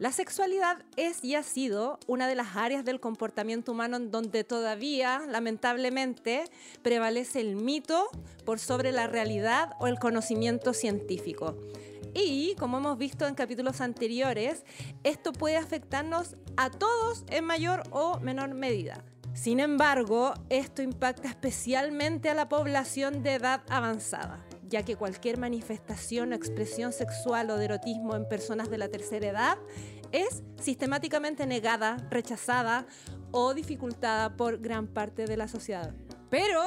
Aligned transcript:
La 0.00 0.12
sexualidad 0.12 0.78
es 0.96 1.22
y 1.22 1.34
ha 1.34 1.42
sido 1.42 2.00
una 2.06 2.26
de 2.26 2.34
las 2.34 2.56
áreas 2.56 2.86
del 2.86 3.00
comportamiento 3.00 3.72
humano 3.72 3.98
en 3.98 4.10
donde 4.10 4.44
todavía, 4.44 5.20
lamentablemente, 5.28 6.44
prevalece 6.80 7.42
el 7.42 7.54
mito 7.54 8.08
por 8.46 8.58
sobre 8.58 8.92
la 8.92 9.08
realidad 9.08 9.72
o 9.78 9.88
el 9.88 9.98
conocimiento 9.98 10.72
científico. 10.72 11.54
Y, 12.14 12.54
como 12.58 12.78
hemos 12.78 12.96
visto 12.96 13.26
en 13.26 13.34
capítulos 13.34 13.82
anteriores, 13.82 14.64
esto 15.04 15.34
puede 15.34 15.58
afectarnos 15.58 16.34
a 16.56 16.70
todos 16.70 17.26
en 17.28 17.44
mayor 17.44 17.82
o 17.90 18.18
menor 18.20 18.54
medida. 18.54 19.04
Sin 19.34 19.60
embargo, 19.60 20.32
esto 20.48 20.80
impacta 20.80 21.28
especialmente 21.28 22.30
a 22.30 22.34
la 22.34 22.48
población 22.48 23.22
de 23.22 23.34
edad 23.34 23.60
avanzada, 23.68 24.46
ya 24.70 24.84
que 24.84 24.96
cualquier 24.96 25.36
manifestación 25.38 26.32
o 26.32 26.36
expresión 26.36 26.92
sexual 26.92 27.50
o 27.50 27.56
de 27.56 27.66
erotismo 27.66 28.16
en 28.16 28.26
personas 28.28 28.70
de 28.70 28.78
la 28.78 28.88
tercera 28.88 29.26
edad 29.26 29.58
es 30.12 30.42
sistemáticamente 30.62 31.46
negada, 31.46 31.96
rechazada 32.10 32.86
o 33.32 33.52
dificultada 33.52 34.36
por 34.36 34.58
gran 34.58 34.86
parte 34.86 35.26
de 35.26 35.36
la 35.36 35.48
sociedad. 35.48 35.94
Pero 36.30 36.62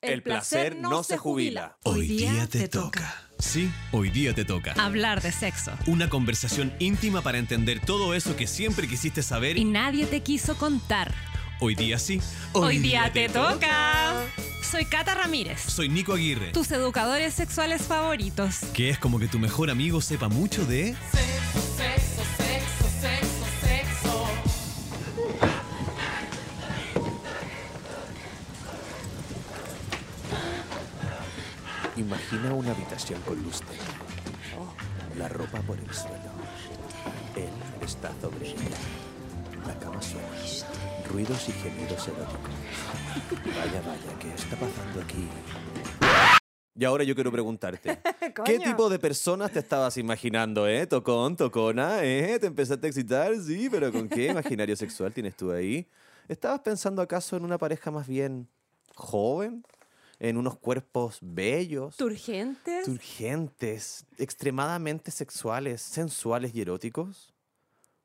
El 0.00 0.22
placer 0.22 0.76
no 0.76 1.02
se 1.02 1.18
jubila. 1.18 1.76
Hoy 1.84 2.06
día 2.06 2.46
te 2.46 2.68
toca. 2.68 3.14
Sí, 3.38 3.70
hoy 3.92 4.10
día 4.10 4.34
te 4.34 4.44
toca. 4.44 4.72
Hablar 4.72 5.20
de 5.22 5.30
sexo. 5.32 5.72
Una 5.86 6.08
conversación 6.08 6.72
íntima 6.78 7.22
para 7.22 7.38
entender 7.38 7.80
todo 7.80 8.14
eso 8.14 8.36
que 8.36 8.46
siempre 8.46 8.88
quisiste 8.88 9.22
saber 9.22 9.56
Y 9.58 9.64
nadie 9.64 10.06
te 10.06 10.20
quiso 10.20 10.56
contar. 10.56 11.14
hoy 11.60 11.74
día 11.74 11.98
sí. 11.98 12.20
Hoy, 12.52 12.78
día, 12.78 13.12
te 13.12 13.28
toca. 13.28 14.24
Soy 14.70 14.84
Cata 14.84 15.14
Ramírez, 15.14 15.60
Soy 15.62 15.88
Nico 15.88 16.12
Aguirre. 16.12 16.52
tus 16.52 16.70
educadores 16.72 17.32
sexuales 17.32 17.80
favoritos. 17.82 18.58
Que 18.74 18.90
es 18.90 18.98
como 18.98 19.18
que 19.18 19.26
tu 19.26 19.38
mejor 19.38 19.70
amigo 19.70 20.02
sepa 20.02 20.28
mucho 20.28 20.66
de... 20.66 20.94
Imagina 31.96 32.52
una 32.52 32.72
habitación 32.72 33.20
con 33.22 33.42
luz. 33.42 33.62
La 35.16 35.28
ropa 35.28 35.60
por 35.62 35.78
el 35.78 35.92
suelo. 35.94 36.16
Él 37.34 37.48
está 37.82 38.12
sobre 38.20 38.50
ella. 38.50 38.76
La 39.66 39.74
cama 39.78 40.00
suena. 40.02 40.97
Ruidos 41.10 41.48
y 41.48 41.52
gemidos 41.52 42.08
eróticos. 42.08 42.50
Vaya, 43.44 43.80
vaya, 43.82 44.18
¿qué 44.20 44.28
está 44.34 44.56
pasando 44.56 45.00
aquí? 45.00 45.26
Y 46.74 46.84
ahora 46.84 47.02
yo 47.02 47.14
quiero 47.14 47.32
preguntarte, 47.32 47.98
¿qué 48.44 48.58
tipo 48.58 48.88
de 48.88 48.98
personas 48.98 49.50
te 49.50 49.58
estabas 49.58 49.96
imaginando, 49.96 50.68
eh? 50.68 50.86
Tocón, 50.86 51.36
tocona, 51.36 52.04
¿eh? 52.04 52.38
¿Te 52.38 52.46
empezaste 52.46 52.86
a 52.86 52.90
excitar? 52.90 53.34
Sí, 53.40 53.68
pero 53.70 53.90
¿con 53.90 54.08
qué 54.08 54.26
imaginario 54.26 54.76
sexual 54.76 55.12
tienes 55.12 55.34
tú 55.36 55.50
ahí? 55.50 55.88
¿Estabas 56.28 56.60
pensando 56.60 57.02
acaso 57.02 57.36
en 57.36 57.44
una 57.44 57.58
pareja 57.58 57.90
más 57.90 58.06
bien 58.06 58.46
joven? 58.94 59.64
¿En 60.20 60.36
unos 60.36 60.58
cuerpos 60.58 61.18
bellos? 61.20 61.96
turgentes. 61.96 62.84
turgentes, 62.84 64.04
extremadamente 64.18 65.10
sexuales, 65.10 65.80
sensuales 65.80 66.54
y 66.54 66.60
eróticos? 66.60 67.32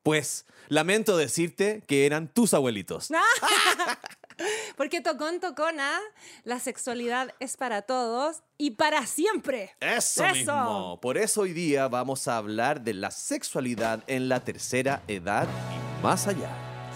Pues 0.04 0.44
lamento 0.68 1.16
decirte 1.16 1.82
que 1.86 2.04
eran 2.04 2.28
tus 2.28 2.52
abuelitos. 2.52 3.08
Porque 4.76 5.00
tocón, 5.00 5.40
tocona, 5.40 5.98
la 6.44 6.58
sexualidad 6.58 7.34
es 7.40 7.56
para 7.56 7.82
todos 7.82 8.42
y 8.58 8.72
para 8.72 9.06
siempre. 9.06 9.74
Eso, 9.80 10.22
Eso. 10.26 10.34
mismo. 10.34 11.00
Por 11.00 11.16
eso 11.16 11.40
hoy 11.40 11.54
día 11.54 11.88
vamos 11.88 12.28
a 12.28 12.36
hablar 12.36 12.82
de 12.82 12.92
la 12.92 13.10
sexualidad 13.10 14.04
en 14.06 14.28
la 14.28 14.40
tercera 14.44 15.02
edad 15.08 15.48
y 15.72 16.02
más 16.02 16.26
allá. 16.26 16.50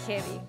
Heavy. 0.07 0.41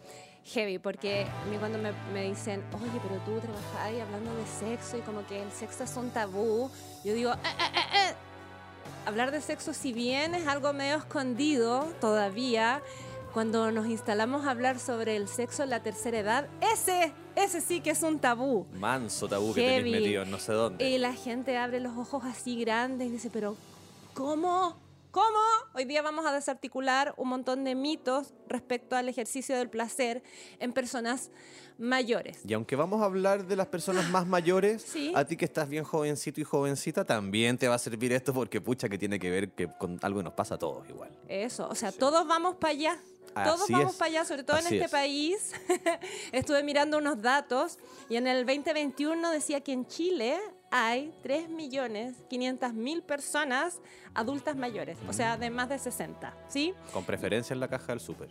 Heavy, 0.44 0.80
porque 0.80 1.24
a 1.26 1.46
mí 1.46 1.58
cuando 1.60 1.78
me, 1.78 1.94
me 2.12 2.24
dicen, 2.24 2.62
oye, 2.74 3.00
pero 3.08 3.22
tú 3.24 3.40
trabajas 3.40 3.76
ahí 3.84 4.02
hablando 4.02 4.36
de 4.36 4.46
sexo 4.48 4.98
y 4.98 5.02
como 5.02 5.26
que 5.28 5.44
el 5.44 5.52
sexo 5.54 5.86
es 5.86 5.96
un 5.96 6.10
tabú, 6.10 6.70
yo 7.06 7.14
digo, 7.14 7.32
"Eh, 7.32 7.38
eh, 7.46 7.72
eh, 7.76 8.10
eh". 8.10 8.16
Hablar 9.10 9.32
de 9.32 9.42
sexo 9.42 9.74
si 9.74 9.92
bien 9.92 10.36
es 10.36 10.48
algo 10.48 10.72
medio 10.72 10.98
escondido 10.98 11.92
todavía, 12.00 12.84
cuando 13.34 13.72
nos 13.72 13.88
instalamos 13.88 14.46
a 14.46 14.52
hablar 14.52 14.80
sobre 14.80 15.16
el 15.16 15.28
sexo 15.28 15.64
en 15.64 15.72
la 15.72 15.82
tercera 15.82 16.20
edad, 16.20 16.48
ese, 16.62 17.12
ese 17.36 17.60
sí 17.60 17.82
que 17.82 17.90
es 17.90 18.04
un 18.04 18.20
tabú. 18.20 18.68
Manso 18.74 19.28
tabú 19.28 19.56
que 19.56 19.62
tenéis 19.62 19.96
metido 19.96 20.26
no 20.26 20.38
sé 20.38 20.54
dónde. 20.54 20.88
Y 20.88 21.00
la 21.00 21.14
gente 21.14 21.58
abre 21.58 21.80
los 21.80 21.98
ojos 21.98 22.24
así 22.24 22.60
grandes 22.60 23.08
y 23.08 23.12
dice, 23.12 23.32
pero 23.32 23.58
¿cómo? 24.14 24.78
¿Cómo? 25.10 25.40
Hoy 25.74 25.86
día 25.86 26.04
vamos 26.04 26.28
a 26.28 26.32
desarticular 26.32 27.16
un 27.18 27.30
montón 27.30 27.64
de 27.64 27.74
mitos 27.74 28.36
respecto 28.48 28.96
al 28.96 29.10
ejercicio 29.10 29.58
del 29.58 29.72
placer 29.72 30.22
en 30.60 30.72
personas 30.72 31.32
mayores. 31.80 32.40
Y 32.46 32.54
aunque 32.54 32.76
vamos 32.76 33.02
a 33.02 33.06
hablar 33.06 33.48
de 33.48 33.56
las 33.56 33.68
personas 33.68 34.10
más 34.10 34.28
mayores, 34.28 34.82
Sí. 34.84 35.12
a 35.16 35.26
ti 35.26 35.36
que 35.38 35.46
estás 35.46 35.68
bien 35.70 35.84
jovencito 35.84 36.40
y 36.42 36.44
jovencita, 36.44 37.06
también 37.06 37.58
te 37.58 37.68
va 37.68 37.76
a 37.76 37.80
servir 37.80 38.12
esto 38.14 38.34
porque 38.34 38.62
pucha 38.62 38.90
que 38.90 38.98
tiene 38.98 39.18
que 39.18 39.30
ver 39.32 39.50
que 39.52 39.68
con 39.78 39.98
algo 40.02 40.20
que 40.20 40.24
nos 40.26 40.34
pasa 40.34 40.56
a 40.56 40.58
todos 40.60 40.88
igual. 40.90 41.10
Eso, 41.28 41.68
o 41.70 41.76
sea, 41.76 41.92
todos 41.92 42.28
vamos 42.28 42.56
para 42.56 42.72
allá. 42.72 43.00
Todos 43.44 43.62
Así 43.62 43.74
vamos 43.74 43.92
es. 43.94 43.98
para 43.98 44.10
allá, 44.10 44.26
sobre 44.26 44.44
todo 44.44 44.58
en 44.58 44.66
Así 44.66 44.76
este 44.76 44.86
es. 44.86 44.92
país. 44.92 45.54
Estuve 46.32 46.64
mirando 46.64 46.98
unos 46.98 47.22
datos 47.22 47.78
y 48.10 48.16
en 48.16 48.26
el 48.28 48.46
2021 48.46 49.32
decía 49.32 49.62
que 49.62 49.72
en 49.72 49.86
Chile 49.88 50.38
hay 50.72 51.14
3.500.000 51.24 53.02
personas 53.04 53.80
adultas 54.14 54.56
mayores, 54.56 54.98
o 55.08 55.14
sea, 55.14 55.38
de 55.38 55.50
más 55.52 55.70
de 55.70 55.78
60, 55.80 56.36
¿sí? 56.48 56.74
Con 56.92 57.04
preferencia 57.06 57.54
en 57.54 57.60
la 57.60 57.68
caja 57.68 57.88
del 57.94 58.00
súper. 58.00 58.30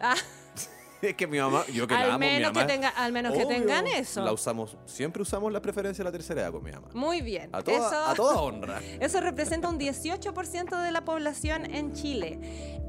Ah, 0.00 0.14
Es 1.08 1.14
que 1.16 1.26
mi 1.26 1.38
mamá, 1.38 1.64
yo 1.66 1.86
que 1.86 1.94
la 1.94 2.00
al, 2.00 2.10
amo, 2.10 2.18
mi 2.20 2.26
menos 2.26 2.52
que 2.52 2.58
mamá- 2.60 2.66
tenga, 2.66 2.88
al 2.90 3.12
menos 3.12 3.32
que 3.36 3.44
tengan 3.44 3.86
eso. 3.88 4.24
La 4.24 4.32
usamos, 4.32 4.76
siempre 4.86 5.20
usamos 5.22 5.52
la 5.52 5.60
preferencia 5.60 6.04
de 6.04 6.08
la 6.08 6.12
tercera 6.12 6.42
edad 6.42 6.52
con 6.52 6.62
mi 6.62 6.70
mamá. 6.70 6.88
Muy 6.94 7.22
bien. 7.22 7.50
A 7.52 7.62
toda, 7.62 7.76
eso, 7.76 8.04
a 8.10 8.14
toda 8.14 8.40
honra. 8.40 8.80
eso 9.00 9.20
representa 9.20 9.68
un 9.68 9.78
18% 9.78 10.80
de 10.82 10.92
la 10.92 11.04
población 11.04 11.66
en 11.74 11.92
Chile. 11.92 12.38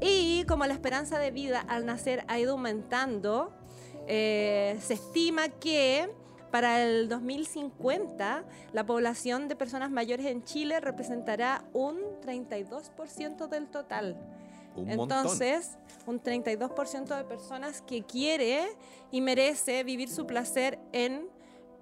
Y 0.00 0.44
como 0.44 0.64
la 0.66 0.74
esperanza 0.74 1.18
de 1.18 1.30
vida 1.32 1.60
al 1.60 1.86
nacer 1.86 2.24
ha 2.28 2.38
ido 2.38 2.52
aumentando, 2.52 3.52
eh, 4.06 4.78
se 4.80 4.94
estima 4.94 5.48
que 5.48 6.08
para 6.50 6.84
el 6.84 7.08
2050 7.08 8.44
la 8.72 8.86
población 8.86 9.48
de 9.48 9.56
personas 9.56 9.90
mayores 9.90 10.26
en 10.26 10.44
Chile 10.44 10.78
representará 10.78 11.64
un 11.72 11.98
32% 12.24 13.48
del 13.48 13.66
total. 13.66 14.16
Un 14.76 14.90
Entonces, 14.90 15.78
un 16.06 16.20
32% 16.20 17.16
de 17.16 17.24
personas 17.24 17.82
que 17.82 18.02
quiere 18.02 18.66
y 19.10 19.20
merece 19.20 19.84
vivir 19.84 20.08
su 20.08 20.26
placer 20.26 20.78
en 20.92 21.28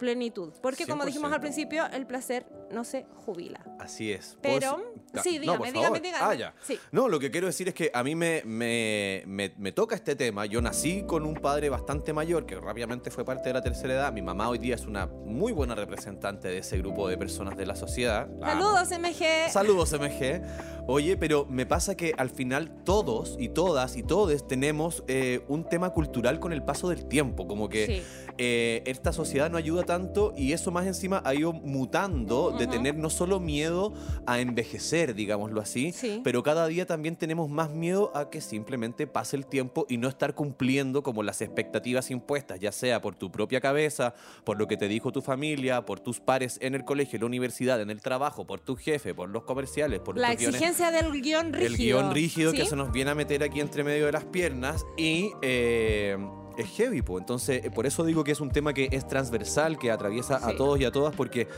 plenitud. 0.03 0.53
Porque 0.61 0.85
como 0.85 1.05
dijimos 1.05 1.31
al 1.33 1.39
100%. 1.39 1.41
principio, 1.41 1.87
el 1.93 2.07
placer 2.09 2.45
no 2.73 2.83
se 2.83 3.07
jubila. 3.25 3.61
Así 3.79 4.11
es. 4.11 4.37
Pero, 4.43 4.83
sí, 5.23 5.35
No, 5.37 5.41
dígame, 5.43 5.59
por 5.59 5.73
dígame, 5.73 6.01
dígame. 6.01 6.25
Ah, 6.25 6.35
ya. 6.35 6.55
Sí. 6.61 6.77
No, 6.91 7.09
lo 7.09 7.21
que 7.21 7.31
quiero 7.31 7.47
decir 7.47 7.69
es 7.69 7.75
que 7.75 7.91
a 7.95 8.03
mí 8.03 8.17
me, 8.17 8.43
me, 8.45 9.23
me- 9.27 9.55
me 9.59 9.71
toca 9.71 9.95
este 9.95 10.17
tema. 10.17 10.45
Yo 10.47 10.61
nací 10.61 11.05
con 11.07 11.25
un 11.25 11.35
padre 11.35 11.69
bastante 11.69 12.13
mayor 12.13 12.47
que 12.47 12.57
rápidamente 12.57 13.13
fue 13.13 13.25
parte 13.25 13.51
de 13.51 13.53
la 13.55 13.63
tercera 13.63 13.93
edad. 13.95 14.13
Mi 14.13 14.23
mamá 14.23 14.49
hoy 14.49 14.59
día 14.59 14.75
es 14.75 14.87
una 14.87 15.07
muy 15.07 15.53
buena 15.53 15.77
representante 15.77 16.49
de 16.49 16.59
ese 16.59 16.79
grupo 16.79 17.07
de 17.09 17.17
personas 17.17 17.57
de 17.57 17.65
la 17.67 17.77
sociedad. 17.77 18.29
La 18.41 18.53
amo. 18.53 18.75
Saludos, 18.75 18.99
MG. 18.99 19.51
Saludos, 19.53 19.93
MG. 19.93 20.43
Oye, 20.89 21.17
pero 21.17 21.47
me 21.49 21.65
pasa 21.65 21.95
que 21.97 22.13
al 22.19 22.31
final 22.31 22.83
todos 22.85 23.37
y 23.39 23.51
todas 23.51 23.97
y 23.97 24.03
todes 24.03 24.49
tenemos 24.49 25.05
eh, 25.07 25.45
un 25.47 25.69
tema 25.69 25.91
cultural 25.91 26.41
con 26.41 26.53
el 26.53 26.65
paso 26.65 26.89
del 26.89 27.07
tiempo. 27.07 27.47
Como 27.47 27.69
que 27.69 27.87
Sí. 27.87 28.03
eh, 28.39 28.83
esta 28.87 29.13
sociedad 29.13 29.49
no 29.49 29.59
ayuda 29.59 29.85
tanto 29.85 29.92
y 30.37 30.53
eso 30.53 30.71
más 30.71 30.87
encima 30.87 31.21
ha 31.25 31.35
ido 31.35 31.53
mutando 31.53 32.51
de 32.59 32.67
tener 32.67 32.95
no 32.97 33.11
solo 33.11 33.41
miedo 33.41 33.93
a 34.27 34.41
envejecer, 34.41 35.15
digámoslo 35.15 35.61
así, 35.61 35.93
Sí. 35.93 36.21
pero 36.25 36.43
cada 36.43 36.67
día 36.67 36.87
también 36.87 37.17
tenemos 37.17 37.51
más 37.51 37.71
miedo 37.71 38.11
a 38.17 38.31
que 38.31 38.41
simplemente 38.41 39.07
pase 39.07 39.37
el 39.37 39.45
tiempo 39.47 39.85
y 39.89 39.99
no 39.99 40.09
estar 40.09 40.35
cumpliendo 40.35 41.03
como 41.03 41.23
las 41.23 41.43
expectativas 41.43 42.11
impuestas, 42.11 42.59
ya 42.61 42.73
sea 42.73 43.03
por 43.03 43.15
tu 43.17 43.31
propia 43.31 43.61
cabeza, 43.61 44.15
por 44.45 44.59
lo 44.59 44.67
que 44.67 44.77
te 44.77 44.89
dijo 44.89 45.13
tu 45.13 45.21
familia, 45.21 45.85
por 45.85 46.01
tus 46.01 46.21
pares 46.21 46.59
en 46.63 46.75
el 46.75 46.85
colegio, 46.85 47.17
en 47.17 47.21
la 47.23 47.27
universidad, 47.27 47.81
en 47.81 47.91
el 47.91 48.01
trabajo, 48.01 48.47
por 48.47 48.61
tu 48.61 48.77
jefe, 48.77 49.15
por 49.15 49.29
los 49.29 49.43
comerciales, 49.45 50.01
por 50.01 50.17
La 50.17 50.35
guiones- 50.35 50.49
exigencia 50.55 50.91
del 50.91 51.13
guion 51.21 51.53
rígido. 51.53 51.67
el 51.71 51.77
guion 51.77 52.15
rígido 52.15 52.53
que 52.53 52.65
se 52.65 52.77
nos 52.77 52.93
viene 52.93 53.11
a 53.11 53.15
meter 53.15 53.43
aquí 53.43 53.61
entre 53.61 53.85
medio 53.85 54.07
de 54.07 54.13
las 54.13 54.25
piernas 54.25 54.85
y 54.97 55.33
eh, 55.43 56.17
es 56.57 56.69
heavy, 56.71 57.03
pues. 57.03 57.21
Entonces, 57.23 57.65
eh, 57.65 57.71
por 57.71 57.87
eso 57.87 58.05
digo 58.05 58.25
que 58.25 58.33
es 58.33 58.41
un 58.41 58.51
tema 58.51 58.73
que 58.73 58.89
es 58.93 59.07
transversal, 59.07 59.79
que 59.79 59.91
atraviesa 59.91 60.37
a 60.37 60.51
Sí. 60.51 60.57
todos 60.57 60.81
y 60.81 60.85
a 60.85 60.93
todas, 60.93 61.15
porque 61.15 61.49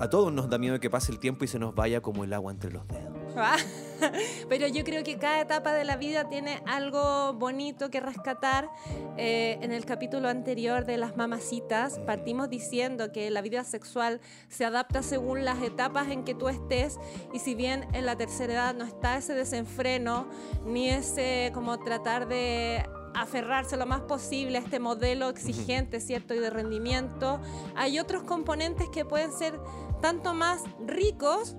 a 0.00 0.08
todos 0.10 0.32
nos 0.32 0.48
da 0.50 0.58
miedo 0.58 0.78
que 0.80 0.90
pase 0.90 1.12
el 1.12 1.18
tiempo 1.20 1.44
y 1.44 1.48
se 1.48 1.58
nos 1.58 1.74
vaya 1.74 2.00
como 2.00 2.24
el 2.24 2.32
agua 2.32 2.50
entre 2.52 2.70
los 2.72 2.86
dedos. 2.88 3.12
Ah, 3.36 3.56
Pero 4.48 4.66
yo 4.68 4.84
creo 4.84 5.02
que 5.04 5.18
cada 5.18 5.40
etapa 5.40 5.72
de 5.72 5.84
la 5.84 5.96
vida 5.96 6.28
tiene 6.28 6.60
algo 6.66 7.32
bonito 7.34 7.90
que 7.90 8.00
rescatar. 8.00 8.68
Eh, 9.16 9.58
en 9.62 9.72
el 9.72 9.84
capítulo 9.84 10.28
anterior 10.28 10.84
de 10.84 10.96
las 10.98 11.16
mamacitas 11.16 11.98
partimos 12.00 12.50
diciendo 12.50 13.12
que 13.12 13.30
la 13.30 13.40
vida 13.42 13.62
sexual 13.64 14.20
se 14.48 14.64
adapta 14.64 15.02
según 15.02 15.44
las 15.44 15.62
etapas 15.62 16.08
en 16.10 16.24
que 16.24 16.34
tú 16.34 16.48
estés 16.48 16.98
y 17.32 17.38
si 17.38 17.54
bien 17.54 17.86
en 17.92 18.06
la 18.06 18.16
tercera 18.16 18.52
edad 18.52 18.74
no 18.74 18.84
está 18.84 19.16
ese 19.16 19.34
desenfreno 19.34 20.26
ni 20.66 20.88
ese 20.90 21.50
como 21.54 21.78
tratar 21.78 22.26
de 22.26 22.84
aferrarse 23.14 23.76
lo 23.76 23.86
más 23.86 24.00
posible 24.02 24.58
a 24.58 24.60
este 24.60 24.78
modelo 24.80 25.28
exigente, 25.28 26.00
¿cierto? 26.00 26.34
Y 26.34 26.38
de 26.38 26.50
rendimiento. 26.50 27.40
Hay 27.76 27.98
otros 27.98 28.22
componentes 28.24 28.88
que 28.90 29.04
pueden 29.04 29.32
ser 29.32 29.58
tanto 30.02 30.34
más 30.34 30.62
ricos. 30.86 31.56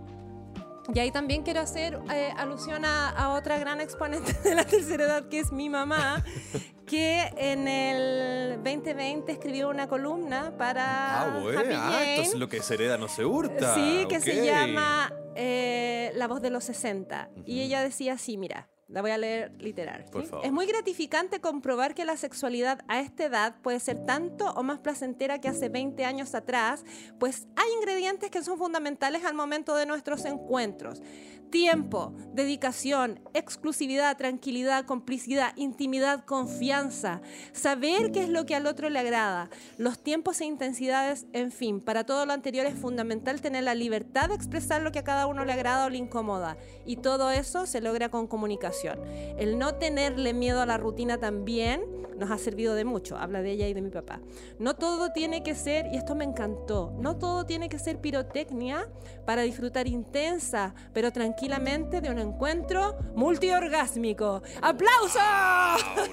Y 0.94 1.00
ahí 1.00 1.10
también 1.10 1.42
quiero 1.42 1.62
hacer 1.62 2.00
eh, 2.14 2.32
alusión 2.38 2.86
a, 2.86 3.10
a 3.10 3.34
otra 3.34 3.58
gran 3.58 3.82
exponente 3.82 4.34
de 4.44 4.54
la 4.54 4.66
tercera 4.66 5.06
edad, 5.06 5.28
que 5.30 5.40
es 5.40 5.52
mi 5.52 5.68
mamá, 5.68 6.24
que 6.86 7.22
en 7.38 7.68
el 7.68 8.58
2020 8.64 9.32
escribió 9.32 9.70
una 9.70 9.88
columna 9.88 10.54
para 10.60 11.22
Ah, 11.24 11.40
bueno. 11.42 11.60
Happy 11.60 11.70
Ah, 11.74 11.90
Jane. 11.92 12.16
entonces 12.18 12.40
lo 12.40 12.48
que 12.48 12.62
se 12.62 12.76
hereda 12.76 12.98
no 13.00 13.08
se 13.08 13.26
hurta. 13.26 13.74
Sí, 13.74 14.06
que 14.08 14.20
se 14.20 14.46
llama 14.46 15.12
eh, 15.36 16.12
La 16.16 16.28
voz 16.28 16.40
de 16.44 16.52
los 16.52 16.64
60. 16.66 17.30
Y 17.48 17.62
ella 17.62 17.82
decía 17.82 18.14
así, 18.14 18.38
mira, 18.38 18.70
la 18.88 19.02
voy 19.02 19.12
a 19.12 19.18
leer 19.18 19.52
literal. 19.60 20.06
Es 20.44 20.52
muy 20.52 20.68
gratificante 20.68 21.42
comprobar 21.42 21.96
que 21.96 22.06
la 22.06 22.18
sexualidad 22.18 22.82
a 22.88 23.00
esta 23.00 23.26
edad 23.26 23.56
puede 23.62 23.80
ser 23.80 24.06
tanto 24.06 24.52
o 24.52 24.64
más 24.64 24.80
placentera 24.80 25.40
que 25.40 25.48
hace 25.48 25.70
20 25.70 26.06
años 26.06 26.36
atrás, 26.36 26.86
pues 27.20 27.48
hay 27.56 27.68
ingredientes 27.80 28.30
que 28.30 28.44
son 28.44 28.58
fundamentales 28.58 29.26
al 29.26 29.34
momento 29.34 29.76
de 29.76 29.88
nuestros 29.88 30.26
encuentros. 30.26 31.02
Tiempo, 31.50 32.14
dedicación, 32.34 33.22
exclusividad, 33.34 34.18
tranquilidad, 34.18 34.86
complicidad, 34.86 35.54
intimidad, 35.56 36.26
confianza, 36.26 37.22
saber 37.54 38.12
qué 38.12 38.24
es 38.24 38.30
lo 38.30 38.46
que 38.46 38.56
al 38.56 38.68
otro 38.68 38.90
le 38.90 39.00
agrada, 39.00 39.50
los 39.78 40.00
tiempos 40.00 40.42
e 40.42 40.46
intensidades, 40.46 41.28
en 41.34 41.52
fin, 41.52 41.80
para 41.80 42.06
todo 42.06 42.26
lo 42.26 42.34
anterior 42.34 42.66
es 42.66 42.76
fundamental 42.76 43.42
tener 43.42 43.64
la 43.64 43.76
libertad 43.76 44.30
de 44.30 44.36
expresar 44.36 44.82
lo 44.82 44.92
que 44.92 45.00
a 45.00 45.04
cada 45.04 45.28
uno 45.28 45.46
le 45.46 45.54
agrada 45.54 45.86
o 45.86 45.90
le 45.90 45.98
incomoda. 45.98 46.58
Y 46.86 46.98
todo 46.98 47.32
eso 47.32 47.66
se 47.66 47.82
logra 47.82 48.10
con 48.10 48.28
comunicación. 48.28 49.00
El 49.38 49.58
no 49.58 49.76
tenerle 49.76 50.34
miedo 50.34 50.62
a 50.62 50.66
la 50.66 50.78
rutina 50.78 51.20
también 51.20 51.82
nos 52.18 52.32
ha 52.32 52.38
servido 52.38 52.76
de 52.76 52.86
mucho. 52.86 53.18
Habla 53.18 53.42
de 53.42 53.52
ella 53.52 53.68
y 53.68 53.74
de 53.74 53.82
mi 53.82 53.90
papá. 53.90 54.22
No 54.60 54.76
todo 54.76 55.12
tiene 55.12 55.44
que 55.44 55.56
ser, 55.56 55.88
y 55.92 55.98
esto 55.98 56.16
me 56.16 56.24
encantó, 56.24 56.94
no 56.98 57.18
todo 57.18 57.46
tiene 57.46 57.70
que 57.70 57.80
ser 57.80 58.00
pirotecnia 58.00 58.90
para 59.26 59.42
disfrutar 59.42 59.88
intensa, 59.88 60.74
pero 60.94 61.12
tranquilamente 61.36 62.00
de 62.00 62.10
un 62.10 62.20
encuentro 62.20 62.96
multiorgásmico. 63.14 64.42
¡Aplausos! 64.62 65.22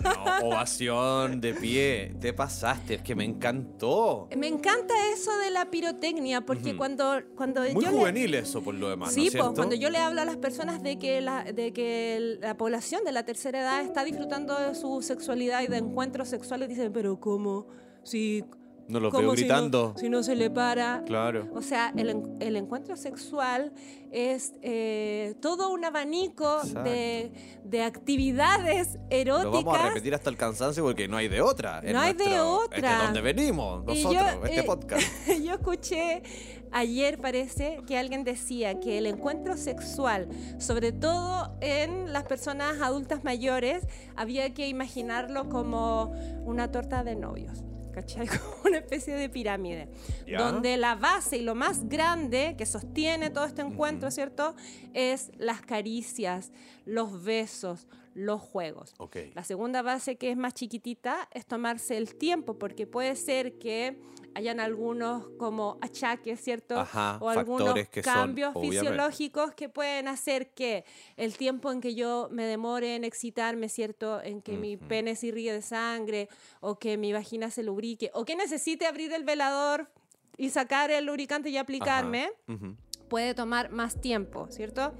Wow, 0.02 0.40
no, 0.42 0.48
ovación 0.48 1.40
de 1.40 1.54
pie. 1.54 2.14
Te 2.20 2.32
pasaste, 2.32 2.94
es 2.94 3.02
que 3.02 3.14
me 3.14 3.24
encantó. 3.24 4.28
Me 4.36 4.48
encanta 4.48 4.94
eso 5.14 5.36
de 5.38 5.50
la 5.50 5.70
pirotecnia, 5.70 6.40
porque 6.40 6.76
cuando, 6.76 7.20
cuando 7.36 7.60
Muy 7.72 7.84
yo 7.84 7.90
le- 7.92 7.98
juvenil 7.98 8.34
eso, 8.34 8.62
por 8.62 8.74
lo 8.74 8.88
demás, 8.88 9.10
¿no 9.10 9.14
Sí, 9.14 9.28
es 9.28 9.36
pues 9.36 9.50
cuando 9.54 9.76
yo 9.76 9.90
le 9.90 9.98
hablo 9.98 10.20
a 10.20 10.24
las 10.24 10.36
personas 10.38 10.82
de 10.82 10.98
que, 10.98 11.20
la, 11.20 11.44
de 11.44 11.72
que 11.72 12.38
la 12.40 12.56
población 12.56 13.04
de 13.04 13.12
la 13.12 13.24
tercera 13.24 13.60
edad 13.60 13.80
está 13.82 14.02
disfrutando 14.04 14.58
de 14.58 14.74
su 14.74 15.02
sexualidad 15.02 15.62
y 15.62 15.68
de 15.68 15.76
encuentros 15.78 16.28
sexuales, 16.28 16.68
dicen, 16.68 16.92
pero 16.92 17.20
¿cómo? 17.20 17.68
Si, 18.02 18.44
No 18.88 19.00
los 19.00 19.10
¿cómo 19.12 19.28
veo 19.28 19.36
si 19.36 19.42
no- 19.42 19.46
gritando. 19.46 19.94
Si 19.96 20.08
no, 20.08 20.22
se 20.22 20.34
le 20.34 20.50
para. 20.50 21.02
Claro. 21.06 21.48
O 21.54 21.62
sea, 21.62 21.92
el, 21.96 22.22
el 22.40 22.56
encuentro 22.56 22.96
sexual 22.96 23.72
es 24.10 24.52
eh, 24.60 25.34
todo 25.40 25.70
un 25.70 25.84
abanico 25.84 26.60
de, 26.84 27.32
de 27.64 27.82
actividades 27.82 28.98
eróticas. 29.08 29.44
Lo 29.52 29.62
vamos 29.62 29.78
a 29.78 29.88
repetir 29.88 30.14
hasta 30.14 30.28
el 30.28 30.36
cansancio 30.36 30.82
porque 30.84 31.08
no 31.08 31.16
hay 31.16 31.28
de 31.28 31.40
otra. 31.40 31.80
No 31.80 32.00
hay 32.00 32.12
de 32.12 32.24
nuestro- 32.24 32.56
otra. 32.58 32.76
Es 32.78 32.98
de 32.98 33.04
donde 33.04 33.20
venimos, 33.22 33.84
nosotros, 33.84 34.12
yo, 34.14 34.44
este 34.46 34.60
eh, 34.60 34.64
podcast. 34.64 35.02
Yo 35.42 35.54
escuché 35.54 36.22
ayer, 36.70 37.18
parece, 37.20 37.80
que 37.86 37.96
alguien 37.98 38.24
decía 38.24 38.78
que 38.80 38.98
el 38.98 39.06
encuentro 39.06 39.56
sexual, 39.56 40.28
sobre 40.58 40.92
todo 40.92 41.56
en 41.60 42.12
las 42.12 42.24
personas 42.24 42.80
adultas 42.80 43.24
mayores, 43.24 43.86
había 44.16 44.52
que 44.54 44.68
imaginarlo 44.68 45.48
como 45.48 46.12
una 46.44 46.70
torta 46.70 47.04
de 47.04 47.16
novios. 47.16 47.62
¿Cachai? 47.92 48.26
Como 48.26 48.62
una 48.64 48.78
especie 48.78 49.14
de 49.14 49.28
pirámide. 49.28 49.88
Ya. 50.26 50.38
Donde 50.38 50.76
la 50.76 50.94
base 50.94 51.38
y 51.38 51.42
lo 51.42 51.54
más 51.54 51.88
grande 51.88 52.54
que 52.56 52.66
sostiene 52.66 53.30
todo 53.30 53.44
este 53.44 53.62
encuentro, 53.62 54.10
¿cierto? 54.10 54.54
Es 54.94 55.30
las 55.36 55.62
caricias, 55.62 56.52
los 56.84 57.22
besos, 57.22 57.86
los 58.14 58.40
juegos. 58.40 58.94
La 59.34 59.44
segunda 59.44 59.82
base, 59.82 60.16
que 60.16 60.30
es 60.30 60.36
más 60.36 60.54
chiquitita, 60.54 61.28
es 61.32 61.46
tomarse 61.46 61.96
el 61.96 62.14
tiempo, 62.14 62.58
porque 62.58 62.86
puede 62.86 63.16
ser 63.16 63.58
que 63.58 63.98
hayan 64.34 64.60
algunos 64.60 65.28
como 65.36 65.76
achaques, 65.80 66.40
¿cierto? 66.40 66.78
Ajá, 66.78 67.18
o 67.20 67.28
algunos 67.28 67.74
que 67.88 68.02
son, 68.02 68.12
cambios 68.12 68.52
obviamente. 68.54 68.78
fisiológicos 68.80 69.54
que 69.54 69.68
pueden 69.68 70.08
hacer 70.08 70.50
que 70.54 70.84
el 71.16 71.36
tiempo 71.36 71.70
en 71.70 71.80
que 71.80 71.94
yo 71.94 72.28
me 72.30 72.44
demore 72.44 72.96
en 72.96 73.04
excitarme, 73.04 73.68
¿cierto? 73.68 74.22
En 74.22 74.40
que 74.42 74.56
mi 74.56 74.76
pene 74.76 75.16
se 75.16 75.26
irríe 75.28 75.52
de 75.52 75.62
sangre, 75.62 76.28
o 76.60 76.78
que 76.78 76.96
mi 76.96 77.12
vagina 77.12 77.50
se 77.50 77.62
lubrique, 77.62 78.10
o 78.14 78.24
que 78.24 78.36
necesite 78.36 78.86
abrir 78.86 79.12
el 79.12 79.24
velador 79.24 79.90
y 80.38 80.48
sacar 80.50 80.90
el 80.90 81.04
lubricante 81.04 81.50
y 81.50 81.58
aplicarme 81.58 82.30
Ujú. 82.48 82.74
puede 83.08 83.34
tomar 83.34 83.70
más 83.70 84.00
tiempo, 84.00 84.46
¿cierto? 84.50 84.94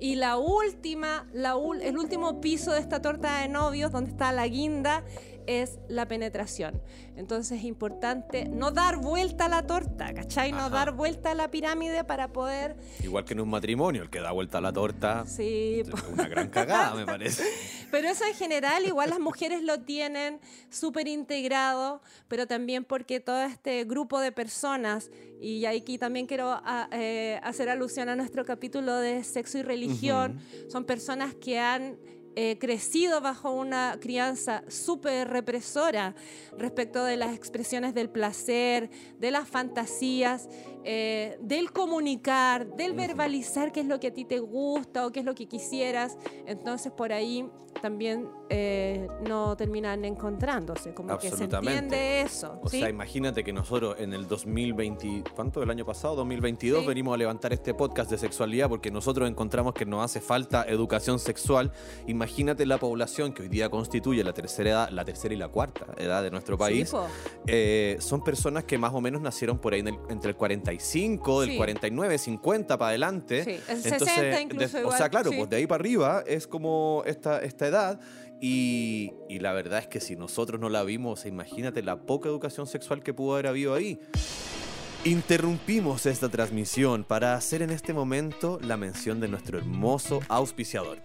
Y 0.00 0.14
la 0.14 0.36
última, 0.38 1.28
la 1.32 1.56
ul- 1.56 1.82
el 1.82 1.98
último 1.98 2.40
piso 2.40 2.72
de 2.72 2.78
esta 2.80 3.02
torta 3.02 3.40
de 3.40 3.48
novios, 3.48 3.90
donde 3.92 4.10
está 4.10 4.32
la 4.32 4.46
guinda, 4.46 5.04
es 5.48 5.78
la 5.88 6.06
penetración. 6.06 6.80
Entonces 7.16 7.58
es 7.58 7.64
importante 7.64 8.44
no 8.44 8.70
dar 8.70 8.98
vuelta 8.98 9.46
a 9.46 9.48
la 9.48 9.66
torta, 9.66 10.12
¿cachai? 10.14 10.52
No 10.52 10.58
Ajá. 10.58 10.68
dar 10.68 10.92
vuelta 10.92 11.30
a 11.30 11.34
la 11.34 11.50
pirámide 11.50 12.04
para 12.04 12.28
poder... 12.28 12.76
Igual 13.02 13.24
que 13.24 13.32
en 13.32 13.40
un 13.40 13.48
matrimonio, 13.48 14.02
el 14.02 14.10
que 14.10 14.20
da 14.20 14.30
vuelta 14.32 14.58
a 14.58 14.60
la 14.60 14.72
torta. 14.72 15.24
Sí, 15.26 15.80
es 15.80 15.88
Una 16.12 16.28
gran 16.28 16.48
cagada, 16.50 16.94
me 16.94 17.06
parece. 17.06 17.42
Pero 17.90 18.08
eso 18.08 18.24
en 18.26 18.34
general, 18.34 18.84
igual 18.86 19.08
las 19.10 19.18
mujeres 19.20 19.62
lo 19.62 19.80
tienen 19.80 20.38
súper 20.70 21.08
integrado, 21.08 22.02
pero 22.28 22.46
también 22.46 22.84
porque 22.84 23.18
todo 23.20 23.42
este 23.42 23.84
grupo 23.84 24.20
de 24.20 24.30
personas, 24.30 25.10
y 25.40 25.64
aquí 25.64 25.96
también 25.96 26.26
quiero 26.26 26.50
a- 26.50 26.88
eh, 26.92 27.40
hacer 27.42 27.70
alusión 27.70 28.10
a 28.10 28.16
nuestro 28.16 28.44
capítulo 28.44 28.94
de 28.96 29.24
sexo 29.24 29.56
y 29.58 29.62
religión, 29.62 30.38
son 30.68 30.84
personas 30.84 31.34
que 31.34 31.58
han 31.58 31.96
crecido 32.58 33.20
bajo 33.20 33.50
una 33.50 33.98
crianza 34.00 34.62
súper 34.68 35.28
represora 35.28 36.14
respecto 36.56 37.04
de 37.04 37.16
las 37.16 37.34
expresiones 37.34 37.94
del 37.94 38.10
placer, 38.10 38.90
de 39.18 39.30
las 39.30 39.48
fantasías, 39.48 40.48
eh, 40.84 41.38
del 41.40 41.72
comunicar, 41.72 42.66
del 42.76 42.92
verbalizar 42.94 43.72
qué 43.72 43.80
es 43.80 43.86
lo 43.86 44.00
que 44.00 44.08
a 44.08 44.12
ti 44.14 44.24
te 44.24 44.38
gusta 44.40 45.06
o 45.06 45.10
qué 45.12 45.20
es 45.20 45.26
lo 45.26 45.34
que 45.34 45.46
quisieras. 45.46 46.16
Entonces 46.46 46.92
por 46.92 47.12
ahí 47.12 47.48
también 47.82 48.28
eh, 48.50 49.06
no 49.28 49.56
terminan 49.56 50.04
encontrándose, 50.04 50.94
como 50.94 51.16
que 51.18 51.30
se 51.30 51.44
entiende 51.44 52.22
eso. 52.22 52.58
O 52.62 52.68
¿sí? 52.68 52.80
sea, 52.80 52.88
imagínate 52.88 53.44
que 53.44 53.52
nosotros 53.52 53.96
en 54.00 54.12
el 54.14 54.26
2020, 54.26 55.22
¿cuánto 55.36 55.60
del 55.60 55.70
año 55.70 55.84
pasado? 55.84 56.16
2022, 56.16 56.80
Sí. 56.80 56.86
venimos 56.86 57.14
a 57.14 57.16
levantar 57.18 57.52
este 57.52 57.74
podcast 57.74 58.10
de 58.10 58.18
sexualidad 58.18 58.68
porque 58.68 58.90
nosotros 58.90 59.28
encontramos 59.28 59.74
que 59.74 59.86
nos 59.86 60.04
hace 60.04 60.20
falta 60.20 60.64
educación 60.64 61.18
sexual. 61.18 61.70
Imagínate 62.06 62.66
la 62.66 62.78
población 62.78 63.32
que 63.32 63.42
hoy 63.42 63.48
día 63.48 63.68
constituye 63.70 64.24
la 64.24 64.32
tercera 64.32 64.70
edad, 64.70 64.88
la 64.90 65.04
tercera 65.04 65.34
y 65.34 65.36
la 65.36 65.48
cuarta 65.48 65.86
edad 65.98 66.22
de 66.22 66.30
nuestro 66.30 66.58
país. 66.58 66.90
Sí. 66.90 66.96
Eh, 67.46 67.96
son 68.00 68.24
personas 68.24 68.64
que 68.64 68.76
más 68.78 68.92
o 68.94 69.00
menos 69.00 69.20
nacieron 69.22 69.58
por 69.58 69.74
ahí 69.74 69.80
en 69.80 69.88
el- 69.88 69.98
entre 70.08 70.30
el 70.30 70.36
45, 70.68 71.40
del 71.42 71.50
Sí. 71.50 71.56
49, 71.56 72.18
50 72.18 72.78
para 72.78 72.88
adelante. 72.90 73.44
Sí, 73.44 73.60
el 73.68 73.82
60 73.82 74.40
incluso 74.40 74.78
de- 74.78 74.84
O 74.84 74.92
sea, 74.92 75.08
claro, 75.08 75.30
sí. 75.30 75.36
pues 75.38 75.50
de 75.50 75.56
ahí 75.56 75.66
para 75.66 75.80
arriba 75.80 76.22
es 76.26 76.46
como 76.46 77.02
esta, 77.06 77.40
esta 77.40 77.66
edad. 77.66 78.00
Y, 78.40 79.12
y 79.28 79.40
la 79.40 79.52
verdad 79.52 79.80
es 79.80 79.88
que 79.88 79.98
si 80.00 80.14
nosotros 80.14 80.60
no 80.60 80.68
la 80.68 80.84
vimos, 80.84 81.26
imagínate 81.26 81.82
la 81.82 81.96
poca 82.02 82.28
educación 82.28 82.66
sexual 82.66 83.02
que 83.02 83.12
pudo 83.12 83.32
haber 83.34 83.48
habido 83.48 83.74
ahí. 83.74 83.98
Interrumpimos 85.04 86.06
esta 86.06 86.28
transmisión 86.28 87.04
para 87.04 87.34
hacer 87.34 87.62
en 87.62 87.70
este 87.70 87.92
momento 87.94 88.58
la 88.62 88.76
mención 88.76 89.20
de 89.20 89.28
nuestro 89.28 89.58
hermoso 89.58 90.20
auspiciador, 90.28 90.98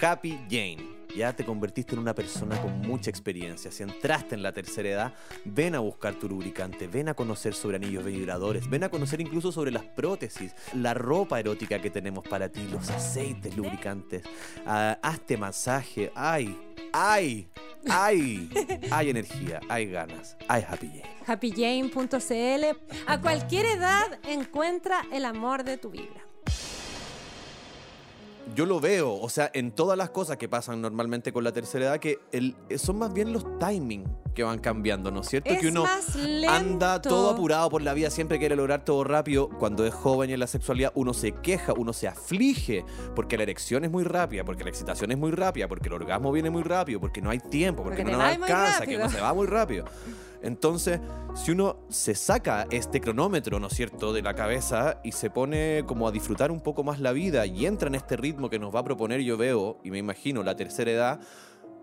Happy 0.00 0.38
Jane. 0.48 0.99
Ya 1.16 1.32
te 1.32 1.44
convertiste 1.44 1.94
en 1.94 2.00
una 2.00 2.14
persona 2.14 2.60
con 2.60 2.80
mucha 2.80 3.10
experiencia. 3.10 3.70
Si 3.70 3.82
entraste 3.82 4.34
en 4.34 4.42
la 4.42 4.52
tercera 4.52 4.88
edad, 4.88 5.14
ven 5.44 5.74
a 5.74 5.80
buscar 5.80 6.14
tu 6.14 6.28
lubricante, 6.28 6.86
ven 6.86 7.08
a 7.08 7.14
conocer 7.14 7.54
sobre 7.54 7.76
anillos 7.76 8.04
vibradores, 8.04 8.68
ven 8.68 8.84
a 8.84 8.88
conocer 8.88 9.20
incluso 9.20 9.52
sobre 9.52 9.70
las 9.70 9.84
prótesis, 9.84 10.54
la 10.74 10.94
ropa 10.94 11.40
erótica 11.40 11.80
que 11.80 11.90
tenemos 11.90 12.26
para 12.26 12.48
ti, 12.48 12.66
los 12.70 12.88
aceites 12.90 13.56
lubricantes. 13.56 14.22
Ah, 14.66 14.98
hazte 15.02 15.36
masaje. 15.36 16.12
¡Ay! 16.14 16.56
¡Ay! 16.92 17.48
¡Ay! 17.88 18.50
Hay 18.90 19.10
energía, 19.10 19.60
hay 19.68 19.86
ganas, 19.86 20.36
hay 20.48 20.62
Happy 20.62 20.88
Jane. 20.88 21.90
happyjane.cl. 21.90 22.78
A 23.06 23.20
cualquier 23.20 23.66
edad 23.66 24.18
encuentra 24.24 25.06
el 25.12 25.24
amor 25.24 25.64
de 25.64 25.78
tu 25.78 25.90
vida. 25.90 26.29
Yo 28.54 28.66
lo 28.66 28.80
veo, 28.80 29.14
o 29.14 29.28
sea, 29.28 29.50
en 29.54 29.72
todas 29.72 29.96
las 29.96 30.10
cosas 30.10 30.36
que 30.36 30.48
pasan 30.48 30.80
normalmente 30.80 31.32
con 31.32 31.44
la 31.44 31.52
tercera 31.52 31.86
edad, 31.86 31.98
que 31.98 32.18
el, 32.32 32.56
son 32.76 32.98
más 32.98 33.12
bien 33.12 33.32
los 33.32 33.58
timing 33.58 34.04
que 34.34 34.42
van 34.42 34.58
cambiando, 34.58 35.10
¿no 35.10 35.20
es 35.20 35.28
cierto? 35.28 35.50
Es 35.50 35.60
que 35.60 35.68
uno 35.68 35.84
más 35.84 36.14
lento. 36.16 36.50
anda 36.50 37.02
todo 37.02 37.30
apurado 37.30 37.70
por 37.70 37.82
la 37.82 37.94
vida, 37.94 38.10
siempre 38.10 38.38
quiere 38.38 38.56
lograr 38.56 38.84
todo 38.84 39.04
rápido. 39.04 39.48
Cuando 39.48 39.86
es 39.86 39.94
joven 39.94 40.30
y 40.30 40.34
en 40.34 40.40
la 40.40 40.46
sexualidad, 40.46 40.92
uno 40.94 41.14
se 41.14 41.32
queja, 41.32 41.72
uno 41.76 41.92
se 41.92 42.08
aflige, 42.08 42.84
porque 43.14 43.36
la 43.36 43.44
erección 43.44 43.84
es 43.84 43.90
muy 43.90 44.04
rápida, 44.04 44.44
porque 44.44 44.64
la 44.64 44.70
excitación 44.70 45.10
es 45.12 45.18
muy 45.18 45.30
rápida, 45.30 45.68
porque 45.68 45.88
el 45.88 45.94
orgasmo 45.94 46.32
viene 46.32 46.50
muy 46.50 46.62
rápido, 46.62 47.00
porque 47.00 47.20
no 47.20 47.30
hay 47.30 47.38
tiempo, 47.38 47.82
porque, 47.82 48.02
Porque 48.02 48.12
no 48.12 48.18
nos 48.18 48.26
alcanza, 48.26 48.86
que 48.86 48.98
no 48.98 49.08
se 49.08 49.20
va 49.20 49.34
muy 49.34 49.46
rápido. 49.46 49.84
Entonces, 50.42 51.00
si 51.34 51.52
uno 51.52 51.76
se 51.88 52.14
saca 52.14 52.66
este 52.70 53.00
cronómetro, 53.00 53.60
¿no 53.60 53.66
es 53.66 53.74
cierto?, 53.74 54.12
de 54.12 54.22
la 54.22 54.34
cabeza 54.34 55.00
y 55.04 55.12
se 55.12 55.30
pone 55.30 55.84
como 55.86 56.08
a 56.08 56.12
disfrutar 56.12 56.50
un 56.50 56.60
poco 56.60 56.82
más 56.82 57.00
la 57.00 57.12
vida 57.12 57.46
y 57.46 57.66
entra 57.66 57.88
en 57.88 57.94
este 57.94 58.16
ritmo 58.16 58.48
que 58.48 58.58
nos 58.58 58.74
va 58.74 58.80
a 58.80 58.84
proponer, 58.84 59.20
yo 59.20 59.36
veo, 59.36 59.78
y 59.84 59.90
me 59.90 59.98
imagino, 59.98 60.42
la 60.42 60.56
tercera 60.56 60.90
edad, 60.90 61.20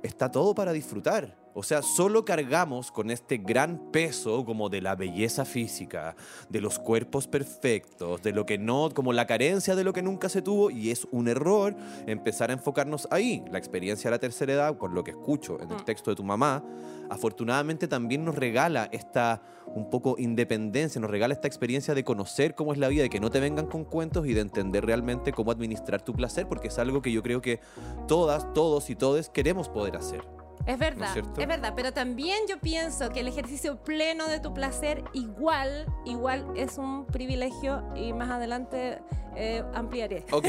está 0.04 0.32
todo 0.32 0.56
para 0.56 0.72
disfrutar. 0.72 1.36
O 1.60 1.64
sea, 1.64 1.82
solo 1.82 2.24
cargamos 2.24 2.92
con 2.92 3.10
este 3.10 3.38
gran 3.38 3.92
peso 3.92 4.46
como 4.46 4.70
de 4.70 4.80
la 4.80 4.96
belleza 4.96 5.44
física, 5.44 6.16
de 6.50 6.62
los 6.62 6.78
cuerpos 6.78 7.28
perfectos, 7.28 8.22
de 8.22 8.32
lo 8.32 8.46
que 8.46 8.60
no, 8.60 8.92
como 8.94 9.12
la 9.12 9.26
carencia 9.26 9.76
de 9.76 9.84
lo 9.84 9.92
que 9.92 10.04
nunca 10.04 10.30
se 10.30 10.44
tuvo, 10.44 10.70
y 10.70 10.92
es 10.92 11.08
un 11.10 11.28
error 11.28 11.76
empezar 12.06 12.52
a 12.52 12.54
enfocarnos 12.54 13.08
ahí. 13.10 13.44
La 13.52 13.58
experiencia 13.58 14.12
de 14.12 14.16
la 14.18 14.20
tercera 14.20 14.54
edad, 14.54 14.78
por 14.78 14.92
lo 14.92 15.04
que 15.04 15.10
escucho 15.10 15.60
en 15.60 15.72
el 15.72 15.78
Mm. 15.78 15.86
texto 15.86 16.12
de 16.12 16.16
tu 16.16 16.24
mamá, 16.24 16.64
afortunadamente 17.10 17.88
también 17.88 18.24
nos 18.24 18.36
regala 18.36 18.88
esta 18.92 19.42
un 19.66 19.90
poco 19.90 20.16
independencia, 20.20 21.02
nos 21.02 21.10
regala 21.10 21.34
esta 21.34 21.48
experiencia 21.48 21.96
de 21.96 22.04
conocer 22.04 22.54
cómo 22.54 22.72
es 22.72 22.78
la 22.78 22.88
vida, 22.88 23.02
de 23.02 23.10
que 23.10 23.20
no 23.20 23.32
te 23.32 23.40
vengan 23.40 23.66
con 23.66 23.84
cuentos 23.84 24.28
y 24.28 24.36
de 24.36 24.42
entender 24.42 24.86
realmente 24.86 25.34
cómo 25.34 25.50
administrar 25.50 26.04
tu 26.04 26.14
placer, 26.14 26.48
porque 26.48 26.68
es 26.68 26.78
algo 26.78 27.02
que 27.02 27.12
yo 27.12 27.24
creo 27.24 27.42
que 27.42 27.62
todas, 28.08 28.54
todos 28.54 28.92
y 28.92 28.96
todes 28.96 29.30
queremos 29.30 29.70
poder 29.70 29.96
hacer. 29.96 30.37
Es 30.66 30.78
verdad, 30.78 31.14
cierto? 31.14 31.40
es 31.40 31.48
verdad, 31.48 31.74
pero 31.76 31.94
también 31.94 32.40
yo 32.50 32.60
pienso 32.60 33.10
que 33.10 33.22
el 33.22 33.28
ejercicio 33.28 33.78
pleno 33.84 34.28
de 34.28 34.40
tu 34.40 34.54
placer 34.54 35.04
igual, 35.14 35.86
igual 36.06 36.46
es 36.56 36.78
un 36.78 37.06
privilegio 37.06 37.84
y 37.96 38.14
más 38.14 38.30
adelante 38.30 39.00
eh, 39.40 39.64
ampliaré. 39.76 40.26
Ok, 40.32 40.46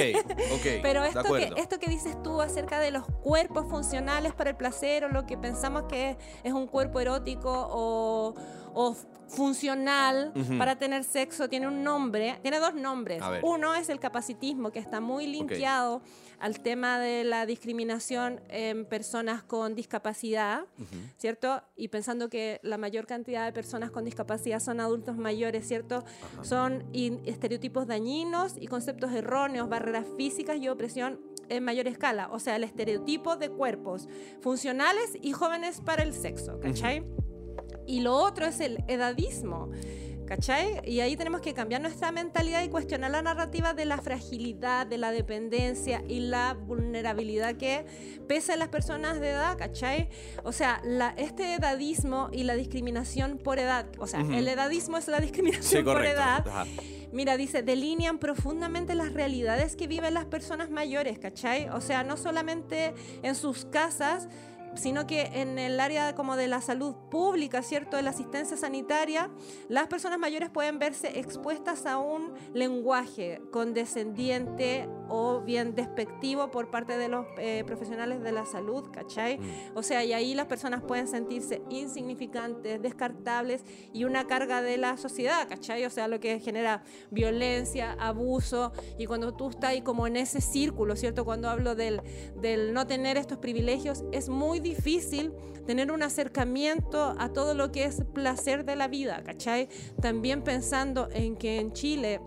ok. 0.54 0.66
Pero 0.82 1.04
esto 1.04 1.22
que, 1.34 1.52
esto 1.56 1.78
que 1.78 1.90
dices 1.90 2.20
tú 2.22 2.40
acerca 2.40 2.80
de 2.80 2.90
los 2.90 3.04
cuerpos 3.22 3.66
funcionales 3.68 4.32
para 4.32 4.50
el 4.50 4.56
placer 4.56 5.04
o 5.04 5.08
lo 5.10 5.26
que 5.26 5.36
pensamos 5.36 5.84
que 5.84 6.16
es 6.42 6.52
un 6.54 6.66
cuerpo 6.66 6.98
erótico 6.98 7.68
o, 7.70 8.34
o 8.80 8.94
funcional 9.26 10.32
para 10.56 10.78
tener 10.78 11.02
sexo 11.02 11.48
tiene 11.48 11.66
un 11.66 11.82
nombre, 11.82 12.38
tiene 12.42 12.60
dos 12.60 12.74
nombres. 12.74 13.20
Uno 13.42 13.74
es 13.74 13.88
el 13.88 13.98
capacitismo, 13.98 14.70
que 14.70 14.78
está 14.78 15.00
muy 15.00 15.26
linkeado 15.26 16.00
al 16.38 16.60
tema 16.60 17.00
de 17.00 17.24
la 17.24 17.44
discriminación 17.44 18.40
en 18.48 18.84
personas 18.84 19.42
con 19.42 19.74
discapacidad, 19.74 20.64
¿cierto? 21.16 21.60
Y 21.74 21.88
pensando 21.88 22.28
que 22.28 22.60
la 22.62 22.78
mayor 22.78 23.06
cantidad 23.06 23.44
de 23.44 23.52
personas 23.52 23.90
con 23.90 24.04
discapacidad 24.04 24.60
son 24.60 24.78
adultos 24.78 25.16
mayores, 25.16 25.66
¿cierto? 25.66 26.04
Son 26.42 26.84
estereotipos 26.92 27.88
dañinos 27.88 28.54
y 28.56 28.68
conceptos 28.68 29.12
erróneos, 29.12 29.68
barreras 29.68 30.06
físicas 30.16 30.56
y 30.58 30.68
opresión 30.68 31.20
en 31.48 31.64
mayor 31.64 31.88
escala. 31.88 32.28
O 32.30 32.38
sea, 32.38 32.54
el 32.54 32.62
estereotipo 32.62 33.34
de 33.34 33.50
cuerpos 33.50 34.08
funcionales 34.40 35.18
y 35.20 35.32
jóvenes 35.32 35.80
para 35.80 36.04
el 36.04 36.14
sexo, 36.14 36.60
¿cachai? 36.60 37.04
Y 37.88 38.00
lo 38.00 38.14
otro 38.14 38.46
es 38.46 38.60
el 38.60 38.84
edadismo. 38.86 39.70
¿Cachai? 40.26 40.82
Y 40.84 41.00
ahí 41.00 41.16
tenemos 41.16 41.40
que 41.40 41.54
cambiar 41.54 41.80
nuestra 41.80 42.12
mentalidad 42.12 42.62
y 42.62 42.68
cuestionar 42.68 43.10
la 43.10 43.22
narrativa 43.22 43.72
de 43.72 43.86
la 43.86 43.96
fragilidad, 43.96 44.86
de 44.86 44.98
la 44.98 45.10
dependencia 45.10 46.04
y 46.06 46.20
la 46.20 46.52
vulnerabilidad 46.52 47.56
que 47.56 47.86
pesa 48.28 48.52
en 48.52 48.58
las 48.58 48.68
personas 48.68 49.20
de 49.20 49.30
edad, 49.30 49.56
¿cachai? 49.56 50.10
O 50.44 50.52
sea, 50.52 50.82
la, 50.84 51.14
este 51.16 51.54
edadismo 51.54 52.28
y 52.30 52.42
la 52.42 52.56
discriminación 52.56 53.38
por 53.38 53.58
edad, 53.58 53.86
o 53.98 54.06
sea, 54.06 54.20
Ujú. 54.20 54.34
el 54.34 54.46
edadismo 54.48 54.98
es 54.98 55.08
la 55.08 55.16
Sí, 55.16 55.22
discriminación 55.22 55.82
por 55.82 55.94
correcto. 55.94 56.20
edad, 56.20 56.46
Ajá. 56.46 56.66
Mira, 57.10 57.38
dice, 57.38 57.62
delinean 57.62 58.18
profundamente 58.18 58.94
las 58.94 59.14
realidades 59.14 59.76
que 59.76 59.86
viven 59.86 60.12
las 60.12 60.26
personas 60.26 60.68
mayores, 60.68 61.18
¿cachai? 61.18 61.70
O 61.70 61.80
sea, 61.80 62.04
no 62.04 62.18
solamente 62.18 62.92
en 63.22 63.34
sus 63.34 63.64
casas, 63.64 64.28
sino 64.74 65.06
que 65.06 65.22
en 65.34 65.58
el 65.58 65.80
área 65.80 66.14
como 66.14 66.36
de 66.36 66.48
la 66.48 66.60
salud 66.60 66.94
pública, 67.10 67.62
¿cierto? 67.62 67.96
De 67.96 68.02
la 68.02 68.10
asistencia 68.10 68.56
sanitaria, 68.56 69.30
las 69.68 69.88
personas 69.88 70.18
mayores 70.18 70.50
pueden 70.50 70.78
verse 70.78 71.18
expuestas 71.18 71.86
a 71.86 71.98
un 71.98 72.32
lenguaje 72.54 73.40
condescendiente 73.50 74.88
o 75.08 75.40
bien 75.40 75.74
despectivo 75.74 76.50
por 76.50 76.70
parte 76.70 76.96
de 76.98 77.08
los 77.08 77.26
eh, 77.38 77.64
profesionales 77.66 78.22
de 78.22 78.32
la 78.32 78.44
salud, 78.44 78.90
¿cachai? 78.92 79.38
O 79.74 79.82
sea, 79.82 80.04
y 80.04 80.12
ahí 80.12 80.34
las 80.34 80.46
personas 80.46 80.82
pueden 80.82 81.08
sentirse 81.08 81.62
insignificantes, 81.70 82.80
descartables 82.82 83.64
y 83.92 84.04
una 84.04 84.26
carga 84.26 84.62
de 84.62 84.76
la 84.76 84.96
sociedad, 84.96 85.48
¿cachai? 85.48 85.84
O 85.84 85.90
sea, 85.90 86.08
lo 86.08 86.20
que 86.20 86.38
genera 86.40 86.82
violencia, 87.10 87.96
abuso, 87.98 88.72
y 88.98 89.06
cuando 89.06 89.34
tú 89.34 89.48
estás 89.50 89.70
ahí 89.70 89.82
como 89.82 90.06
en 90.06 90.16
ese 90.16 90.40
círculo, 90.40 90.96
¿cierto? 90.96 91.24
Cuando 91.24 91.48
hablo 91.48 91.74
del, 91.74 92.02
del 92.40 92.72
no 92.74 92.86
tener 92.86 93.16
estos 93.16 93.38
privilegios, 93.38 94.04
es 94.12 94.28
muy 94.28 94.57
difícil 94.60 95.32
tener 95.66 95.92
un 95.92 96.02
acercamiento 96.02 97.14
a 97.18 97.30
todo 97.32 97.54
lo 97.54 97.70
que 97.72 97.84
es 97.84 98.02
placer 98.14 98.64
de 98.64 98.76
la 98.76 98.88
vida, 98.88 99.22
¿cachai? 99.24 99.68
También 100.00 100.42
pensando 100.42 101.08
en 101.12 101.36
que 101.36 101.58
en 101.58 101.72
Chile 101.72 102.20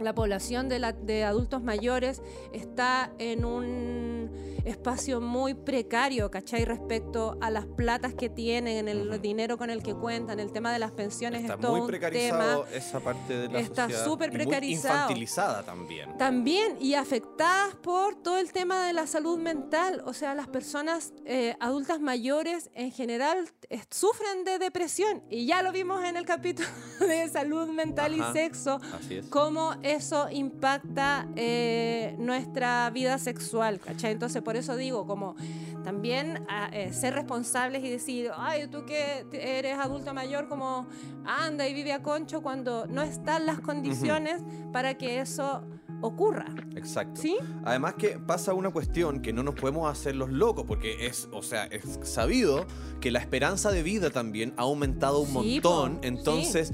la 0.00 0.14
población 0.14 0.68
de, 0.68 0.78
la- 0.78 0.92
de 0.92 1.24
adultos 1.24 1.62
mayores 1.62 2.22
está 2.52 3.10
en 3.18 3.44
un 3.44 4.30
espacio 4.64 5.20
muy 5.20 5.54
precario, 5.54 6.30
¿cachai? 6.30 6.64
Respecto 6.64 7.36
a 7.40 7.50
las 7.50 7.66
platas 7.66 8.14
que 8.14 8.28
tienen, 8.28 8.88
en 8.88 8.88
el 8.88 9.20
dinero 9.20 9.58
con 9.58 9.70
el 9.70 9.82
que 9.82 9.94
cuentan, 9.94 10.40
el 10.40 10.52
tema 10.52 10.72
de 10.72 10.78
las 10.78 10.92
pensiones 10.92 11.42
Está 11.42 11.54
es 11.54 11.60
todo 11.60 11.72
muy 11.72 11.80
un 11.82 11.86
precarizado 11.86 12.64
tema. 12.64 12.76
esa 12.76 13.00
parte 13.00 13.36
de 13.36 13.48
la 13.48 13.60
Está 13.60 13.88
súper 13.90 14.28
y 14.28 14.36
muy 14.36 14.44
precarizado. 14.46 14.94
infantilizada 14.94 15.62
también. 15.62 16.16
También, 16.18 16.76
y 16.80 16.94
afectadas 16.94 17.74
por 17.76 18.14
todo 18.16 18.38
el 18.38 18.52
tema 18.52 18.86
de 18.86 18.92
la 18.92 19.06
salud 19.06 19.38
mental. 19.38 20.02
O 20.06 20.12
sea, 20.12 20.34
las 20.34 20.48
personas 20.48 21.12
eh, 21.24 21.56
adultas 21.60 22.00
mayores 22.00 22.70
en 22.74 22.90
general 22.92 23.48
eh, 23.70 23.80
sufren 23.90 24.44
de 24.44 24.58
depresión. 24.58 25.22
Y 25.30 25.46
ya 25.46 25.62
lo 25.62 25.72
vimos 25.72 26.04
en 26.04 26.16
el 26.16 26.24
capítulo 26.24 26.68
de 27.00 27.28
salud 27.28 27.68
mental 27.68 28.14
Ajá. 28.20 28.30
y 28.30 28.32
sexo, 28.32 28.80
Así 28.98 29.18
es. 29.18 29.26
cómo 29.26 29.74
eso 29.82 30.28
impacta 30.30 31.26
eh, 31.36 32.14
nuestra 32.18 32.90
vida 32.90 33.18
sexual, 33.18 33.80
¿cachai? 33.80 34.12
Entonces, 34.12 34.42
por 34.48 34.56
eso 34.56 34.76
digo, 34.78 35.06
como 35.06 35.36
también 35.84 36.46
ah, 36.48 36.70
eh, 36.72 36.90
ser 36.94 37.12
responsables 37.12 37.84
y 37.84 37.90
decir, 37.90 38.30
ay, 38.34 38.66
tú 38.68 38.86
que 38.86 39.26
eres 39.30 39.76
adulto 39.78 40.14
mayor, 40.14 40.48
como 40.48 40.86
anda 41.26 41.68
y 41.68 41.74
vive 41.74 41.92
a 41.92 42.02
concho 42.02 42.40
cuando 42.40 42.86
no 42.86 43.02
están 43.02 43.44
las 43.44 43.60
condiciones 43.60 44.40
para 44.72 44.96
que 44.96 45.20
eso 45.20 45.66
ocurra, 46.00 46.46
Exacto. 46.76 47.20
¿sí? 47.20 47.36
Además 47.62 47.92
que 47.98 48.18
pasa 48.18 48.54
una 48.54 48.70
cuestión 48.70 49.20
que 49.20 49.34
no 49.34 49.42
nos 49.42 49.54
podemos 49.54 49.90
hacer 49.90 50.16
los 50.16 50.30
locos, 50.30 50.64
porque 50.66 51.04
es, 51.06 51.28
o 51.30 51.42
sea, 51.42 51.64
es 51.66 51.98
sabido 52.04 52.66
que 53.02 53.10
la 53.10 53.18
esperanza 53.18 53.70
de 53.70 53.82
vida 53.82 54.08
también 54.08 54.54
ha 54.56 54.62
aumentado 54.62 55.18
un 55.20 55.26
Sí, 55.26 55.60
montón. 55.60 55.96
po, 55.96 56.06
Entonces, 56.06 56.72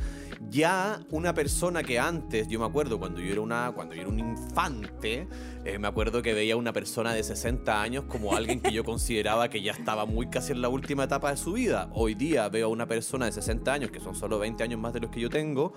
ya 0.51 1.01
una 1.11 1.35
persona 1.35 1.83
que 1.83 1.99
antes, 1.99 2.47
yo 2.49 2.61
me 2.61 2.67
acuerdo 2.67 2.99
cuando 3.01 3.21
yo 3.21 3.33
era 3.33 3.41
una, 3.41 3.73
cuando 3.75 3.95
yo 3.95 4.03
era 4.03 4.11
un 4.11 4.21
infante, 4.21 5.27
eh, 5.65 5.79
me 5.79 5.89
acuerdo 5.89 6.23
que 6.23 6.35
veía 6.35 6.55
a 6.55 6.57
una 6.57 6.73
persona 6.73 7.15
de 7.15 7.23
60 7.23 7.81
años 7.81 8.05
como 8.09 8.35
alguien 8.37 8.61
que 8.61 8.73
yo 8.73 8.85
consideraba 8.85 9.49
que 9.49 9.63
ya 9.63 9.73
estaba 9.73 10.05
muy 10.07 10.29
casi 10.29 10.53
en 10.53 10.61
la 10.63 10.69
última 10.69 11.05
etapa 11.05 11.31
de 11.31 11.37
su 11.37 11.53
vida. 11.55 11.89
Hoy 11.95 12.15
día 12.15 12.49
veo 12.49 12.67
a 12.67 12.71
una 12.71 12.87
persona 12.87 13.27
de 13.27 13.33
60 13.33 13.73
años, 13.73 13.91
que 13.91 14.01
son 14.01 14.15
solo 14.15 14.39
20 14.39 14.63
años 14.63 14.79
más 14.81 14.93
de 14.93 15.01
los 15.01 15.11
que 15.11 15.21
yo 15.21 15.31
tengo, 15.31 15.73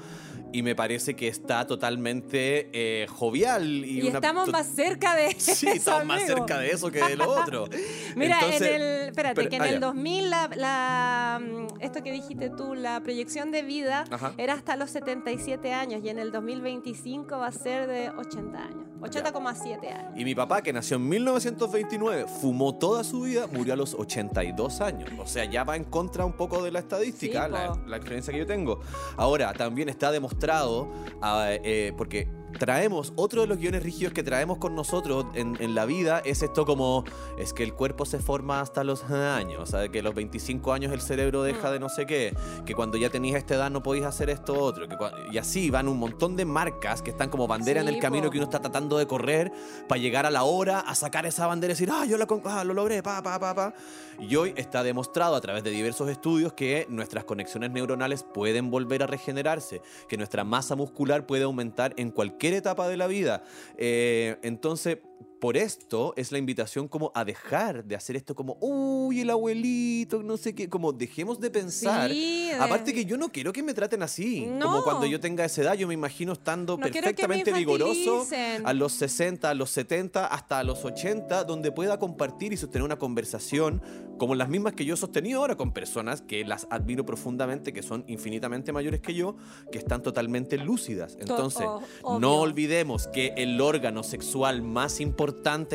y 0.52 0.62
me 0.64 0.76
parece 0.76 1.16
que 1.16 1.28
está 1.28 1.66
totalmente 1.68 2.70
eh, 2.74 3.08
jovial. 3.08 3.66
Y, 3.86 4.00
Y, 4.00 4.02
una- 4.08 4.16
estamos 4.20 4.50
más 4.50 4.68
cerca 4.68 5.16
de 5.16 5.32
Sí, 5.40 5.68
eso, 5.68 5.76
estamos 5.76 6.06
más 6.06 6.24
cerca 6.24 6.60
de 6.60 6.70
eso 6.72 6.92
que 6.92 7.04
de 7.04 7.16
lo 7.16 7.30
otro. 7.30 7.68
Mira, 8.16 8.36
Entonces- 8.42 8.62
en 8.70 8.82
el, 8.82 9.08
espérate, 9.10 9.36
pero- 9.36 9.50
que 9.50 9.56
en 9.58 9.62
ah, 9.62 9.68
el 9.70 9.74
ya. 9.76 9.80
2000, 9.80 10.30
la, 10.30 10.50
la, 10.56 11.42
mm, 11.42 11.82
esto 11.82 12.04
que 12.04 12.12
dijiste 12.12 12.50
tú, 12.50 12.76
la 12.76 13.00
proyección 13.02 13.52
de 13.52 13.62
vida 13.64 14.04
Ajá. 14.10 14.34
era 14.38 14.54
hasta 14.54 14.76
los 14.76 14.90
77 14.92 15.74
años 15.74 16.02
y 16.04 16.10
en 16.10 16.20
el 16.20 16.32
2025 16.32 17.38
va 17.38 17.48
a 17.48 17.52
ser 17.52 17.88
de 17.88 18.10
80 18.10 18.58
años, 18.64 18.87
80,7 19.02 19.94
años. 19.94 20.12
Y 20.16 20.24
mi 20.26 20.36
papá, 20.36 20.62
que 20.62 20.74
nació 20.74 20.98
en 20.98 21.08
1929, 21.08 22.26
fumó 22.42 22.76
toda 22.76 23.04
su 23.04 23.22
vida, 23.22 23.48
murió 23.48 23.74
a 23.74 23.78
los 23.78 23.94
82 23.94 24.82
años. 24.82 25.10
O 25.20 25.28
sea, 25.28 25.46
ya 25.46 25.64
va 25.64 25.76
en 25.76 25.84
contra 25.84 26.26
un 26.26 26.34
poco 26.34 26.64
de 26.64 26.72
la 26.72 26.80
estadística, 26.80 27.46
Sí, 27.46 27.52
la, 27.52 27.80
la 27.86 27.98
experiencia 27.98 28.34
que 28.34 28.40
yo 28.40 28.46
tengo. 28.48 28.80
Ahora, 29.16 29.54
también 29.54 29.90
está 29.90 30.12
demostrado, 30.12 30.88
ah, 31.22 31.48
eh, 31.50 31.94
porque 31.98 32.28
traemos, 32.58 33.14
otro 33.16 33.42
de 33.42 33.48
los 33.48 33.58
guiones 33.58 33.84
rígidos 33.84 34.14
que 34.14 34.24
traemos 34.24 34.58
con 34.58 34.76
nosotros 34.76 35.26
en, 35.34 35.58
en 35.60 35.76
la 35.76 35.86
vida 35.86 36.22
es 36.26 36.42
esto 36.42 36.66
como, 36.66 37.04
es 37.38 37.54
que 37.54 37.64
el 37.64 37.74
cuerpo 37.74 38.06
se 38.06 38.20
forma 38.20 38.62
hasta 38.62 38.84
los 38.84 39.04
años, 39.06 39.60
o 39.62 39.66
sea, 39.66 39.90
que 39.90 40.00
a 40.00 40.04
los 40.04 40.16
25 40.16 40.74
años 40.74 40.92
el 40.92 41.02
cerebro 41.02 41.44
deja 41.44 41.72
de 41.72 41.80
no 41.80 41.90
sé 41.90 42.06
qué, 42.06 42.36
que 42.66 42.74
cuando 42.74 42.98
ya 42.98 43.10
tenías 43.10 43.38
esta 43.38 43.56
edad 43.56 43.72
no 43.72 43.84
podías 43.84 44.06
hacer 44.06 44.30
esto 44.30 44.54
otro, 44.54 44.88
que 44.88 44.98
y 45.32 45.38
así 45.38 45.70
van 45.70 45.88
un 45.88 45.98
montón 45.98 46.36
de 46.36 46.46
marcas 46.46 47.02
que 47.02 47.12
están 47.12 47.30
como 47.30 47.48
bandera 47.48 47.82
en 47.82 47.88
el 47.88 48.00
camino 48.00 48.30
que 48.30 48.38
uno 48.38 48.46
está 48.46 48.60
tratando 48.60 48.98
de 48.98 49.08
correr 49.08 49.52
para 49.88 50.02
llegar 50.02 50.26
a 50.26 50.32
la 50.32 50.44
hora, 50.44 50.80
a 50.80 50.96
sacar 50.96 51.26
esa 51.26 51.48
bandera 51.48 51.72
y 51.72 51.76
decir, 51.76 51.90
ah, 51.92 52.06
yo 52.06 52.18
la 52.18 52.28
ah, 52.46 52.64
lo 52.64 52.74
logré, 52.74 53.04
pa, 53.04 53.22
pa, 53.22 53.40
pa, 53.40 53.54
pa. 53.54 53.74
Y 54.20 54.36
hoy 54.36 54.54
está 54.56 54.84
demostrado 54.84 55.36
a 55.36 55.42
través 55.42 55.64
de 55.64 55.70
diversos 55.70 56.10
estudios 56.10 56.54
que 56.54 56.88
nuestras 56.90 57.24
conexiones 57.24 57.72
neuronales 57.72 58.24
pueden 58.24 58.72
volver 58.72 59.04
a 59.04 59.08
regenerarse, 59.08 59.82
que 60.08 60.18
nuestra 60.18 60.44
masa 60.44 60.76
muscular 60.76 61.26
puede 61.26 61.44
aumentar 61.44 61.94
en 61.98 62.12
cualquier 62.12 62.47
etapa 62.54 62.88
de 62.88 62.98
la 62.98 63.08
vida. 63.08 63.44
Eh, 63.78 64.38
entonces, 64.42 64.98
por 65.40 65.56
esto 65.58 66.14
es 66.18 66.32
la 66.32 66.38
invitación 66.38 66.88
como 66.88 67.12
a 67.14 67.24
dejar 67.24 67.84
de 67.86 67.96
hacer 67.96 68.16
esto 68.16 68.36
como, 68.36 68.58
uy, 68.60 69.22
el 69.22 69.30
abuelito, 69.30 70.24
no 70.24 70.36
sé 70.38 70.56
qué, 70.56 70.68
como 70.70 70.92
dejemos 70.94 71.40
de 71.40 71.50
pensar. 71.52 72.10
Sí, 72.10 72.48
de- 72.50 72.56
Aparte 72.56 72.94
que 72.94 73.06
yo 73.06 73.18
no 73.18 73.30
quiero 73.32 73.54
que 73.54 73.62
me 73.62 73.74
traten 73.74 74.02
así. 74.04 74.46
Como 74.62 74.78
No. 74.78 74.84
cuando 74.84 75.06
yo 75.06 75.20
tenga 75.20 75.46
esa 75.46 75.62
edad, 75.62 75.74
yo 75.76 75.88
me 75.88 75.94
imagino 75.94 76.34
estando 76.34 76.78
No 76.78 76.84
perfectamente 76.84 77.52
vigoroso 77.54 78.26
a 78.64 78.74
los 78.74 78.94
60, 78.94 79.50
a 79.50 79.54
los 79.54 79.70
70, 79.70 80.26
hasta 80.26 80.60
a 80.60 80.64
los 80.64 80.84
80, 80.84 81.44
donde 81.44 81.72
pueda 81.72 82.00
compartir 82.00 82.54
y 82.54 82.58
sostener 82.58 82.84
una 82.84 82.98
conversación 82.98 83.82
como 84.18 84.34
las 84.34 84.50
mismas 84.50 84.74
que 84.74 84.84
yo 84.86 84.96
he 84.96 84.98
sostenido 84.98 85.42
ahora 85.42 85.56
con 85.56 85.72
personas 85.74 86.22
que 86.22 86.44
las 86.44 86.66
admiro 86.72 87.06
profundamente, 87.06 87.72
que 87.74 87.84
son 87.84 88.04
infinitamente 88.08 88.72
mayores 88.72 89.00
que 89.02 89.14
yo, 89.14 89.36
que 89.72 89.78
están 89.78 90.02
totalmente 90.02 90.58
lúcidas. 90.58 91.16
Entonces, 91.20 91.68
o- 92.02 92.20
no 92.20 92.38
olvidemos 92.40 93.06
que 93.08 93.34
el 93.38 93.62
órgano 93.62 94.02
sexual 94.02 94.64
más 94.64 95.00
importante 95.00 95.27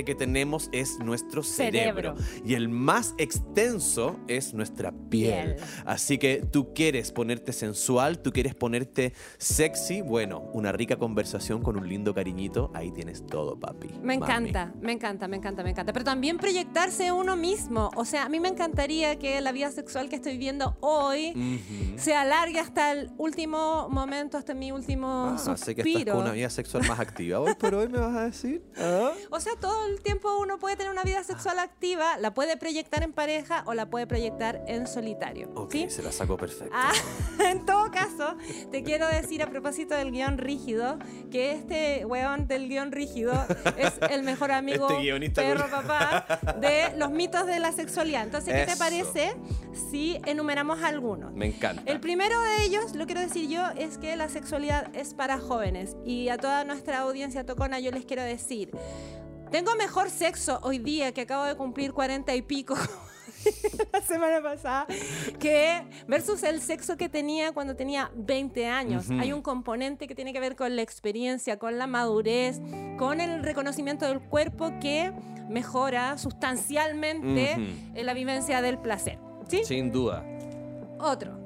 que 0.05 0.15
tenemos 0.15 0.69
es 0.73 0.99
nuestro 0.99 1.43
cerebro. 1.43 2.15
Cerebro. 2.17 2.43
Y 2.45 2.55
el 2.55 2.69
más 2.69 3.15
extenso 3.19 4.19
es 4.29 4.55
nuestra 4.55 4.93
piel. 4.93 5.55
Piel. 5.55 5.57
Así 5.85 6.19
que 6.19 6.45
tú 6.51 6.73
quieres 6.75 7.13
ponerte 7.13 7.53
sensual, 7.53 8.19
tú 8.21 8.33
quieres 8.33 8.55
ponerte 8.55 9.13
sexy. 9.39 10.01
Bueno, 10.03 10.41
una 10.53 10.73
rica 10.73 10.97
conversación 10.97 11.63
con 11.63 11.77
un 11.77 11.89
lindo 11.89 12.15
cariñito, 12.15 12.71
ahí 12.75 12.91
tienes 12.93 13.27
todo, 13.27 13.59
papi. 13.59 13.89
Me 14.03 14.19
mami. 14.19 14.49
encanta, 14.49 14.73
me 14.81 14.93
encanta, 14.93 15.29
me 15.29 15.37
encanta, 15.37 15.63
me 15.63 15.71
encanta. 15.71 15.93
Pero 15.93 16.05
también 16.05 16.39
proyectarse 16.39 17.13
uno 17.13 17.37
mismo. 17.37 17.91
O 17.97 18.05
sea, 18.05 18.25
a 18.25 18.29
mí 18.29 18.41
me 18.41 18.49
encantaría 18.49 19.19
que 19.19 19.41
la 19.41 19.53
vida 19.53 19.71
sexual 19.71 20.09
que 20.09 20.17
estoy 20.17 20.33
viviendo 20.33 20.77
hoy 20.81 21.31
Ujú. 21.31 21.99
se 21.99 22.15
alargue 22.15 22.59
hasta 22.59 22.93
el 22.93 23.11
último 23.19 23.89
momento, 23.91 24.39
hasta 24.39 24.55
mi 24.55 24.73
último 24.73 25.35
Ah, 25.35 25.39
sé 25.39 25.75
que 25.75 25.83
estás 25.83 25.93
suspiro. 25.93 26.15
con 26.15 26.23
una 26.23 26.33
vida 26.33 26.51
sexual 26.51 26.85
más 26.89 26.99
activa 27.01 27.41
hoy 27.41 27.55
por 27.55 27.75
hoy, 27.75 27.89
me 27.89 27.99
vas 27.99 28.17
a 28.17 28.25
decir. 28.25 28.63
¿Ah? 28.79 29.13
O 29.31 29.41
sea, 29.43 29.55
todo 29.61 29.87
el 29.87 30.01
tiempo 30.01 30.39
uno 30.39 30.59
puede 30.59 30.77
tener 30.77 30.93
una 30.93 31.03
vida 31.03 31.23
sexual 31.25 31.59
activa, 31.59 32.17
la 32.19 32.33
puede 32.35 32.57
proyectar 32.57 33.03
en 33.03 33.13
pareja 33.13 33.63
o 33.67 33.75
la 33.75 33.91
puede 33.91 34.07
proyectar 34.07 34.63
en 34.67 34.87
solitario. 34.87 35.51
Ok, 35.55 35.73
¿sí? 35.73 35.91
se 35.91 36.03
la 36.03 36.13
sacó 36.13 36.37
perfecto. 36.37 36.75
Ah, 36.75 36.93
en 37.51 37.67
todo 37.67 37.91
caso, 37.91 38.37
te 38.71 38.83
quiero 38.83 39.07
decir 39.09 39.43
a 39.43 39.51
propósito 39.51 39.95
del 39.95 40.11
guion 40.11 40.39
rígido 40.39 40.99
que 41.31 41.53
este 41.53 42.05
weón 42.07 42.47
del 42.47 42.69
guion 42.69 42.93
rígido 42.93 43.33
es 43.77 43.93
el 44.11 44.23
mejor 44.23 44.53
amigo 44.53 44.89
Este 44.91 45.31
perro 45.31 45.69
papá 45.71 46.27
de 46.61 46.97
los 46.97 47.11
mitos 47.11 47.47
de 47.47 47.59
la 47.59 47.73
sexualidad. 47.73 48.23
Entonces, 48.23 48.55
¿qué 48.55 48.67
te 48.67 48.73
Eso. 48.73 48.79
parece 48.79 49.35
si 49.91 50.19
enumeramos 50.27 50.83
algunos? 50.83 51.33
Me 51.33 51.47
encanta. 51.47 51.83
El 51.87 52.01
primero 52.01 52.41
de 52.41 52.65
ellos, 52.65 52.95
lo 52.95 53.07
quiero 53.07 53.21
decir 53.21 53.49
yo, 53.49 53.67
es 53.77 53.99
que 53.99 54.17
la 54.17 54.29
sexualidad 54.29 54.95
es 54.95 55.15
para 55.15 55.39
jóvenes. 55.39 55.97
Y 56.05 56.29
a 56.29 56.39
toda 56.39 56.65
nuestra 56.65 57.01
audiencia 57.01 57.45
tocona 57.45 57.81
yo 57.81 57.91
les 57.91 58.05
quiero 58.05 58.23
decir, 58.23 58.71
tengo 59.53 59.77
mejor 59.77 60.11
sexo 60.11 60.59
hoy 60.63 60.79
día 60.79 61.13
que 61.13 61.21
acabo 61.21 61.45
de 61.45 61.55
cumplir 61.55 61.93
40 61.93 62.35
y 62.35 62.43
pico. 62.43 62.75
la 63.93 64.01
semana 64.01 64.43
pasada, 64.43 64.87
que 65.39 65.83
versus 66.09 66.43
el 66.43 66.61
sexo 66.61 66.97
que 66.97 67.09
tenía 67.09 67.53
cuando 67.53 67.77
tenía 67.77 68.11
20 68.15 68.67
años. 68.67 69.11
Hay 69.11 69.33
un 69.33 69.43
componente 69.43 70.09
que 70.09 70.15
tiene 70.15 70.33
que 70.33 70.41
ver 70.41 70.57
con 70.57 70.75
la 70.75 70.83
experiencia, 70.83 71.59
con 71.59 71.79
la 71.79 71.87
madurez, 71.87 72.61
con 72.99 73.21
el 73.21 73.43
reconocimiento 73.43 74.07
del 74.07 74.21
cuerpo 74.21 74.73
que 74.81 75.13
mejora 75.49 76.17
sustancialmente 76.17 77.57
la 77.95 78.15
vivencia 78.15 78.63
del 78.63 78.79
placer. 78.79 79.19
¿Sí? 79.49 79.65
Sin 79.65 79.93
duda. 79.93 80.25
Otro. 80.99 81.42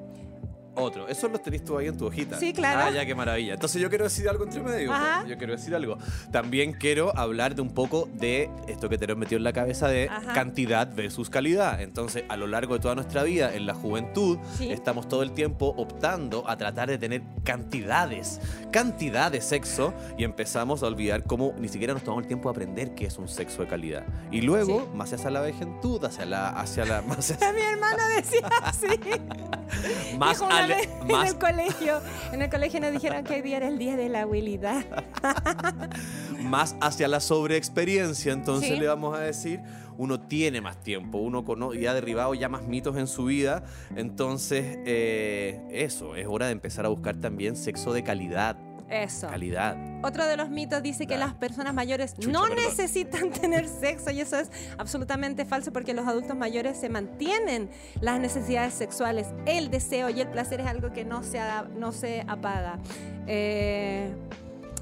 Otro. 0.77 1.07
Eso 1.07 1.27
lo 1.27 1.39
tenés 1.39 1.63
tú 1.63 1.77
ahí 1.77 1.87
en 1.87 1.97
tu 1.97 2.05
hojita. 2.07 2.37
Sí, 2.39 2.53
claro. 2.53 2.81
Ah, 2.85 2.91
ya, 2.91 3.05
qué 3.05 3.15
maravilla. 3.15 3.53
Entonces 3.55 3.81
yo 3.81 3.89
quiero 3.89 4.03
decir 4.05 4.27
algo 4.29 4.43
entre 4.43 4.61
medio. 4.61 4.93
Ajá. 4.93 5.25
Yo 5.27 5.37
quiero 5.37 5.53
decir 5.53 5.73
algo. 5.75 5.97
También 6.31 6.73
quiero 6.73 7.15
hablar 7.17 7.55
de 7.55 7.61
un 7.61 7.73
poco 7.73 8.07
de 8.13 8.49
esto 8.67 8.87
que 8.89 8.97
te 8.97 9.07
lo 9.07 9.13
he 9.13 9.15
metido 9.15 9.37
en 9.37 9.43
la 9.43 9.53
cabeza 9.53 9.87
de 9.87 10.07
Ajá. 10.09 10.33
cantidad 10.33 10.93
versus 10.95 11.29
calidad. 11.29 11.81
Entonces, 11.81 12.23
a 12.29 12.37
lo 12.37 12.47
largo 12.47 12.75
de 12.75 12.79
toda 12.79 12.95
nuestra 12.95 13.23
vida, 13.23 13.53
en 13.53 13.65
la 13.65 13.73
juventud, 13.73 14.37
Sí. 14.57 14.71
estamos 14.71 15.07
todo 15.07 15.23
el 15.23 15.31
tiempo 15.31 15.73
optando 15.77 16.47
a 16.49 16.57
tratar 16.57 16.89
de 16.89 16.97
tener 16.97 17.21
cantidades, 17.43 18.39
cantidad 18.71 19.31
de 19.31 19.41
sexo 19.41 19.93
y 20.17 20.23
empezamos 20.23 20.83
a 20.83 20.87
olvidar 20.87 21.23
cómo 21.23 21.53
ni 21.57 21.67
siquiera 21.67 21.93
nos 21.93 22.03
tomamos 22.03 22.23
el 22.23 22.27
tiempo 22.27 22.49
de 22.49 22.51
aprender 22.51 22.93
qué 22.95 23.05
es 23.07 23.17
un 23.17 23.27
sexo 23.27 23.61
de 23.63 23.67
calidad. 23.67 24.03
Y 24.31 24.41
luego, 24.41 24.81
Sí. 24.81 24.97
más 24.97 25.11
hacia 25.13 25.29
la 25.31 25.41
vejentud, 25.41 26.03
hacia 26.03 26.25
la... 26.25 26.49
Hacia 26.49 26.85
la 26.85 27.01
más 27.07 27.31
hacia- 27.31 27.51
Mi 27.57 27.61
hermana 27.61 28.03
decía 28.15 28.47
así. 28.63 28.87
más 30.17 30.31
Dijo 30.37 30.45
una 30.45 30.66
en 30.73 31.27
el 31.27 31.37
colegio. 31.37 32.01
En 32.31 32.41
el 32.41 32.49
colegio 32.49 32.79
nos 32.79 32.91
dijeron 32.91 33.23
que 33.23 33.35
hoy 33.35 33.41
día 33.41 33.57
era 33.57 33.67
el 33.67 33.77
día 33.77 33.95
de 33.95 34.09
la 34.09 34.21
abuelidad. 34.23 34.85
más 36.43 36.75
hacia 36.81 37.07
la 37.07 37.19
sobreexperiencia, 37.19 38.31
entonces 38.33 38.69
Sí. 38.69 38.75
le 38.79 38.87
vamos 38.87 39.17
a 39.17 39.21
decir, 39.21 39.59
uno 39.97 40.19
tiene 40.19 40.61
más 40.61 40.77
tiempo, 40.83 41.17
uno 41.17 41.43
cono- 41.43 41.73
ya 41.73 41.91
ha 41.91 41.93
derribado 41.93 42.33
ya 42.35 42.49
más 42.49 42.63
mitos 42.67 42.95
en 42.97 43.07
su 43.07 43.25
vida, 43.25 43.63
entonces 43.95 44.77
eh, 44.85 45.59
eso, 45.71 46.15
es 46.15 46.27
hora 46.27 46.45
de 46.45 46.51
empezar 46.51 46.85
a 46.85 46.89
buscar 46.89 47.15
también 47.17 47.55
sexo 47.55 47.93
de 47.93 48.03
calidad, 48.03 48.57
Eso. 48.89 49.27
calidad. 49.27 49.75
Otro 50.03 50.25
de 50.25 50.37
los 50.37 50.49
mitos 50.49 50.81
dice 50.81 51.07
que 51.07 51.17
las 51.17 51.33
personas 51.33 51.73
mayores 51.73 52.13
Chucha, 52.13 52.29
no 52.29 52.43
perdón. 52.43 52.57
necesitan 52.65 53.31
tener 53.41 53.67
sexo 53.67 54.11
y 54.11 54.21
eso 54.21 54.37
es 54.37 54.51
absolutamente 54.77 55.45
falso 55.45 55.73
porque 55.73 55.93
los 55.93 56.07
adultos 56.07 56.37
mayores 56.37 56.77
se 56.79 56.89
mantienen 56.89 57.69
las 57.99 58.19
necesidades 58.19 58.73
sexuales. 58.73 59.27
El 59.45 59.69
deseo 59.69 60.09
y 60.09 60.21
el 60.21 60.27
placer 60.29 60.61
es 60.61 60.67
algo 60.67 60.93
que 60.93 61.03
no 61.03 61.23
se, 61.23 61.39
no 61.75 61.91
se 61.91 62.23
apaga. 62.27 62.79
Eh, 63.27 64.13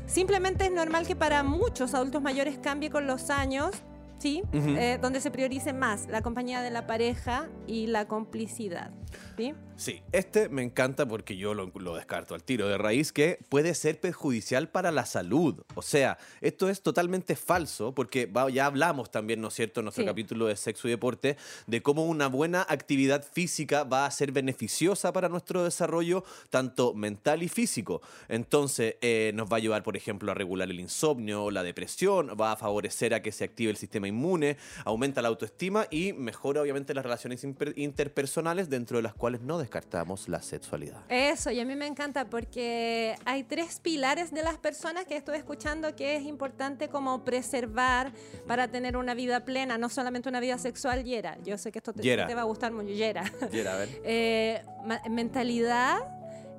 simplemente 0.05 0.65
es 0.65 0.71
normal 0.71 1.07
que 1.07 1.15
para 1.15 1.43
muchos 1.43 1.93
adultos 1.93 2.21
mayores 2.21 2.57
cambie 2.57 2.89
con 2.89 3.07
los 3.07 3.29
años. 3.29 3.71
¿Sí? 4.17 4.41
Eh, 4.53 4.97
donde 5.01 5.19
se 5.19 5.29
priorice 5.29 5.73
más 5.73 6.07
la 6.07 6.21
compañía 6.21 6.61
de 6.61 6.71
la 6.71 6.87
pareja 6.87 7.49
y 7.67 7.87
la 7.87 8.07
complicidad. 8.07 8.89
¿sí? 9.37 9.53
Sí, 9.77 10.01
este 10.13 10.47
me 10.47 10.63
encanta 10.63 11.05
porque 11.05 11.35
yo 11.35 11.53
lo, 11.53 11.69
lo 11.75 11.95
descarto 11.95 12.33
al 12.33 12.43
tiro 12.43 12.69
de 12.69 12.77
raíz 12.77 13.11
que 13.11 13.39
puede 13.49 13.75
ser 13.75 13.99
perjudicial 13.99 14.69
para 14.69 14.89
la 14.89 15.05
salud. 15.05 15.63
O 15.75 15.81
sea, 15.81 16.17
esto 16.39 16.69
es 16.69 16.81
totalmente 16.81 17.35
falso 17.35 17.93
porque 17.93 18.31
ya 18.53 18.67
hablamos 18.67 19.11
también, 19.11 19.41
¿no 19.41 19.49
es 19.49 19.53
cierto?, 19.53 19.81
en 19.81 19.85
nuestro 19.85 20.03
Sí. 20.03 20.07
capítulo 20.07 20.45
de 20.45 20.55
sexo 20.55 20.87
y 20.87 20.91
deporte, 20.91 21.35
de 21.67 21.81
cómo 21.81 22.05
una 22.05 22.27
buena 22.27 22.65
actividad 22.69 23.21
física 23.29 23.83
va 23.83 24.05
a 24.05 24.11
ser 24.11 24.31
beneficiosa 24.31 25.11
para 25.11 25.27
nuestro 25.27 25.65
desarrollo 25.65 26.23
tanto 26.49 26.93
mental 26.93 27.43
y 27.43 27.49
físico. 27.49 28.01
Entonces, 28.29 28.95
eh, 29.01 29.31
nos 29.35 29.49
va 29.49 29.53
a 29.53 29.57
ayudar, 29.57 29.83
por 29.83 29.97
ejemplo, 29.97 30.31
a 30.31 30.35
regular 30.35 30.69
el 30.69 30.79
insomnio, 30.79 31.51
la 31.51 31.63
depresión, 31.63 32.31
va 32.39 32.53
a 32.53 32.55
favorecer 32.55 33.13
a 33.13 33.21
que 33.21 33.33
se 33.33 33.43
active 33.43 33.71
el 33.71 33.77
sistema 33.77 34.07
inmune, 34.07 34.55
aumenta 34.85 35.21
la 35.21 35.27
autoestima 35.27 35.85
y 35.91 36.13
mejora 36.13 36.61
obviamente 36.61 36.93
las 36.93 37.03
relaciones 37.03 37.43
interpersonales 37.75 38.69
dentro 38.69 38.97
de 38.97 39.03
las 39.03 39.13
cuales 39.13 39.41
no 39.41 39.64
descartamos 39.65 40.29
la 40.29 40.41
sexualidad. 40.41 41.01
Eso, 41.09 41.51
y 41.51 41.59
a 41.59 41.65
mí 41.65 41.75
me 41.75 41.87
encanta 41.87 42.25
porque 42.29 43.15
hay 43.25 43.43
tres 43.43 43.79
pilares 43.79 44.31
de 44.31 44.43
las 44.43 44.57
personas 44.57 45.05
que 45.05 45.15
estoy 45.17 45.37
escuchando 45.37 45.95
que 45.95 46.15
es 46.15 46.23
importante 46.23 46.87
como 46.87 47.23
preservar 47.25 48.11
para 48.47 48.67
tener 48.67 48.95
una 48.95 49.13
vida 49.13 49.43
plena, 49.43 49.77
no 49.77 49.89
solamente 49.89 50.29
una 50.29 50.39
vida 50.39 50.57
sexual, 50.57 51.03
Yera. 51.03 51.37
Yo 51.43 51.57
sé 51.57 51.71
que 51.71 51.79
esto 51.79 51.93
te, 51.93 52.01
te 52.01 52.35
va 52.35 52.41
a 52.41 52.45
gustar 52.45 52.71
mucho, 52.71 52.89
Yera. 52.89 53.23
Yera, 53.51 53.73
a 53.73 53.77
ver. 53.77 53.89
Eh, 54.07 54.61
mentalidad, 55.09 55.97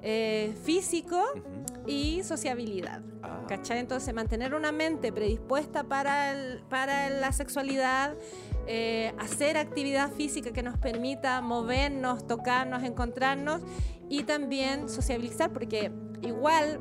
eh, 0.03 0.53
físico 0.65 1.17
Ujú. 1.35 1.89
y 1.91 2.23
sociabilidad. 2.25 3.01
Ah. 3.23 3.45
¿Cachai? 3.49 3.79
Entonces, 3.79 4.13
mantener 4.13 4.55
una 4.55 4.73
mente 4.73 5.13
predispuesta 5.13 5.85
para, 5.85 6.33
el- 6.33 6.61
para 6.69 7.09
la 7.11 7.33
sexualidad, 7.33 8.15
eh, 8.67 9.15
hacer 9.19 9.57
actividad 9.57 10.11
física 10.11 10.53
que 10.53 10.63
nos 10.63 10.77
permita 10.79 11.41
movernos, 11.41 12.27
tocarnos, 12.27 12.83
encontrarnos 12.83 13.63
y 14.09 14.25
también 14.25 14.89
sociabilizar, 14.89 15.53
porque 15.53 15.93
igual 16.23 16.81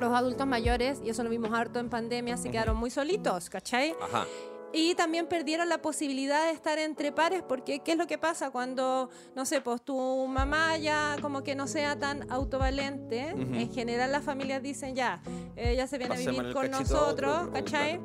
los 0.00 0.12
adultos 0.12 0.46
mayores, 0.46 1.00
y 1.04 1.10
eso 1.10 1.22
lo 1.22 1.30
vimos 1.30 1.52
harto 1.52 1.78
en 1.78 1.88
pandemia, 1.88 2.36
se 2.36 2.50
quedaron 2.50 2.76
muy 2.76 2.90
solitos, 2.90 3.50
¿cachai? 3.50 3.94
Ajá. 4.02 4.24
Y 4.72 4.94
también 4.94 5.26
perdieron 5.26 5.68
la 5.68 5.78
posibilidad 5.80 6.44
de 6.46 6.50
estar 6.52 6.78
entre 6.78 7.10
pares, 7.12 7.42
porque 7.46 7.80
¿qué 7.80 7.92
es 7.92 7.98
lo 7.98 8.06
que 8.06 8.18
pasa 8.18 8.50
cuando, 8.50 9.08
no 9.34 9.46
sé, 9.46 9.60
pues 9.62 9.80
tu 9.82 10.26
mamá 10.26 10.76
ya 10.76 11.16
como 11.22 11.42
que 11.42 11.54
no 11.54 11.66
sea 11.66 11.98
tan 11.98 12.30
autovalente? 12.30 13.28
En 13.30 13.72
general 13.72 14.12
las 14.12 14.24
familias 14.24 14.62
dicen 14.62 14.94
ya, 14.94 15.22
ella 15.56 15.86
se 15.86 15.96
viene 15.98 16.14
a 16.14 16.18
vivir 16.18 16.52
con 16.52 16.74
a 16.74 16.78
otro, 16.80 16.80
nosotros, 16.80 17.46
o- 17.48 17.52
¿cachai? 17.52 18.00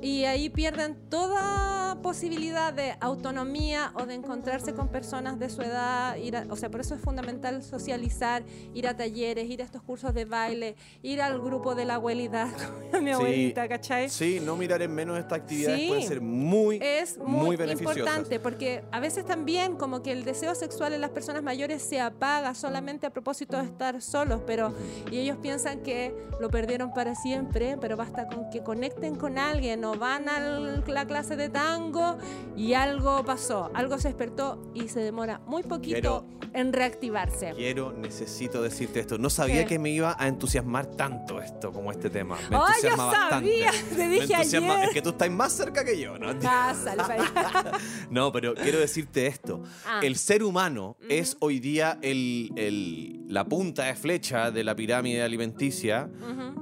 Y 0.00 0.24
ahí 0.24 0.48
pierden 0.50 0.96
toda 1.08 1.96
posibilidad 2.02 2.72
de 2.72 2.94
autonomía 3.00 3.92
o 3.94 4.04
de 4.04 4.14
encontrarse 4.14 4.74
con 4.74 4.88
personas 4.88 5.38
de 5.38 5.48
su 5.48 5.62
edad. 5.62 6.16
Ir 6.16 6.36
a- 6.36 6.46
o 6.50 6.56
sea, 6.56 6.70
por 6.70 6.80
eso 6.80 6.94
es 6.96 7.00
fundamental 7.00 7.62
socializar, 7.62 8.42
ir 8.74 8.88
a 8.88 8.96
talleres, 8.96 9.48
ir 9.48 9.62
a 9.62 9.64
estos 9.64 9.80
cursos 9.82 10.12
de 10.12 10.24
baile, 10.24 10.74
ir 11.02 11.22
al 11.22 11.40
grupo 11.40 11.74
de 11.76 11.84
la 11.84 11.94
abuelita, 11.94 12.46
mi 13.00 13.06
Sí. 13.06 13.12
abuelita, 13.12 13.68
¿cachai? 13.68 14.08
Sí, 14.08 14.40
no 14.44 14.56
mirar 14.56 14.82
en 14.82 14.92
menos 14.92 15.18
estas 15.18 15.38
actividades 15.38 15.80
Sí. 15.80 15.88
Pueden 16.06 16.08
ser 16.08 16.20
muy, 16.20 16.78
es 16.82 17.18
muy, 17.18 17.28
muy 17.46 17.56
beneficiosas. 17.56 17.96
importante 17.98 18.40
porque 18.40 18.84
a 18.90 19.00
veces 19.00 19.24
también 19.24 19.76
como 19.76 20.02
que 20.02 20.12
el 20.12 20.24
deseo 20.24 20.54
sexual 20.54 20.92
en 20.92 21.00
las 21.00 21.10
personas 21.10 21.42
mayores 21.42 21.82
se 21.82 22.00
apaga 22.00 22.54
solamente 22.54 23.06
a 23.06 23.10
propósito 23.10 23.56
de 23.58 23.64
estar 23.64 24.00
solos, 24.02 24.40
pero 24.46 24.74
y 25.10 25.18
ellos 25.18 25.36
piensan 25.40 25.82
que 25.82 26.14
lo 26.40 26.50
perdieron 26.50 26.92
para 26.92 27.14
siempre, 27.14 27.76
pero 27.80 27.96
basta 27.96 28.26
con 28.28 28.50
que 28.50 28.62
conecten 28.62 29.14
con 29.16 29.38
alguien 29.38 29.84
o 29.84 29.94
van 29.94 30.28
a 30.28 30.40
la 30.40 31.06
clase 31.06 31.36
de 31.36 31.48
tango 31.48 32.18
y 32.56 32.74
algo 32.74 33.24
pasó, 33.24 33.70
algo 33.74 33.98
se 33.98 34.08
despertó 34.08 34.60
y 34.74 34.88
se 34.88 35.00
demora 35.00 35.40
muy 35.46 35.62
poquito 35.62 36.26
en 36.54 36.72
reactivarse. 36.72 37.52
Quiero, 37.56 37.92
necesito 37.92 38.62
decirte 38.62 39.00
esto. 39.00 39.16
No 39.16 39.30
sabía 39.30 39.62
¿Qué? 39.62 39.66
que 39.66 39.78
me 39.78 39.90
iba 39.90 40.14
a 40.18 40.28
entusiasmar 40.28 40.84
tanto 40.86 41.40
esto 41.40 41.72
como 41.72 41.90
este 41.90 42.10
tema. 42.10 42.36
Me 42.50 42.56
¡Ay, 42.56 42.82
yo 42.82 42.88
entusiasma 42.90 43.12
sabía! 43.30 43.66
bastante. 43.70 43.88
Te 43.96 43.96
Me 43.96 44.08
dije 44.08 44.34
entusiasma- 44.34 44.74
ayer. 44.76 44.84
Es 44.88 44.90
que 44.94 45.02
tú 45.02 45.10
estás 45.10 45.30
más 45.30 45.52
cerca 45.52 45.84
que 45.84 45.91
yo, 46.00 46.18
¿no? 46.18 46.38
Pásale 46.38 47.02
allá. 47.02 47.72
No, 48.10 48.30
pero 48.32 48.54
quiero 48.54 48.78
decirte 48.78 49.26
esto. 49.26 49.62
Ah. 49.86 50.00
El 50.02 50.16
ser 50.16 50.42
humano 50.42 50.96
es 51.08 51.36
hoy 51.40 51.60
día 51.60 51.98
el- 52.02 52.50
el- 52.56 53.24
la 53.28 53.44
punta 53.44 53.84
de 53.84 53.94
flecha 53.94 54.50
de 54.50 54.64
la 54.64 54.74
pirámide 54.76 55.22
alimenticia 55.22 56.10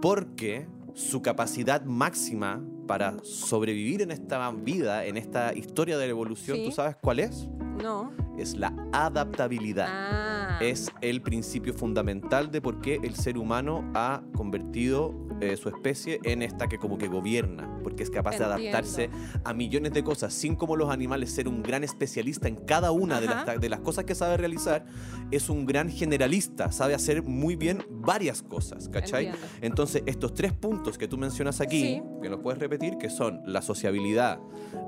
porque 0.01 0.66
su 0.95 1.23
capacidad 1.23 1.83
máxima 1.85 2.62
para 2.87 3.16
sobrevivir 3.23 4.03
en 4.03 4.11
esta 4.11 4.51
vida, 4.51 5.05
en 5.07 5.16
esta 5.16 5.55
historia 5.55 5.97
de 5.99 6.07
la 6.07 6.11
evolución, 6.11 6.57
Sí. 6.59 6.64
¿tú 6.66 6.73
sabes 6.73 6.97
cuál 7.01 7.21
es? 7.21 7.49
No. 7.83 8.12
Es 8.38 8.57
la 8.57 8.73
adaptabilidad. 8.93 9.87
Ah. 9.88 10.59
Es 10.61 10.90
el 11.01 11.23
principio 11.23 11.73
fundamental 11.75 12.51
de 12.51 12.61
por 12.61 12.81
qué 12.81 12.99
el 13.03 13.14
ser 13.14 13.38
humano 13.38 13.90
ha 13.95 14.23
convertido 14.37 15.14
eh, 15.40 15.57
su 15.57 15.68
especie 15.68 16.20
en 16.24 16.42
esta 16.42 16.68
que 16.68 16.79
como 16.79 16.98
que 16.98 17.09
gobierna, 17.09 17.79
porque 17.83 18.03
es 18.03 18.11
capaz 18.11 18.38
de 18.38 18.44
adaptarse 18.44 19.11
a 19.44 19.53
millones 19.55 19.92
de 19.92 20.03
cosas, 20.05 20.33
sin 20.35 20.55
como 20.57 20.76
los 20.76 20.90
animales 20.90 21.31
ser 21.33 21.48
un 21.48 21.62
gran 21.62 21.85
especialista 21.85 22.48
en 22.48 22.57
cada 22.57 22.90
una 22.92 23.20
de 23.20 23.26
las, 23.26 23.61
de 23.61 23.68
las 23.68 23.81
cosas 23.81 24.05
que 24.05 24.14
sabe 24.14 24.37
realizar, 24.37 24.85
es 25.31 25.48
un 25.48 25.66
gran 25.66 25.88
generalista, 25.90 26.72
sabe 26.72 26.94
hacer 26.94 27.22
muy 27.22 27.57
bien 27.57 27.85
varias 27.90 28.42
cosas, 28.42 28.88
¿cachai? 28.88 29.26
Entiendo. 29.26 29.48
Entonces, 29.62 30.03
estos 30.07 30.35
tres 30.35 30.53
puntos 30.53 30.98
que 30.98 31.09
tú 31.09 31.16
mencionas 31.18 31.61
aquí, 31.61 31.81
Sí. 31.81 32.03
que 32.22 32.29
los 32.29 32.40
puedes 32.40 32.59
repetir, 32.61 32.96
que 32.98 33.09
son 33.11 33.40
la 33.46 33.62
sociabilidad, 33.62 34.38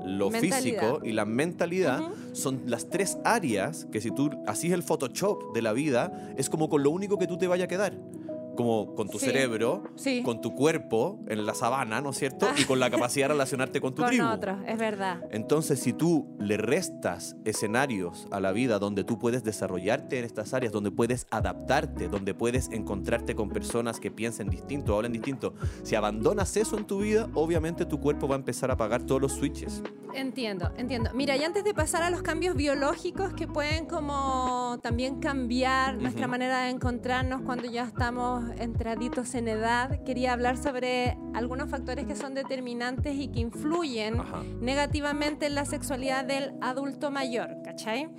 lo 0.05 0.29
Mentalidad. 0.29 0.61
físico 0.61 0.99
y 1.03 1.11
la 1.13 1.25
mentalidad, 1.25 2.01
son 2.33 2.63
las 2.65 2.89
tres 2.89 3.17
áreas 3.23 3.87
que 3.91 4.01
si 4.01 4.11
tú 4.11 4.29
así 4.47 4.67
es 4.67 4.73
el 4.73 4.83
Photoshop 4.83 5.53
de 5.53 5.61
la 5.61 5.73
vida, 5.73 6.33
es 6.37 6.49
como 6.49 6.69
con 6.69 6.83
lo 6.83 6.89
único 6.91 7.17
que 7.17 7.27
tú 7.27 7.37
te 7.37 7.47
vaya 7.47 7.65
a 7.65 7.67
quedar. 7.67 7.93
Como 8.55 8.93
con 8.95 9.09
tu 9.09 9.19
Sí. 9.19 9.25
cerebro, 9.27 9.83
Sí. 9.95 10.21
con 10.23 10.41
tu 10.41 10.53
cuerpo 10.53 11.19
en 11.27 11.45
la 11.45 11.53
sabana, 11.53 12.01
¿no 12.01 12.11
es 12.11 12.17
cierto? 12.17 12.47
Y 12.57 12.63
con 12.65 12.79
la 12.79 12.89
capacidad 12.89 13.25
de 13.25 13.33
relacionarte 13.33 13.81
con 13.81 13.93
tu 13.95 14.01
Con 14.03 14.11
tribu. 14.11 14.25
otros, 14.27 14.57
es 14.67 14.77
verdad. 14.77 15.21
Entonces, 15.31 15.79
si 15.79 15.93
tú 15.93 16.35
le 16.39 16.57
restas 16.57 17.35
escenarios 17.45 18.27
a 18.31 18.39
la 18.39 18.51
vida 18.51 18.79
donde 18.79 19.03
tú 19.03 19.17
puedes 19.19 19.43
desarrollarte 19.43 20.19
en 20.19 20.25
estas 20.25 20.53
áreas, 20.53 20.71
donde 20.73 20.91
puedes 20.91 21.27
adaptarte, 21.31 22.07
donde 22.09 22.33
puedes 22.33 22.69
encontrarte 22.71 23.35
con 23.35 23.49
personas 23.49 23.99
que 23.99 24.11
piensen 24.11 24.49
distinto, 24.49 24.95
hablen 24.95 25.11
distinto, 25.13 25.53
si 25.83 25.95
abandonas 25.95 26.55
eso 26.57 26.77
en 26.77 26.85
tu 26.85 26.99
vida, 26.99 27.29
obviamente 27.33 27.85
tu 27.85 27.99
cuerpo 27.99 28.27
va 28.27 28.35
a 28.35 28.39
empezar 28.39 28.69
a 28.69 28.73
apagar 28.73 29.03
todos 29.03 29.21
los 29.21 29.33
switches. 29.33 29.81
Entiendo, 30.13 30.71
entiendo. 30.77 31.09
Mira, 31.15 31.35
y 31.35 31.43
antes 31.43 31.63
de 31.63 31.73
pasar 31.73 32.03
a 32.03 32.11
los 32.11 32.21
cambios 32.21 32.55
biológicos 32.55 33.33
que 33.33 33.47
pueden 33.47 33.87
como 33.87 34.77
también 34.83 35.19
cambiar 35.19 35.97
nuestra 35.97 36.27
manera 36.27 36.61
de 36.65 36.69
encontrarnos 36.69 37.41
cuando 37.41 37.65
ya 37.69 37.83
estamos 37.85 38.42
entraditos 38.59 39.35
en 39.35 39.47
edad, 39.47 40.03
quería 40.03 40.33
hablar 40.33 40.57
sobre 40.57 41.17
algunos 41.33 41.69
factores 41.69 42.05
que 42.05 42.15
son 42.15 42.33
determinantes 42.33 43.15
y 43.15 43.27
que 43.29 43.39
influyen 43.39 44.19
Ajá. 44.19 44.43
negativamente 44.61 45.45
en 45.45 45.55
la 45.55 45.65
sexualidad 45.65 46.25
del 46.25 46.53
adulto 46.61 47.11
mayor, 47.11 47.61
¿cachai? 47.63 48.09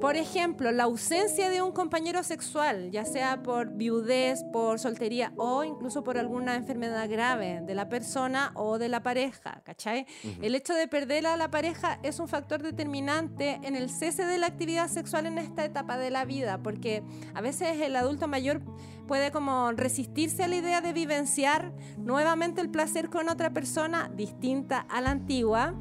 Por 0.00 0.14
ejemplo, 0.14 0.70
la 0.70 0.84
ausencia 0.84 1.50
de 1.50 1.60
un 1.60 1.72
compañero 1.72 2.22
sexual, 2.22 2.92
ya 2.92 3.04
sea 3.04 3.42
por 3.42 3.70
viudez, 3.70 4.44
por 4.52 4.78
soltería 4.78 5.32
o 5.36 5.64
incluso 5.64 6.04
por 6.04 6.18
alguna 6.18 6.54
enfermedad 6.54 7.08
grave 7.10 7.62
de 7.62 7.74
la 7.74 7.88
persona 7.88 8.52
o 8.54 8.78
de 8.78 8.88
la 8.88 9.02
pareja, 9.02 9.60
¿cachai? 9.64 10.06
El 10.40 10.54
hecho 10.54 10.72
de 10.72 10.86
perder 10.86 11.26
a 11.26 11.36
la 11.36 11.50
pareja 11.50 11.98
es 12.04 12.20
un 12.20 12.28
factor 12.28 12.62
determinante 12.62 13.58
en 13.64 13.74
el 13.74 13.90
cese 13.90 14.24
de 14.24 14.38
la 14.38 14.46
actividad 14.46 14.88
sexual 14.88 15.26
en 15.26 15.36
esta 15.36 15.64
etapa 15.64 15.98
de 15.98 16.10
la 16.10 16.24
vida, 16.24 16.58
porque 16.62 17.02
a 17.34 17.40
veces 17.40 17.80
el 17.80 17.96
adulto 17.96 18.28
mayor 18.28 18.62
puede 19.08 19.32
como 19.32 19.72
resistirse 19.72 20.44
a 20.44 20.48
la 20.48 20.56
idea 20.56 20.80
de 20.80 20.92
vivenciar 20.92 21.72
nuevamente 21.96 22.60
el 22.60 22.70
placer 22.70 23.10
con 23.10 23.28
otra 23.28 23.52
persona 23.52 24.12
distinta 24.14 24.78
a 24.78 25.00
la 25.00 25.10
antigua. 25.10 25.74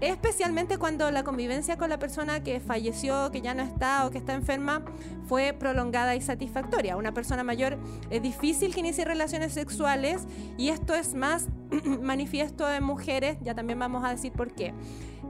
Especialmente 0.00 0.78
cuando 0.78 1.10
la 1.10 1.24
convivencia 1.24 1.76
con 1.76 1.90
la 1.90 1.98
persona 1.98 2.42
que 2.42 2.58
falleció, 2.58 3.30
que 3.30 3.42
ya 3.42 3.54
no 3.54 3.62
está 3.62 4.06
o 4.06 4.10
que 4.10 4.16
está 4.16 4.32
enferma 4.32 4.82
fue 5.28 5.52
prolongada 5.52 6.16
y 6.16 6.22
satisfactoria. 6.22 6.96
Una 6.96 7.12
persona 7.12 7.44
mayor 7.44 7.78
es 8.08 8.22
difícil 8.22 8.72
que 8.72 8.80
inicie 8.80 9.04
relaciones 9.04 9.52
sexuales 9.52 10.26
y 10.56 10.70
esto 10.70 10.94
es 10.94 11.14
más 11.14 11.48
manifiesto 12.02 12.70
en 12.72 12.82
mujeres, 12.82 13.36
ya 13.42 13.54
también 13.54 13.78
vamos 13.78 14.02
a 14.02 14.10
decir 14.10 14.32
por 14.32 14.52
qué. 14.52 14.72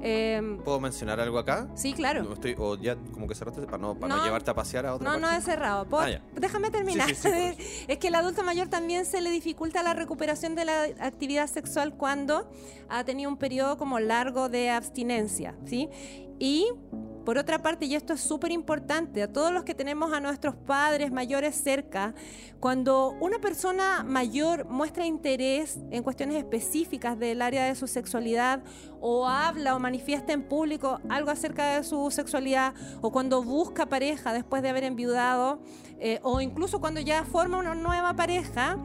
Eh, 0.02 0.58
¿Puedo 0.64 0.80
mencionar 0.80 1.20
algo 1.20 1.38
acá? 1.38 1.68
sí, 1.74 1.92
claro. 1.92 2.22
No 2.22 2.32
estoy, 2.34 2.54
o 2.58 2.76
ya 2.76 2.96
como 3.12 3.26
que 3.28 3.34
cerraste 3.34 3.60
para 3.62 3.78
no, 3.78 3.94
para 3.94 4.08
no 4.14 4.16
No. 4.20 4.24
llevarte 4.24 4.50
a 4.50 4.54
pasear 4.54 4.86
a 4.86 4.94
otra 4.94 5.10
No, 5.10 5.18
no 5.18 5.30
he 5.30 5.40
cerrado. 5.42 5.84
¿Puedo- 5.86 6.02
Ah, 6.04 6.10
ya. 6.10 6.22
Déjame 6.34 6.70
terminar. 6.70 7.08
Sí, 7.08 7.14
sí, 7.14 7.22
sí, 7.22 7.28
por 7.28 7.36
eso. 7.60 7.84
es 7.88 7.98
que 7.98 8.08
el 8.08 8.14
adulto 8.14 8.42
mayor 8.42 8.68
también 8.68 9.04
se 9.04 9.20
le 9.20 9.30
dificulta 9.30 9.82
la 9.82 9.92
recuperación 9.94 10.54
de 10.54 10.64
la 10.64 10.82
actividad 11.00 11.46
sexual 11.48 11.94
cuando 11.94 12.50
ha 12.88 13.04
tenido 13.04 13.30
un 13.30 13.36
periodo 13.36 13.76
como 13.76 14.00
largo 14.00 14.48
de 14.48 14.70
abstinencia, 14.70 15.54
¿sí? 15.66 15.88
Y 16.40 16.72
por 17.24 17.37
otra 17.37 17.62
parte, 17.62 17.85
y 17.85 17.94
esto 17.94 18.14
es 18.14 18.20
súper 18.20 18.50
importante, 18.50 19.22
a 19.22 19.31
todos 19.31 19.53
los 19.53 19.62
que 19.62 19.74
tenemos 19.74 20.12
a 20.12 20.20
nuestros 20.20 20.57
padres 20.57 21.12
mayores 21.12 21.55
cerca, 21.55 22.14
cuando 22.61 23.11
una 23.20 23.38
persona 23.38 24.03
mayor 24.03 24.64
muestra 24.64 25.05
interés 25.07 25.79
en 25.90 26.03
cuestiones 26.03 26.37
específicas 26.37 27.18
del 27.18 27.42
área 27.42 27.66
de 27.66 27.74
su 27.74 27.87
sexualidad 27.87 28.62
o 29.03 29.29
habla 29.29 29.76
o 29.76 29.79
manifiesta 29.79 30.33
en 30.33 30.42
público 30.42 30.98
algo 31.11 31.31
acerca 31.31 31.76
de 31.76 31.85
su 31.85 32.11
sexualidad 32.11 32.74
o 33.03 33.12
cuando 33.12 33.42
busca 33.42 33.87
pareja 33.87 34.33
después 34.33 34.62
de 34.62 34.70
haber 34.70 34.85
enviudado 34.85 35.61
eh, 35.98 36.20
o 36.22 36.40
incluso 36.40 36.81
cuando 36.81 37.00
ya 37.00 37.24
forma 37.24 37.59
una 37.59 37.74
nueva 37.74 38.14
pareja, 38.14 38.79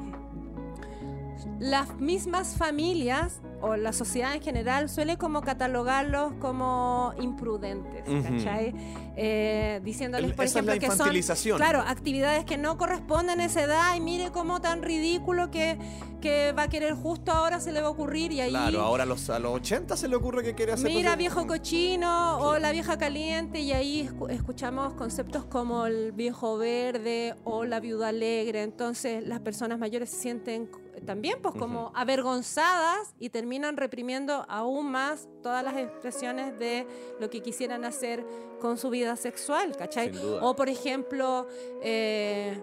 las 1.60 1.96
mismas 2.00 2.56
familias 2.56 3.40
o 3.62 3.76
la 3.76 3.94
sociedad 3.94 4.34
en 4.36 4.42
general 4.42 4.90
suele 4.90 5.18
como 5.18 5.42
catalogarlos 5.42 6.34
como 6.40 7.14
imprudentes. 7.20 8.04
¿cachai? 8.24 8.74
Eh, 9.18 9.80
diciéndoles, 9.84 10.32
El- 10.32 10.36
por 10.36 10.46
esa 10.46 10.60
es 10.60 10.66
la 10.66 10.76
ejemplo, 10.76 10.90
que 10.92 11.36
son 11.38 11.58
claro, 11.58 11.80
actividades 11.82 12.46
que 12.46 12.58
no 12.58 12.78
corresponden 12.78 13.40
a 13.40 13.46
esa 13.46 13.64
edad 13.64 13.96
y 13.96 14.02
mire 14.02 14.32
cómo 14.32 14.60
tan 14.62 14.82
ridículo 14.84 15.50
que, 15.52 15.78
que 16.22 16.52
va 16.52 16.64
a 16.64 16.68
querer 16.68 16.94
justo 16.94 17.32
ahora 17.32 17.60
se 17.60 17.72
le 17.72 17.82
va 17.82 17.88
a 17.88 17.92
ocurrir 17.92 18.32
y 18.34 18.42
ahí... 18.42 18.50
Claro, 18.50 18.82
ahora 18.82 19.04
a 19.04 19.06
los, 19.06 19.30
a 19.30 19.40
los 19.40 19.54
80 19.56 19.96
se 19.98 20.08
le 20.10 20.16
ocurre 20.16 20.44
que 20.44 20.54
quiere 20.54 20.74
hacer... 20.74 20.88
Mira, 20.92 21.16
viejo 21.16 21.48
cochino 21.48 22.40
o 22.40 22.60
la 22.60 22.72
vieja 22.72 22.98
caliente 22.98 23.60
y 23.62 23.72
ahí 23.72 24.08
escu- 24.08 24.30
escuchamos 24.30 24.94
conceptos 24.94 25.46
como 25.46 25.86
el 25.86 26.12
viejo 26.12 26.58
verde 26.58 27.36
o 27.46 27.64
la 27.66 27.80
viuda 27.80 28.10
alegre. 28.10 28.64
Entonces 28.64 29.26
las 29.26 29.40
personas 29.40 29.80
mayores 29.80 30.10
se 30.10 30.18
sienten 30.18 30.70
también 31.06 31.40
pues 31.42 31.56
como 31.56 31.92
avergonzadas 31.96 33.14
y 33.20 33.30
terminan 33.30 33.78
reprimiendo 33.78 34.46
aún 34.48 34.92
más 34.92 35.28
todas 35.42 35.64
las 35.64 35.76
expresiones 35.78 36.58
de 36.60 36.88
lo 37.20 37.30
que 37.30 37.42
quisieran 37.42 37.86
hacer 37.86 38.26
con 38.60 38.78
su 38.78 38.90
vida 38.90 39.16
sexual, 39.16 39.76
¿cachai? 39.76 40.12
O 40.42 40.56
por 40.56 40.70
ejemplo... 40.70 41.48
eh, 41.82 42.62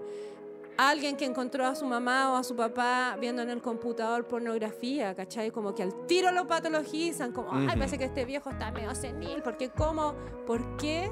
alguien 0.79 1.17
que 1.17 1.27
encontró 1.27 1.67
a 1.67 1.75
su 1.75 1.85
mamá 1.87 2.33
o 2.33 2.37
a 2.37 2.43
su 2.43 2.57
papá 2.57 3.17
viendo 3.21 3.43
en 3.43 3.51
el 3.51 3.61
computador 3.61 4.27
pornografía, 4.27 5.15
¿cachai? 5.15 5.51
Como 5.51 5.75
que 5.75 5.83
al 5.83 6.07
tiro 6.07 6.33
lo 6.33 6.47
patologizan, 6.47 7.31
como, 7.33 7.53
ay, 7.53 7.67
Ujú. 7.67 7.79
parece 7.79 7.99
que 7.99 8.05
este 8.05 8.25
viejo 8.25 8.51
está 8.51 8.71
medio 8.73 8.95
senil, 8.95 9.43
porque 9.43 9.69
cómo, 9.69 10.15
¿por 10.47 10.77
qué 10.79 11.11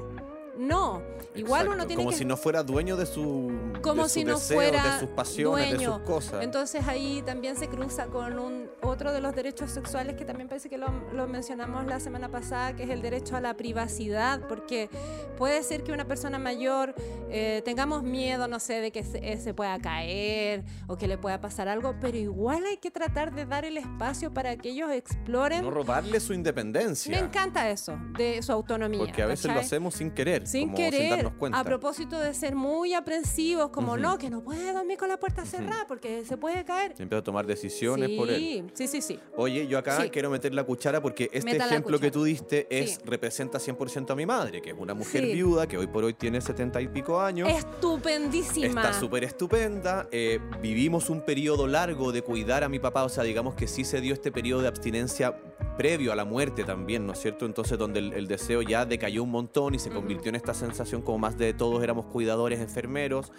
No, 0.61 1.01
igual 1.33 1.61
Exacto, 1.61 1.71
uno 1.73 1.87
tiene 1.87 2.03
como 2.03 2.11
que 2.11 2.17
si 2.17 2.23
no 2.23 2.37
fuera 2.37 2.61
dueño 2.61 2.95
de 2.95 3.07
su 3.07 3.51
como 3.81 4.03
de 4.03 4.09
sus 4.09 4.11
si 4.11 4.23
no 4.23 4.37
fuera 4.37 4.93
de 4.93 4.99
sus 4.99 5.09
pasiones, 5.09 5.71
dueño. 5.71 5.93
de 5.93 5.97
sus 5.97 6.05
cosas. 6.05 6.43
Entonces 6.43 6.87
ahí 6.87 7.23
también 7.25 7.55
se 7.55 7.67
cruza 7.67 8.05
con 8.05 8.37
un 8.37 8.69
otro 8.83 9.11
de 9.11 9.21
los 9.21 9.35
derechos 9.35 9.71
sexuales 9.71 10.15
que 10.15 10.23
también 10.23 10.47
parece 10.47 10.69
que 10.69 10.77
lo, 10.77 10.87
lo 11.13 11.27
mencionamos 11.27 11.87
la 11.87 11.99
semana 11.99 12.29
pasada, 12.29 12.75
que 12.75 12.83
es 12.83 12.91
el 12.91 13.01
derecho 13.01 13.35
a 13.35 13.41
la 13.41 13.55
privacidad, 13.55 14.47
porque 14.47 14.87
puede 15.35 15.63
ser 15.63 15.83
que 15.83 15.93
una 15.93 16.05
persona 16.05 16.37
mayor 16.37 16.93
eh, 17.31 17.63
tengamos 17.65 18.03
miedo, 18.03 18.47
no 18.47 18.59
sé, 18.59 18.81
de 18.81 18.91
que 18.91 19.03
se, 19.03 19.17
eh, 19.31 19.37
se 19.37 19.55
pueda 19.55 19.79
caer 19.79 20.63
o 20.85 20.95
que 20.95 21.07
le 21.07 21.17
pueda 21.17 21.41
pasar 21.41 21.69
algo, 21.69 21.95
pero 21.99 22.17
igual 22.17 22.65
hay 22.67 22.77
que 22.77 22.91
tratar 22.91 23.33
de 23.33 23.47
dar 23.47 23.65
el 23.65 23.77
espacio 23.77 24.31
para 24.31 24.55
que 24.57 24.69
ellos 24.69 24.91
exploren. 24.91 25.63
no 25.63 25.71
robarle 25.71 26.19
su 26.19 26.33
independencia. 26.33 27.11
Me 27.11 27.25
encanta 27.25 27.67
eso, 27.71 27.97
de 28.15 28.43
su 28.43 28.51
autonomía. 28.51 28.99
Porque 28.99 29.23
a 29.23 29.25
veces 29.25 29.51
lo 29.51 29.59
hacemos 29.59 29.95
sin 29.95 30.11
querer, 30.11 30.45
sin 30.51 30.63
como 30.65 30.77
querer, 30.77 31.01
sin 31.01 31.09
darnos 31.09 31.33
cuenta. 31.33 31.59
a 31.59 31.63
propósito 31.63 32.19
de 32.19 32.33
ser 32.33 32.55
muy 32.55 32.93
aprensivos, 32.93 33.69
como 33.69 33.93
Ujú. 33.93 34.01
no, 34.01 34.17
que 34.17 34.29
no 34.29 34.41
puede 34.43 34.73
dormir 34.73 34.97
con 34.97 35.09
la 35.09 35.17
puerta 35.17 35.45
cerrada 35.45 35.85
porque 35.87 36.25
se 36.25 36.37
puede 36.37 36.63
caer. 36.65 36.91
Empiezo 36.97 37.17
a 37.17 37.23
tomar 37.23 37.45
decisiones 37.45 38.09
por 38.17 38.29
él. 38.29 38.69
Sí, 38.73 38.87
sí, 38.87 39.01
sí. 39.01 39.19
Oye, 39.37 39.67
yo 39.67 39.77
acá 39.77 40.01
Sí. 40.01 40.09
quiero 40.09 40.29
meter 40.29 40.53
la 40.53 40.63
cuchara 40.63 41.01
porque 41.01 41.29
este 41.33 41.51
Meta 41.51 41.65
ejemplo 41.67 41.99
que 41.99 42.11
tú 42.11 42.23
diste 42.23 42.67
es, 42.69 42.91
Sí. 42.95 42.97
representa 43.05 43.59
100% 43.59 44.11
a 44.13 44.15
mi 44.15 44.25
madre, 44.25 44.61
que 44.61 44.71
es 44.71 44.75
una 44.77 44.93
mujer 44.93 45.23
viuda 45.25 45.67
que 45.67 45.77
hoy 45.77 45.87
por 45.87 46.03
hoy 46.03 46.13
tiene 46.13 46.41
70 46.41 46.81
y 46.81 46.87
pico 46.87 47.19
años. 47.19 47.49
Estupendísima. 47.49 48.67
Está 48.81 48.93
súper 48.99 49.23
estupenda. 49.23 50.07
eh, 50.11 50.39
vivimos 50.61 51.09
un 51.09 51.21
periodo 51.21 51.67
largo 51.67 52.11
de 52.11 52.21
cuidar 52.21 52.63
a 52.63 52.69
mi 52.69 52.79
papá, 52.79 53.03
o 53.03 53.09
sea, 53.09 53.23
digamos 53.23 53.55
que 53.55 53.67
sí 53.67 53.83
se 53.83 54.01
dio 54.01 54.13
este 54.13 54.31
periodo 54.31 54.61
de 54.61 54.67
abstinencia 54.67 55.35
previo 55.81 56.11
a 56.11 56.15
la 56.15 56.25
muerte 56.25 56.63
también, 56.63 57.07
¿no 57.07 57.13
es 57.13 57.19
cierto? 57.19 57.47
Entonces, 57.47 57.75
donde 57.75 57.97
el, 57.97 58.13
el 58.13 58.27
deseo 58.27 58.61
ya 58.61 58.85
decayó 58.85 59.23
un 59.23 59.31
montón 59.31 59.73
y 59.73 59.79
se 59.79 59.89
convirtió 59.89 60.29
en 60.29 60.35
esta 60.35 60.53
sensación 60.53 61.01
como 61.01 61.17
más 61.17 61.39
de 61.39 61.55
todos 61.55 61.81
éramos 61.83 62.05
cuidadores, 62.05 62.59
enfermeros, 62.59 63.31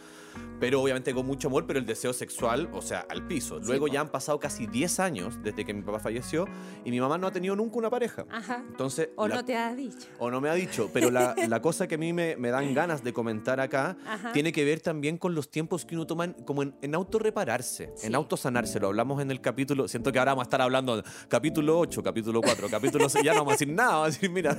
pero 0.59 0.81
obviamente 0.81 1.13
con 1.13 1.27
mucho 1.27 1.49
amor, 1.49 1.67
pero 1.67 1.79
el 1.79 1.85
deseo 1.87 2.13
sexual, 2.13 2.69
o 2.73 2.81
sea, 2.83 3.05
al 3.11 3.27
piso. 3.27 3.59
Sí, 3.61 3.67
Luego 3.67 3.87
po. 3.87 3.93
ya 3.93 4.01
han 4.01 4.09
pasado 4.09 4.41
casi 4.41 4.67
10 4.67 4.99
años 5.01 5.39
desde 5.43 5.65
que 5.65 5.75
mi 5.75 5.83
papá 5.83 5.99
falleció 6.01 6.47
y 6.85 6.91
mi 6.91 7.01
mamá 7.01 7.19
no 7.19 7.27
ha 7.27 7.31
tenido 7.33 7.55
nunca 7.55 7.77
una 7.79 7.91
pareja. 7.91 8.25
Ajá. 8.31 8.65
Entonces, 8.67 9.11
O 9.17 9.29
la- 9.29 9.35
no 9.37 9.45
te 9.45 9.55
has 9.57 9.77
dicho. 9.77 10.09
o 10.19 10.31
no 10.31 10.41
me 10.41 10.49
ha 10.49 10.55
dicho, 10.55 10.89
pero 10.93 11.11
la, 11.11 11.35
la 11.49 11.61
cosa 11.61 11.87
que 11.87 11.97
a 11.97 11.99
mí 11.99 12.13
me, 12.13 12.37
me 12.37 12.51
dan 12.51 12.73
ganas 12.75 13.05
de 13.05 13.13
comentar 13.13 13.61
acá 13.61 13.97
Ajá. 14.07 14.33
tiene 14.33 14.53
que 14.53 14.65
ver 14.65 14.81
también 14.81 15.19
con 15.19 15.35
los 15.35 15.49
tiempos 15.51 15.85
que 15.85 15.95
uno 15.97 16.07
toma 16.07 16.25
en- 16.25 16.33
como 16.33 16.63
en, 16.63 16.75
en 16.81 16.95
autorrepararse, 16.95 17.93
Sí. 17.97 18.07
en 18.07 18.15
autosanarse. 18.15 18.81
Lo 18.81 18.87
hablamos 18.89 19.21
en 19.21 19.31
el 19.31 19.41
capítulo, 19.41 19.87
siento 19.87 20.11
que 20.13 20.19
ahora 20.19 20.33
vamos 20.33 20.43
a 20.43 20.47
estar 20.47 20.63
hablando 20.63 21.03
capítulo 21.29 21.79
8, 21.79 22.03
capítulo 22.33 22.41
4, 22.41 22.69
capítulo 22.71 23.09
6, 23.09 23.25
ya 23.25 23.33
no 23.33 23.41
vamos 23.41 23.53
a 23.53 23.55
decir 23.55 23.69
nada, 23.69 23.91
vamos 23.91 24.07
a 24.07 24.11
decir, 24.11 24.31
mira, 24.31 24.57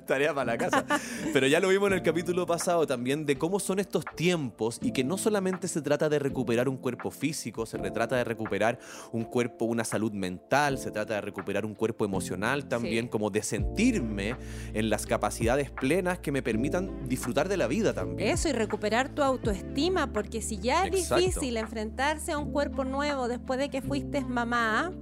tarea 0.06 0.34
para 0.34 0.52
la 0.52 0.58
casa. 0.58 0.84
Pero 1.32 1.46
ya 1.46 1.60
lo 1.60 1.68
vimos 1.68 1.88
en 1.88 1.94
el 1.94 2.02
capítulo 2.02 2.46
pasado 2.46 2.86
también 2.86 3.26
de 3.26 3.36
cómo 3.38 3.60
son 3.60 3.78
estos 3.78 4.04
tiempos 4.16 4.78
y 4.82 4.92
que 4.92 5.04
no 5.04 5.18
solamente 5.18 5.68
se 5.68 5.82
trata 5.82 6.08
de 6.08 6.18
recuperar 6.18 6.68
un 6.68 6.76
cuerpo 6.76 7.10
físico, 7.10 7.66
se 7.66 7.78
trata 7.78 8.16
de 8.16 8.24
recuperar 8.24 8.78
un 9.12 9.24
cuerpo, 9.24 9.64
una 9.64 9.84
salud 9.84 10.12
mental, 10.12 10.78
se 10.78 10.90
trata 10.90 11.14
de 11.14 11.20
recuperar 11.20 11.64
un 11.64 11.74
cuerpo 11.74 12.04
emocional 12.04 12.66
también, 12.66 13.04
Sí. 13.06 13.10
como 13.10 13.30
de 13.30 13.42
sentirme 13.42 14.36
en 14.74 14.90
las 14.90 15.06
capacidades 15.06 15.70
plenas 15.70 16.18
que 16.18 16.32
me 16.32 16.42
permitan 16.42 17.08
disfrutar 17.08 17.48
de 17.48 17.56
la 17.56 17.66
vida 17.66 17.92
también. 17.92 18.28
Eso 18.30 18.48
y 18.48 18.52
recuperar 18.52 19.08
tu 19.10 19.22
autoestima, 19.22 20.12
porque 20.12 20.42
si 20.42 20.58
ya 20.58 20.84
es 20.86 20.94
Exacto. 20.94 21.16
difícil 21.24 21.56
enfrentarse 21.56 22.32
a 22.32 22.38
un 22.38 22.50
cuerpo 22.52 22.84
nuevo 22.84 23.28
después 23.28 23.58
de 23.58 23.68
que 23.68 23.82
fuiste 23.82 24.20
mamá, 24.22 24.92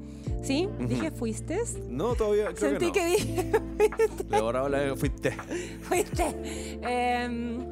¿sí? 0.43 0.69
Dije 0.81 1.11
fuiste. 1.11 1.61
No, 1.89 2.15
todavía 2.15 2.53
creo 2.55 2.71
Sentí 2.71 2.93
que 2.93 2.93
que 2.93 3.05
no. 3.05 3.11
dije 3.11 4.25
Le 4.31 4.41
borraba 4.41 4.69
la 4.69 4.79
fuiste. 4.95 5.33
fuiste. 5.83 6.25
Em, 6.83 7.67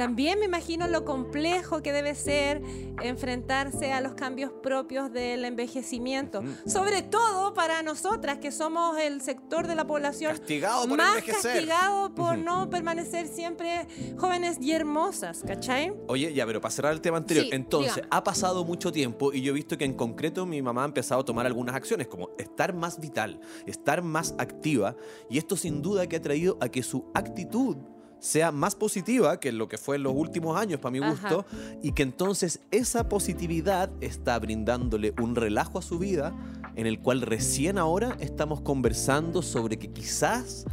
también 0.00 0.38
me 0.38 0.46
imagino 0.46 0.88
lo 0.88 1.04
complejo 1.04 1.82
que 1.82 1.92
debe 1.92 2.14
ser 2.14 2.62
enfrentarse 3.02 3.92
a 3.92 4.00
los 4.00 4.14
cambios 4.14 4.50
propios 4.62 5.12
del 5.12 5.44
envejecimiento, 5.44 6.38
Ujú. 6.38 6.70
sobre 6.70 7.02
todo 7.02 7.52
para 7.52 7.82
nosotras 7.82 8.38
que 8.38 8.50
somos 8.50 8.98
el 8.98 9.20
sector 9.20 9.66
de 9.66 9.74
la 9.74 9.86
población 9.86 10.32
Castigado 10.32 10.88
por 10.88 10.96
más 10.96 11.18
envejecer. 11.18 11.52
castigado 11.52 12.14
por 12.14 12.38
no 12.38 12.70
permanecer 12.70 13.28
siempre 13.28 13.86
jóvenes 14.16 14.56
y 14.58 14.72
hermosas, 14.72 15.42
¿cachai? 15.46 15.92
Oye, 16.06 16.32
ya, 16.32 16.46
pero 16.46 16.62
para 16.62 16.72
cerrar 16.72 16.92
el 16.94 17.02
tema 17.02 17.18
anterior, 17.18 17.44
Sí, 17.44 17.50
entonces, 17.52 18.02
ha 18.10 18.24
pasado 18.24 18.64
mucho 18.64 18.90
tiempo 18.92 19.34
y 19.34 19.42
yo 19.42 19.50
he 19.50 19.54
visto 19.54 19.76
que 19.76 19.84
en 19.84 19.92
concreto 19.92 20.46
mi 20.46 20.62
mamá 20.62 20.84
ha 20.84 20.86
empezado 20.86 21.20
a 21.20 21.24
tomar 21.26 21.44
algunas 21.44 21.74
acciones, 21.74 22.08
como 22.08 22.30
estar 22.38 22.72
más 22.72 22.98
vital, 23.00 23.38
estar 23.66 24.00
más 24.00 24.34
activa, 24.38 24.96
y 25.28 25.36
esto 25.36 25.58
sin 25.58 25.82
duda 25.82 26.06
que 26.06 26.16
ha 26.16 26.22
traído 26.22 26.56
a 26.62 26.70
que 26.70 26.82
su 26.82 27.04
actitud 27.12 27.76
sea 28.20 28.52
más 28.52 28.74
positiva 28.74 29.40
que 29.40 29.50
lo 29.52 29.68
que 29.68 29.78
fue 29.78 29.96
en 29.96 30.02
los 30.04 30.14
últimos 30.14 30.56
años, 30.58 30.78
para 30.80 30.92
mi 30.92 30.98
Ajá. 30.98 31.10
gusto, 31.10 31.44
y 31.82 31.92
que 31.92 32.02
entonces 32.02 32.60
esa 32.70 33.08
positividad 33.08 33.90
está 34.00 34.38
brindándole 34.38 35.14
un 35.20 35.34
relajo 35.34 35.78
a 35.78 35.82
su 35.82 35.98
vida 35.98 36.34
en 36.76 36.86
el 36.86 37.00
cual 37.00 37.22
recién 37.22 37.78
ahora 37.78 38.16
estamos 38.20 38.60
conversando 38.60 39.42
sobre 39.42 39.78
que 39.78 39.90
quizás 39.90 40.66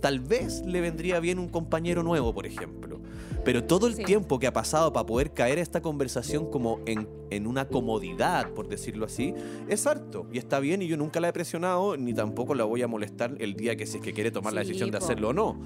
tal 0.00 0.20
vez 0.20 0.62
le 0.66 0.80
vendría 0.80 1.20
bien 1.20 1.38
un 1.38 1.48
compañero 1.48 2.02
nuevo, 2.02 2.34
por 2.34 2.44
ejemplo. 2.46 3.00
Pero 3.44 3.64
todo 3.64 3.86
el 3.88 3.94
Sí. 3.94 4.04
tiempo 4.04 4.38
que 4.38 4.46
ha 4.46 4.52
pasado 4.52 4.92
para 4.92 5.06
poder 5.06 5.32
caer 5.32 5.58
a 5.58 5.62
esta 5.62 5.80
conversación 5.80 6.48
como 6.50 6.80
en, 6.86 7.08
en 7.30 7.46
una 7.46 7.66
comodidad, 7.66 8.50
por 8.50 8.68
decirlo 8.68 9.06
así, 9.06 9.34
es 9.68 9.86
harto. 9.86 10.26
Y 10.32 10.38
está 10.38 10.60
bien 10.60 10.82
y 10.82 10.86
yo 10.88 10.96
nunca 10.96 11.18
la 11.20 11.28
he 11.28 11.32
presionado, 11.32 11.96
ni 11.96 12.14
tampoco 12.14 12.54
la 12.54 12.64
voy 12.64 12.82
a 12.82 12.88
molestar 12.88 13.34
el 13.38 13.54
día 13.54 13.76
que 13.76 13.86
si 13.86 13.96
es 13.98 14.02
que 14.02 14.12
quiere 14.12 14.30
tomar 14.30 14.52
la 14.52 14.60
decisión 14.60 14.90
de 14.90 14.98
hacerlo 14.98 15.30
o 15.30 15.32
no. 15.32 15.56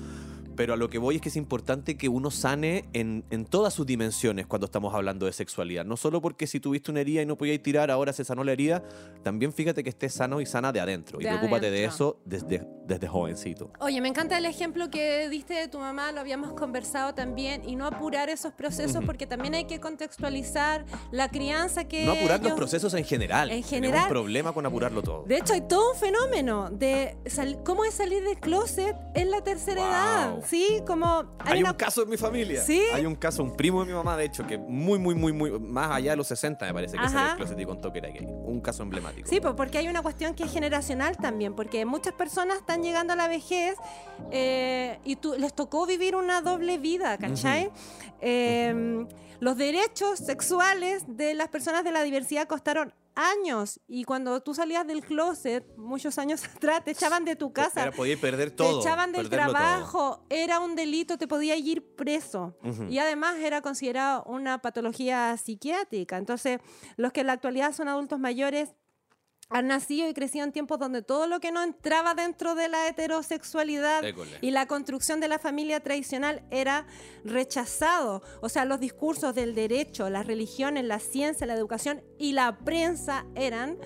Pero 0.56 0.74
a 0.74 0.76
lo 0.76 0.88
que 0.88 0.98
voy 0.98 1.16
es 1.16 1.20
que 1.22 1.28
es 1.28 1.36
importante 1.36 1.96
que 1.96 2.08
uno 2.08 2.30
sane 2.30 2.84
en, 2.92 3.24
en 3.30 3.44
todas 3.44 3.74
sus 3.74 3.86
dimensiones 3.86 4.46
cuando 4.46 4.64
estamos 4.66 4.94
hablando 4.94 5.26
de 5.26 5.32
sexualidad. 5.32 5.84
No 5.84 5.96
solo 5.96 6.20
porque 6.20 6.46
si 6.46 6.60
tuviste 6.60 6.90
una 6.90 7.00
herida 7.00 7.22
y 7.22 7.26
no 7.26 7.36
podías 7.36 7.62
tirar, 7.62 7.90
ahora 7.90 8.12
se 8.12 8.24
sanó 8.24 8.44
la 8.44 8.52
herida. 8.52 8.82
También 9.22 9.52
fíjate 9.52 9.84
que 9.84 9.90
estés 9.90 10.14
sano 10.14 10.40
y 10.40 10.46
sana 10.46 10.72
de 10.72 10.80
adentro. 10.80 11.20
y 11.20 11.24
preocúpate 11.24 11.70
de 11.70 11.84
eso 11.84 12.20
desde, 12.24 12.66
desde 12.86 13.08
jovencito. 13.08 13.70
Oye, 13.80 14.00
me 14.00 14.08
encanta 14.08 14.38
el 14.38 14.44
ejemplo 14.46 14.90
que 14.90 15.28
diste 15.28 15.54
de 15.54 15.68
tu 15.68 15.78
mamá, 15.78 16.12
lo 16.12 16.20
habíamos 16.20 16.52
conversado 16.52 17.14
también, 17.14 17.68
y 17.68 17.76
no 17.76 17.86
apurar 17.86 18.28
esos 18.30 18.52
procesos 18.52 18.96
Ujú. 18.96 19.06
porque 19.06 19.26
también 19.26 19.54
hay 19.54 19.64
que 19.64 19.80
contextualizar 19.80 20.84
la 21.10 21.28
crianza 21.28 21.84
que... 21.84 22.04
No 22.04 22.12
apurar 22.12 22.38
los 22.40 22.46
ellos- 22.48 22.56
procesos 22.58 22.94
en 22.94 23.04
general. 23.04 23.50
En 23.50 23.62
Tenemos 23.62 23.70
general. 23.70 24.02
un 24.04 24.08
problema 24.08 24.52
con 24.52 24.66
apurarlo 24.66 25.02
todo. 25.02 25.24
De 25.26 25.36
hecho, 25.38 25.52
hay 25.52 25.62
todo 25.62 25.92
un 25.92 25.98
fenómeno 25.98 26.70
de 26.70 27.16
sal- 27.26 27.58
cómo 27.64 27.84
es 27.84 27.94
salir 27.94 28.22
del 28.24 28.38
closet 28.38 28.96
en 29.14 29.30
la 29.30 29.42
tercera 29.42 29.82
Wow. 29.82 29.90
edad, 29.90 30.44
¿sí? 30.46 30.80
Como 30.86 31.24
Hay, 31.40 31.60
una- 31.60 31.70
un 31.72 31.76
caso 31.76 32.02
en 32.02 32.08
mi 32.10 32.16
familia. 32.16 32.62
¿Sí? 32.62 32.80
Hay 32.94 33.04
un 33.06 33.14
caso, 33.16 33.42
un 33.42 33.56
primo 33.56 33.80
de 33.80 33.86
mi 33.90 33.92
mamá, 33.96 34.16
de 34.16 34.24
hecho, 34.24 34.46
que 34.46 34.58
muy, 34.58 34.98
muy, 34.98 35.14
muy, 35.14 35.32
muy, 35.32 35.50
más 35.58 35.90
allá 35.90 36.12
de 36.12 36.16
los 36.16 36.26
60 36.28 36.64
me 36.66 36.72
parece 36.74 36.94
que 36.96 37.00
Ajá. 37.04 37.08
salió 37.10 37.26
del 37.28 37.36
closet 37.36 37.60
y 37.60 37.64
contó 37.66 37.92
que 37.92 37.98
era 37.98 38.08
gay. 38.08 38.26
Un 38.26 38.60
caso 38.60 38.82
emblemático. 38.82 39.28
Sí, 39.28 39.40
porque 39.40 39.78
hay 39.78 39.88
una 39.88 40.02
cuestión 40.02 40.34
que 40.34 40.44
es 40.44 40.52
generacional 40.52 41.16
también, 41.16 41.54
porque 41.54 41.84
muchas 41.84 42.14
personas 42.14 42.58
están 42.58 42.75
llegando 42.82 43.12
a 43.12 43.16
la 43.16 43.28
vejez 43.28 43.76
eh, 44.30 44.98
y 45.04 45.16
tú, 45.16 45.34
les 45.38 45.54
tocó 45.54 45.86
vivir 45.86 46.16
una 46.16 46.40
doble 46.40 46.78
vida, 46.78 47.18
¿cachai? 47.18 47.70
Eh, 48.20 49.06
Los 49.40 49.56
derechos 49.56 50.18
sexuales 50.18 51.04
de 51.06 51.34
las 51.34 51.48
personas 51.48 51.84
de 51.84 51.92
la 51.92 52.02
diversidad 52.02 52.46
costaron 52.46 52.94
años 53.16 53.80
y 53.88 54.04
cuando 54.04 54.40
tú 54.42 54.54
salías 54.54 54.86
del 54.86 55.02
closet 55.02 55.66
muchos 55.76 56.18
años 56.18 56.44
atrás 56.56 56.84
te 56.84 56.92
echaban 56.92 57.24
de 57.24 57.34
tu 57.34 57.52
casa. 57.52 57.82
Era, 57.82 57.92
podía 57.92 58.16
perder 58.20 58.50
todo. 58.50 58.80
te 58.80 58.86
echaban 58.86 59.10
del 59.10 59.28
todo. 59.28 59.36
trabajo, 59.36 60.24
era 60.28 60.60
un 60.60 60.76
delito, 60.76 61.18
te 61.18 61.26
podía 61.26 61.56
ir 61.56 61.82
preso. 61.96 62.56
Y 62.88 62.98
además 62.98 63.36
era 63.36 63.62
considerado 63.62 64.22
una 64.24 64.60
patología 64.60 65.36
psiquiátrica. 65.36 66.18
Entonces, 66.18 66.60
los 66.96 67.12
que 67.12 67.20
en 67.22 67.28
la 67.28 67.32
actualidad 67.32 67.72
son 67.72 67.88
adultos 67.88 68.18
mayores 68.18 68.74
han 69.48 69.68
nacido 69.68 70.08
y 70.08 70.14
crecido 70.14 70.44
en 70.44 70.52
tiempos 70.52 70.78
donde 70.78 71.02
todo 71.02 71.26
lo 71.26 71.38
que 71.38 71.52
no 71.52 71.62
entraba 71.62 72.14
dentro 72.14 72.54
de 72.54 72.68
la 72.68 72.88
heterosexualidad 72.88 74.04
École. 74.04 74.38
y 74.40 74.50
la 74.50 74.66
construcción 74.66 75.20
de 75.20 75.28
la 75.28 75.38
familia 75.38 75.80
tradicional 75.80 76.42
era 76.50 76.86
rechazado. 77.24 78.22
O 78.40 78.48
sea, 78.48 78.64
los 78.64 78.80
discursos 78.80 79.34
del 79.34 79.54
derecho, 79.54 80.10
las 80.10 80.26
religiones, 80.26 80.84
la 80.84 80.98
ciencia, 80.98 81.46
la 81.46 81.54
educación 81.54 82.02
y 82.18 82.32
la 82.32 82.58
prensa 82.58 83.24
eran 83.36 83.78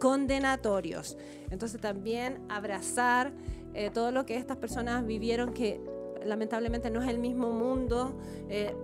condenatorios. 0.00 1.16
Entonces 1.50 1.80
también 1.80 2.44
abrazar 2.48 3.32
eh, 3.72 3.90
todo 3.94 4.10
lo 4.10 4.26
que 4.26 4.36
estas 4.36 4.56
personas 4.56 5.06
vivieron 5.06 5.54
que 5.54 5.80
lamentablemente 6.24 6.90
no 6.90 7.02
es 7.02 7.08
el 7.08 7.18
mismo 7.18 7.50
mundo. 7.52 8.18
eh, 8.48 8.74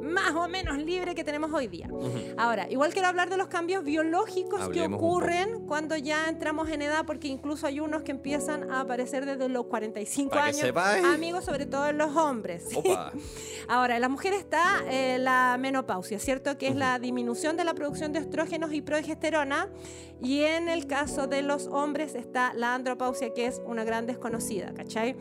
más 0.00 0.34
o 0.34 0.48
menos 0.48 0.78
libre 0.78 1.14
que 1.14 1.24
tenemos 1.24 1.52
hoy 1.52 1.66
día. 1.66 1.88
Ahora, 2.36 2.70
igual 2.70 2.92
quiero 2.92 3.08
hablar 3.08 3.28
de 3.28 3.36
los 3.36 3.48
cambios 3.48 3.84
biológicos 3.84 4.58
que 4.58 4.64
Hablemos 4.80 5.00
poco. 5.00 5.16
ocurren 5.16 5.66
cuando 5.66 5.96
ya 5.96 6.28
entramos 6.28 6.68
en 6.70 6.82
edad, 6.82 7.04
porque 7.06 7.28
incluso 7.28 7.66
hay 7.66 7.80
unos 7.80 8.02
que 8.02 8.10
empiezan 8.10 8.70
a 8.70 8.80
aparecer 8.80 9.26
desde 9.26 9.48
los 9.48 9.66
45 9.66 10.30
Pa' 10.30 10.50
que 10.50 10.66
años. 10.66 11.04
Amigos, 11.04 11.44
sobre 11.44 11.66
todo 11.66 11.88
en 11.88 11.98
los 11.98 12.16
hombres. 12.16 12.68
Ahora, 13.68 13.96
en 13.96 14.00
la 14.00 14.08
mujer 14.08 14.32
está 14.32 14.82
eh, 14.88 15.18
la 15.18 15.56
menopausia, 15.58 16.18
¿cierto? 16.18 16.56
Que 16.58 16.68
es 16.68 16.76
la 16.76 16.98
disminución 16.98 17.56
de 17.56 17.64
la 17.64 17.74
producción 17.74 18.12
de 18.12 18.20
estrógenos 18.20 18.72
y 18.72 18.80
progesterona. 18.80 19.68
Y 20.22 20.42
en 20.42 20.68
el 20.68 20.86
caso 20.86 21.26
de 21.26 21.42
los 21.42 21.66
hombres 21.66 22.14
está 22.14 22.52
la 22.54 22.74
andropausia, 22.74 23.32
que 23.32 23.46
es 23.46 23.60
una 23.64 23.84
gran 23.84 24.06
desconocida, 24.06 24.74
¿cachai? 24.74 25.16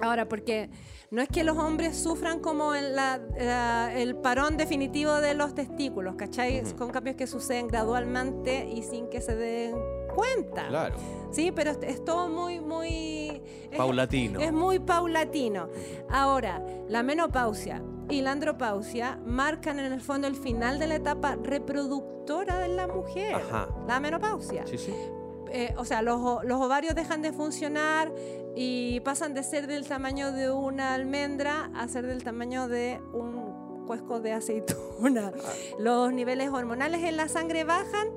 Ahora, 0.00 0.28
porque 0.28 0.70
no 1.16 1.22
es 1.22 1.28
que 1.30 1.44
los 1.44 1.56
hombres 1.56 1.96
sufran 1.96 2.40
como 2.40 2.74
en 2.74 2.94
la- 2.94 3.18
la- 3.38 3.90
el 3.94 4.16
parón 4.16 4.58
definitivo 4.58 5.14
de 5.14 5.32
los 5.32 5.54
testículos, 5.54 6.14
¿cachai? 6.16 6.62
Con 6.74 6.90
cambios 6.90 7.16
que 7.16 7.26
suceden 7.26 7.68
gradualmente 7.68 8.68
y 8.68 8.82
sin 8.82 9.08
que 9.08 9.22
se 9.22 9.34
den 9.34 9.74
cuenta. 10.14 10.68
Claro. 10.68 10.96
Sí, 11.30 11.52
pero 11.52 11.70
es, 11.70 11.78
es 11.80 12.04
todo 12.04 12.28
muy, 12.28 12.60
muy... 12.60 13.40
es- 13.70 13.78
Paulatino. 13.78 14.40
Es 14.40 14.52
muy 14.52 14.78
paulatino. 14.78 15.68
Ahora, 16.10 16.62
la 16.86 17.02
menopausia 17.02 17.82
y 18.10 18.20
la 18.20 18.32
andropausia 18.32 19.18
marcan 19.24 19.80
en 19.80 19.90
el 19.94 20.02
fondo 20.02 20.26
el 20.28 20.36
final 20.36 20.78
de 20.78 20.86
la 20.86 20.96
etapa 20.96 21.36
reproductora 21.42 22.58
de 22.58 22.68
la 22.68 22.88
mujer. 22.88 23.36
Ajá. 23.36 23.68
La 23.88 24.00
menopausia. 24.00 24.66
Sí, 24.66 24.76
sí. 24.76 24.92
Eh, 25.50 25.72
o 25.78 25.84
sea, 25.84 26.02
los, 26.02 26.44
los 26.44 26.60
ovarios 26.60 26.94
dejan 26.94 27.22
de 27.22 27.32
funcionar 27.32 28.12
y 28.56 29.00
pasan 29.00 29.34
de 29.34 29.42
ser 29.42 29.66
del 29.66 29.86
tamaño 29.86 30.32
de 30.32 30.50
una 30.50 30.94
almendra 30.94 31.70
a 31.74 31.86
ser 31.88 32.06
del 32.06 32.24
tamaño 32.24 32.66
de 32.68 32.98
un 33.12 33.84
cuesco 33.86 34.18
de 34.18 34.32
aceituna. 34.32 35.30
Los 35.78 36.12
niveles 36.12 36.48
hormonales 36.48 37.04
en 37.04 37.16
la 37.16 37.28
sangre 37.28 37.62
bajan 37.64 38.08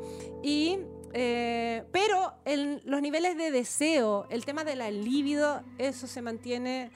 y... 0.42 0.80
eh, 1.14 1.84
pero 1.92 2.34
el- 2.46 2.82
los 2.86 3.02
niveles 3.02 3.36
de 3.38 3.52
deseo, 3.52 4.26
el 4.30 4.46
tema 4.46 4.64
de 4.64 4.76
la 4.76 4.90
libido, 4.92 5.62
eso 5.78 6.08
se 6.08 6.22
mantiene 6.22 6.90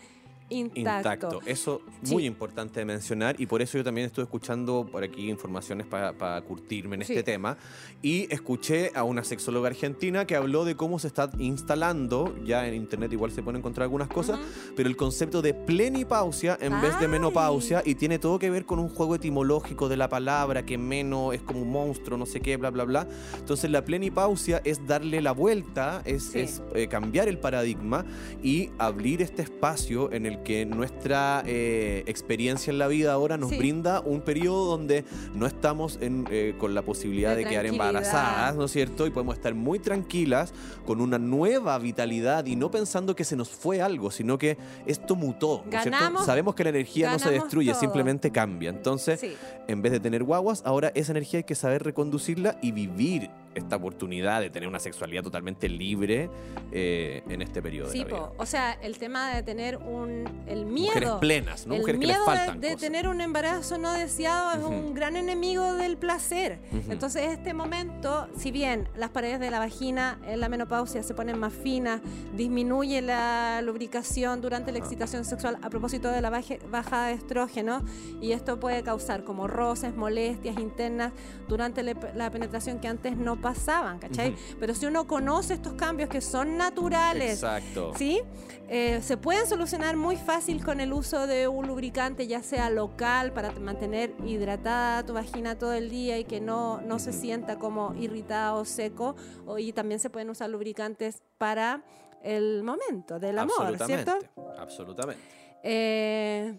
intacto. 0.60 1.28
Intacto. 1.28 1.40
Eso 1.46 1.82
Sí. 2.04 2.14
muy 2.14 2.26
importante 2.26 2.80
de 2.80 2.86
mencionar 2.86 3.36
y 3.40 3.46
por 3.46 3.62
eso 3.62 3.78
yo 3.78 3.84
también 3.84 4.08
estuve 4.08 4.24
escuchando 4.24 4.88
por 4.92 5.04
aquí 5.04 5.30
informaciones 5.30 5.88
para 5.88 6.42
curtirme 6.42 6.96
en 6.96 7.04
Sí. 7.04 7.14
este 7.14 7.24
tema 7.24 7.58
y 8.02 8.32
escuché 8.34 8.92
a 8.96 9.04
una 9.04 9.24
sexóloga 9.24 9.70
argentina 9.70 10.26
que 10.26 10.36
habló 10.36 10.66
de 10.66 10.76
cómo 10.76 11.00
se 11.00 11.08
está 11.08 11.30
instalando, 11.40 12.36
ya 12.46 12.68
en 12.68 12.74
internet 12.76 13.12
igual 13.14 13.32
se 13.32 13.42
pueden 13.42 13.60
encontrar 13.60 13.84
algunas 13.84 14.08
cosas, 14.10 14.40
pero 14.76 14.88
el 14.90 14.96
concepto 14.98 15.42
de 15.42 15.54
plenipausia 15.54 16.58
en 16.62 16.80
vez 16.82 16.98
de 17.00 17.06
Ay. 17.06 17.12
menopausia 17.12 17.82
y 17.86 17.96
tiene 17.96 18.20
todo 18.20 18.38
que 18.40 18.50
ver 18.50 18.66
con 18.66 18.80
un 18.80 18.90
juego 18.90 19.16
etimológico 19.16 19.90
de 19.90 19.98
la 19.98 20.10
palabra, 20.10 20.66
que 20.66 20.78
meno 20.78 21.34
es 21.34 21.42
como 21.42 21.62
un 21.62 21.72
monstruo, 21.72 22.18
no 22.18 22.26
sé 22.26 22.42
qué, 22.42 22.58
bla, 22.58 22.70
bla, 22.70 22.84
bla. 22.84 23.08
Entonces 23.38 23.72
la 23.72 23.84
plenipausia 23.86 24.62
es 24.64 24.86
darle 24.86 25.22
la 25.22 25.32
vuelta, 25.32 26.02
es, 26.06 26.24
Sí. 26.24 26.40
es, 26.42 26.62
eh, 26.76 26.88
cambiar 26.88 27.28
el 27.28 27.40
paradigma 27.40 28.06
y 28.44 28.70
abrir 28.78 29.22
este 29.22 29.42
espacio 29.42 30.12
en 30.12 30.26
el 30.26 30.43
que 30.44 30.66
nuestra 30.66 31.44
eh, 31.46 32.04
experiencia 32.08 32.72
en 32.72 32.78
la 32.80 32.88
vida 32.88 33.14
ahora 33.14 33.38
nos 33.38 33.50
Sí. 33.52 33.58
brinda 33.58 34.02
un 34.02 34.22
periodo 34.22 34.66
donde 34.66 35.06
no 35.36 35.46
estamos 35.48 35.98
en, 36.02 36.28
eh, 36.32 36.56
con 36.60 36.74
la 36.74 36.82
posibilidad 36.82 37.32
De 37.36 37.44
de, 37.44 37.50
quedar 37.50 37.66
embarazadas, 37.66 38.56
¿no 38.56 38.66
es 38.66 38.72
cierto? 38.72 39.06
Y 39.08 39.12
podemos 39.12 39.36
estar 39.36 39.54
muy 39.54 39.80
tranquilas, 39.80 40.54
con 40.86 41.02
una 41.02 41.18
nueva 41.20 41.78
vitalidad 41.80 42.46
y 42.46 42.56
no 42.56 42.70
pensando 42.72 43.16
que 43.16 43.24
se 43.24 43.36
nos 43.36 43.50
fue 43.50 43.82
algo, 43.82 44.12
sino 44.12 44.38
que 44.38 44.58
esto 44.86 45.16
mutó, 45.16 45.64
¿no 45.66 45.78
es 45.78 45.84
cierto? 45.84 46.00
Ganamos- 46.00 46.26
Sabemos 46.26 46.56
que 46.56 46.64
la 46.64 46.70
energía 46.72 47.12
no 47.12 47.20
se 47.20 47.26
ganamos 47.26 47.44
destruye, 47.46 47.72
todo. 47.72 47.80
simplemente 47.80 48.32
cambia. 48.32 48.70
Entonces, 48.70 49.20
Sí. 49.20 49.34
en 49.68 49.82
vez 49.82 49.92
de 49.92 50.00
tener 50.00 50.24
guaguas, 50.24 50.62
ahora 50.66 50.92
esa 50.96 51.12
energía 51.12 51.40
hay 51.40 51.44
que 51.44 51.56
saber 51.56 51.84
reconducirla 51.84 52.58
y 52.62 52.72
vivir 52.72 53.30
esta 53.56 53.76
oportunidad 53.76 54.42
de 54.42 54.50
tener 54.50 54.68
una 54.70 54.80
sexualidad 54.80 55.24
totalmente 55.24 55.70
libre 55.70 56.30
eh, 56.72 57.24
en 57.30 57.42
este 57.42 57.62
periodo 57.62 57.90
Sí, 57.92 58.00
de 58.00 58.06
la 58.06 58.18
vida. 58.18 58.30
po. 58.30 58.36
o 58.38 58.46
sea, 58.46 58.74
el 58.74 58.98
tema 58.98 59.34
de 59.36 59.44
tener 59.44 59.78
un 59.78 60.24
el 60.48 60.66
Mujeres 60.66 61.02
miedo, 61.02 61.20
plenas, 61.20 61.68
¿no? 61.68 61.76
el 61.76 61.82
Mujeres 61.82 62.00
que 62.02 62.08
les 62.08 62.18
miedo 62.18 62.32
de- 62.32 62.38
faltan 62.38 62.60
de, 62.62 62.68
cosas. 62.68 62.82
tener 62.82 63.08
un 63.08 63.22
embarazo 63.22 63.78
no 63.78 63.94
deseado 63.94 64.52
es 64.54 64.64
Ujú. 64.64 64.74
un 64.74 64.94
gran 64.94 65.16
enemigo 65.16 65.74
del 65.76 65.98
placer. 65.98 66.60
Ujú. 66.72 66.92
Entonces, 66.92 67.28
este 67.28 67.54
momento, 67.54 68.28
si 68.38 68.52
bien 68.52 68.90
las 68.96 69.10
paredes 69.12 69.40
de 69.40 69.52
la 69.52 69.60
vagina 69.60 70.20
en 70.26 70.40
la 70.40 70.50
menopausia 70.50 71.04
se 71.04 71.14
ponen 71.14 71.40
más 71.40 71.54
finas, 71.54 72.02
disminuye 72.36 73.02
la 73.02 73.62
lubricación 73.64 74.42
durante 74.42 74.72
la 74.72 74.80
excitación 74.80 75.26
sexual 75.26 75.58
a 75.62 75.70
propósito 75.70 76.10
de 76.10 76.22
la 76.22 76.30
baje- 76.30 76.60
baja 76.72 77.08
de 77.08 77.14
estrógeno 77.14 77.84
y 78.22 78.32
esto 78.32 78.60
puede 78.60 78.84
causar 78.84 79.24
como 79.24 79.48
roces, 79.48 79.96
molestias 79.96 80.58
internas 80.58 81.12
durante 81.48 81.84
la 81.84 82.30
penetración 82.32 82.80
que 82.80 82.88
antes 82.88 83.16
no 83.18 83.40
pasaban, 83.44 84.00
¿cachai? 84.00 84.36
Pero 84.60 84.74
si 84.74 84.88
uno 84.88 85.06
conoce 85.06 85.54
estos 85.54 85.74
cambios 85.74 86.10
que 86.10 86.22
son 86.22 86.58
naturales, 86.58 87.34
Exacto. 87.34 87.94
¿Sí? 87.96 88.22
Eh, 88.70 89.02
se 89.04 89.18
pueden 89.18 89.46
solucionar 89.46 89.98
muy 89.98 90.16
fácil 90.16 90.64
con 90.64 90.80
el 90.80 90.94
uso 90.94 91.28
de 91.28 91.48
un 91.48 91.68
lubricante, 91.68 92.26
ya 92.26 92.42
sea 92.42 92.72
local, 92.72 93.34
para 93.34 93.52
mantener 93.52 94.16
hidratada 94.26 95.06
tu 95.06 95.14
vagina 95.14 95.60
todo 95.60 95.74
el 95.74 95.92
día 95.92 96.18
y 96.18 96.24
que 96.24 96.42
no, 96.42 96.82
no 96.82 96.98
se 96.98 97.14
sienta 97.14 97.60
como 97.60 97.94
irritada 97.94 98.56
o 98.56 98.66
seco. 98.66 99.16
Y 99.60 99.74
también 99.74 100.00
se 100.00 100.10
pueden 100.10 100.30
usar 100.32 100.50
lubricantes 100.50 101.22
para 101.38 101.84
el 102.24 102.64
momento 102.64 103.20
del 103.20 103.38
amor, 103.38 103.78
¿cierto? 103.86 104.12
Absolutamente. 104.12 104.30
Absolutamente. 104.58 105.24
Eh, 105.62 106.56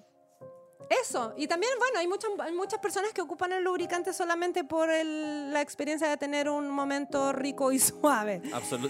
eso, 1.02 1.34
y 1.36 1.46
también, 1.46 1.72
bueno, 1.78 1.98
hay 1.98 2.06
muchas, 2.08 2.30
muchas 2.54 2.80
personas 2.80 3.12
que 3.12 3.20
ocupan 3.22 3.52
el 3.52 3.64
lubricante 3.64 4.12
solamente 4.12 4.64
por 4.64 4.90
el- 4.90 5.52
la 5.52 5.60
experiencia 5.60 6.08
de 6.08 6.16
tener 6.16 6.48
un 6.48 6.68
momento 6.70 7.32
rico 7.32 7.72
y 7.72 7.78
suave. 7.80 8.42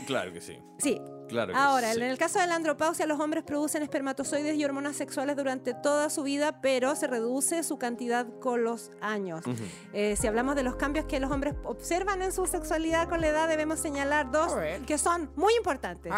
Claro 0.07 0.33
que 0.33 0.41
sí. 0.41 0.59
Sí, 0.79 1.01
Claro 1.35 1.53
Ahora, 1.57 1.93
sí. 1.93 1.99
en 1.99 2.07
el 2.07 2.17
caso 2.17 2.39
de 2.39 2.47
la 2.47 2.55
andropausia, 2.55 3.07
los 3.07 3.19
hombres 3.19 3.43
producen 3.43 3.83
espermatozoides 3.83 4.57
y 4.57 4.65
hormonas 4.65 4.95
sexuales 4.95 5.37
durante 5.37 5.75
toda 5.75 6.09
su 6.09 6.23
vida, 6.23 6.61
pero 6.61 6.95
se 6.95 7.09
reduce 7.09 7.65
su 7.65 7.77
cantidad 7.77 8.25
con 8.39 8.63
los 8.63 8.93
años. 9.01 9.45
Eh, 9.93 10.17
si 10.17 10.29
hablamos 10.29 10.55
de 10.55 10.63
los 10.63 10.77
cambios 10.77 11.07
que 11.07 11.19
los 11.19 11.33
hombres 11.33 11.55
observan 11.65 12.23
en 12.23 12.31
su 12.31 12.47
sexualidad 12.47 13.09
con 13.09 13.21
la 13.21 13.29
edad, 13.29 13.49
debemos 13.49 13.81
señalar 13.81 14.31
dos 14.31 14.53
que 14.87 14.97
son 14.97 15.31
muy 15.35 15.55
importantes. 15.57 16.13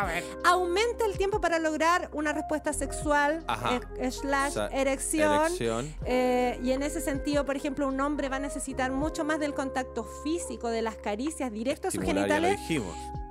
Aumenta 0.45 1.07
el 1.07 1.17
tiempo 1.17 1.41
para 1.41 1.59
lograr 1.59 2.11
una 2.13 2.35
respuesta 2.35 2.75
sexual, 2.75 3.45
eh, 3.99 4.11
slash 4.11 4.51
O 4.51 4.53
sea, 4.53 4.67
erección. 4.69 5.47
erección. 5.47 5.95
Eh, 6.05 6.61
y 6.63 6.73
en 6.73 6.83
ese 6.83 7.01
sentido, 7.01 7.47
por 7.47 7.57
ejemplo, 7.57 7.89
un 7.89 8.01
hombre 8.01 8.29
va 8.29 8.37
a 8.37 8.41
necesitar 8.41 8.93
mucho 8.93 9.25
más 9.25 9.41
del 9.41 9.55
contacto 9.55 10.05
físico, 10.23 10.69
de 10.69 10.83
las 10.83 10.97
caricias 10.97 11.51
directas 11.51 11.95
a 11.95 11.97
sus 11.97 12.05
genitales 12.05 12.61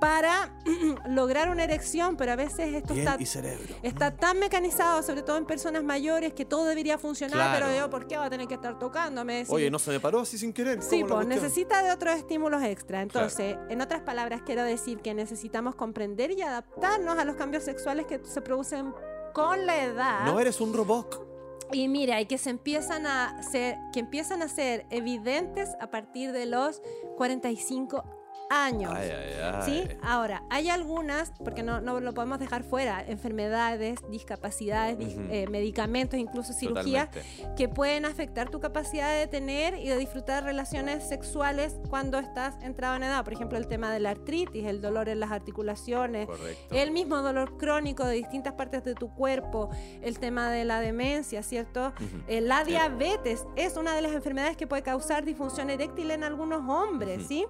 para 0.00 0.50
lograr 1.08 1.50
una 1.50 1.64
erección, 1.64 1.75
pero 2.16 2.32
a 2.32 2.36
veces 2.36 2.74
esto 2.74 2.94
está, 2.94 3.16
y 3.18 3.26
cerebro. 3.26 3.74
está 3.82 4.16
tan 4.16 4.38
mecanizado, 4.38 5.02
sobre 5.02 5.22
todo 5.22 5.36
en 5.36 5.44
personas 5.46 5.82
mayores, 5.84 6.32
que 6.34 6.44
todo 6.44 6.64
debería 6.64 6.98
funcionar, 6.98 7.36
Claro. 7.36 7.66
pero 7.66 7.78
yo, 7.78 7.90
¿por 7.90 8.06
qué 8.06 8.16
va 8.16 8.26
a 8.26 8.30
tener 8.30 8.46
que 8.46 8.54
estar 8.54 8.78
tocándome? 8.78 9.44
Si- 9.44 9.52
Oye, 9.52 9.70
no 9.70 9.78
se 9.78 9.90
me 9.90 10.00
paró 10.00 10.20
así 10.20 10.38
sin 10.38 10.52
querer. 10.52 10.82
Sí, 10.82 11.02
¿cómo 11.02 11.08
la 11.08 11.14
pues 11.16 11.28
necesita 11.28 11.82
de 11.82 11.90
otros 11.92 12.16
estímulos 12.16 12.62
extra. 12.62 13.02
Entonces, 13.02 13.56
en 13.68 13.80
otras 13.80 14.02
palabras, 14.02 14.42
quiero 14.44 14.62
decir 14.64 15.00
que 15.00 15.14
necesitamos 15.14 15.74
comprender 15.74 16.30
y 16.30 16.42
adaptarnos 16.42 17.18
a 17.18 17.24
los 17.24 17.36
cambios 17.36 17.64
sexuales 17.64 18.06
que 18.06 18.20
se 18.24 18.40
producen 18.40 18.94
con 19.34 19.66
la 19.66 19.82
edad. 19.84 20.24
No 20.24 20.40
eres 20.40 20.60
un 20.60 20.72
robot. 20.72 21.24
Y 21.72 21.88
mira, 21.88 22.20
y 22.20 22.26
que 22.26 22.38
se 22.38 22.50
empiezan 22.50 23.06
a 23.06 23.42
ser, 23.42 23.76
que 23.92 23.98
empiezan 24.00 24.40
a 24.40 24.48
ser 24.48 24.86
evidentes 24.90 25.70
a 25.80 25.90
partir 25.90 26.30
de 26.32 26.46
los 26.46 26.80
45 27.16 28.04
años. 28.50 28.92
Ay, 28.94 29.10
ay, 29.10 29.32
ay. 29.42 29.62
¿Sí? 29.64 29.88
Ahora, 30.02 30.42
hay 30.50 30.68
algunas, 30.68 31.32
porque 31.44 31.62
no, 31.62 31.80
no 31.80 32.00
lo 32.00 32.14
podemos 32.14 32.38
dejar 32.38 32.62
fuera, 32.62 33.04
enfermedades, 33.06 34.00
discapacidades, 34.10 34.96
eh, 35.30 35.46
medicamentos, 35.48 36.18
incluso 36.18 36.52
cirugías, 36.52 37.10
Totalmente. 37.10 37.54
que 37.56 37.68
pueden 37.68 38.04
afectar 38.04 38.50
tu 38.50 38.60
capacidad 38.60 39.16
de 39.18 39.26
tener 39.26 39.74
y 39.74 39.88
de 39.88 39.96
disfrutar 39.96 40.44
relaciones 40.44 41.08
sexuales 41.08 41.76
cuando 41.88 42.18
estás 42.18 42.54
entrado 42.62 42.96
en 42.96 43.04
edad. 43.04 43.24
Por 43.24 43.32
ejemplo, 43.32 43.58
el 43.58 43.66
tema 43.66 43.92
de 43.92 44.00
la 44.00 44.10
artritis, 44.10 44.64
el 44.66 44.80
dolor 44.80 45.08
en 45.08 45.20
las 45.20 45.30
articulaciones, 45.30 46.26
Correcto. 46.26 46.74
el 46.74 46.90
mismo 46.90 47.22
dolor 47.22 47.56
crónico 47.56 48.04
de 48.04 48.14
distintas 48.14 48.54
partes 48.54 48.84
de 48.84 48.94
tu 48.94 49.12
cuerpo, 49.14 49.70
el 50.02 50.18
tema 50.18 50.50
de 50.50 50.64
la 50.64 50.80
demencia, 50.80 51.42
¿cierto? 51.42 51.92
Eh, 52.28 52.40
la 52.40 52.64
diabetes 52.64 53.44
es 53.56 53.76
una 53.76 53.94
de 53.94 54.02
las 54.02 54.12
enfermedades 54.12 54.56
que 54.56 54.66
puede 54.66 54.82
causar 54.82 55.24
disfunción 55.24 55.70
eréctil 55.70 56.10
en 56.10 56.24
algunos 56.24 56.68
hombres. 56.68 57.26
¿sí? 57.26 57.46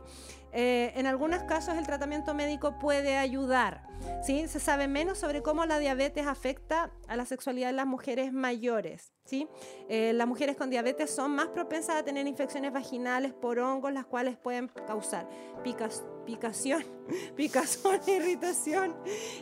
Eh, 0.59 0.93
en 0.97 1.05
algunos 1.07 1.43
casos 1.43 1.77
el 1.77 1.85
tratamiento 1.87 2.33
médico 2.33 2.79
puede 2.79 3.19
ayudar, 3.19 3.83
¿sí? 4.25 4.49
Se 4.49 4.59
sabe 4.59 4.89
menos 4.89 5.19
sobre 5.19 5.43
cómo 5.43 5.67
la 5.67 5.79
diabetes 5.79 6.27
afecta 6.27 6.91
a 7.09 7.17
la 7.17 7.27
sexualidad 7.27 7.67
de 7.67 7.75
las 7.75 7.87
mujeres 7.87 8.33
mayores, 8.33 9.13
¿sí? 9.27 9.47
Eh, 9.91 10.13
las 10.15 10.27
mujeres 10.27 10.57
con 10.57 10.71
diabetes 10.71 11.11
son 11.11 11.33
más 11.33 11.49
propensas 11.49 11.97
a 11.97 12.03
tener 12.05 12.27
infecciones 12.27 12.73
vaginales 12.73 13.35
por 13.35 13.59
hongos, 13.59 13.93
las 13.93 14.07
cuales 14.07 14.39
pueden 14.39 14.69
causar 14.87 15.29
picas- 15.63 16.05
picación, 16.25 16.83
picazón, 17.37 18.01
irritación 18.07 18.97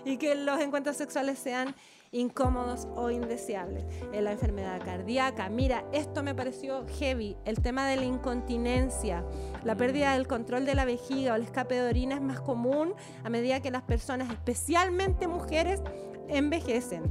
y 0.05 0.17
que 0.17 0.35
los 0.35 0.61
encuentros 0.61 0.97
sexuales 0.97 1.39
sean 1.39 1.77
incómodos 2.15 2.87
o 2.95 3.11
indeseables. 3.11 3.85
En 4.13 4.25
la 4.25 4.33
enfermedad 4.33 4.81
cardíaca, 4.85 5.49
mira, 5.51 5.85
esto 5.93 6.23
me 6.23 6.35
pareció 6.35 6.87
heavy, 6.99 7.37
el 7.45 7.61
tema 7.61 7.87
de 7.87 7.97
la 7.97 8.05
incontinencia, 8.05 9.25
la 9.65 9.75
pérdida 9.75 10.15
del 10.15 10.27
control 10.27 10.65
de 10.65 10.75
la 10.75 10.85
vejiga 10.85 11.33
o 11.33 11.37
el 11.37 11.43
escape 11.43 11.75
de 11.75 11.89
orina 11.89 12.15
es 12.15 12.23
más 12.23 12.41
común 12.41 12.95
a 13.25 13.29
medida 13.29 13.61
que 13.61 13.71
las 13.71 13.83
personas, 13.83 14.31
especialmente 14.31 15.27
mujeres, 15.27 15.83
envejecen. 16.29 17.03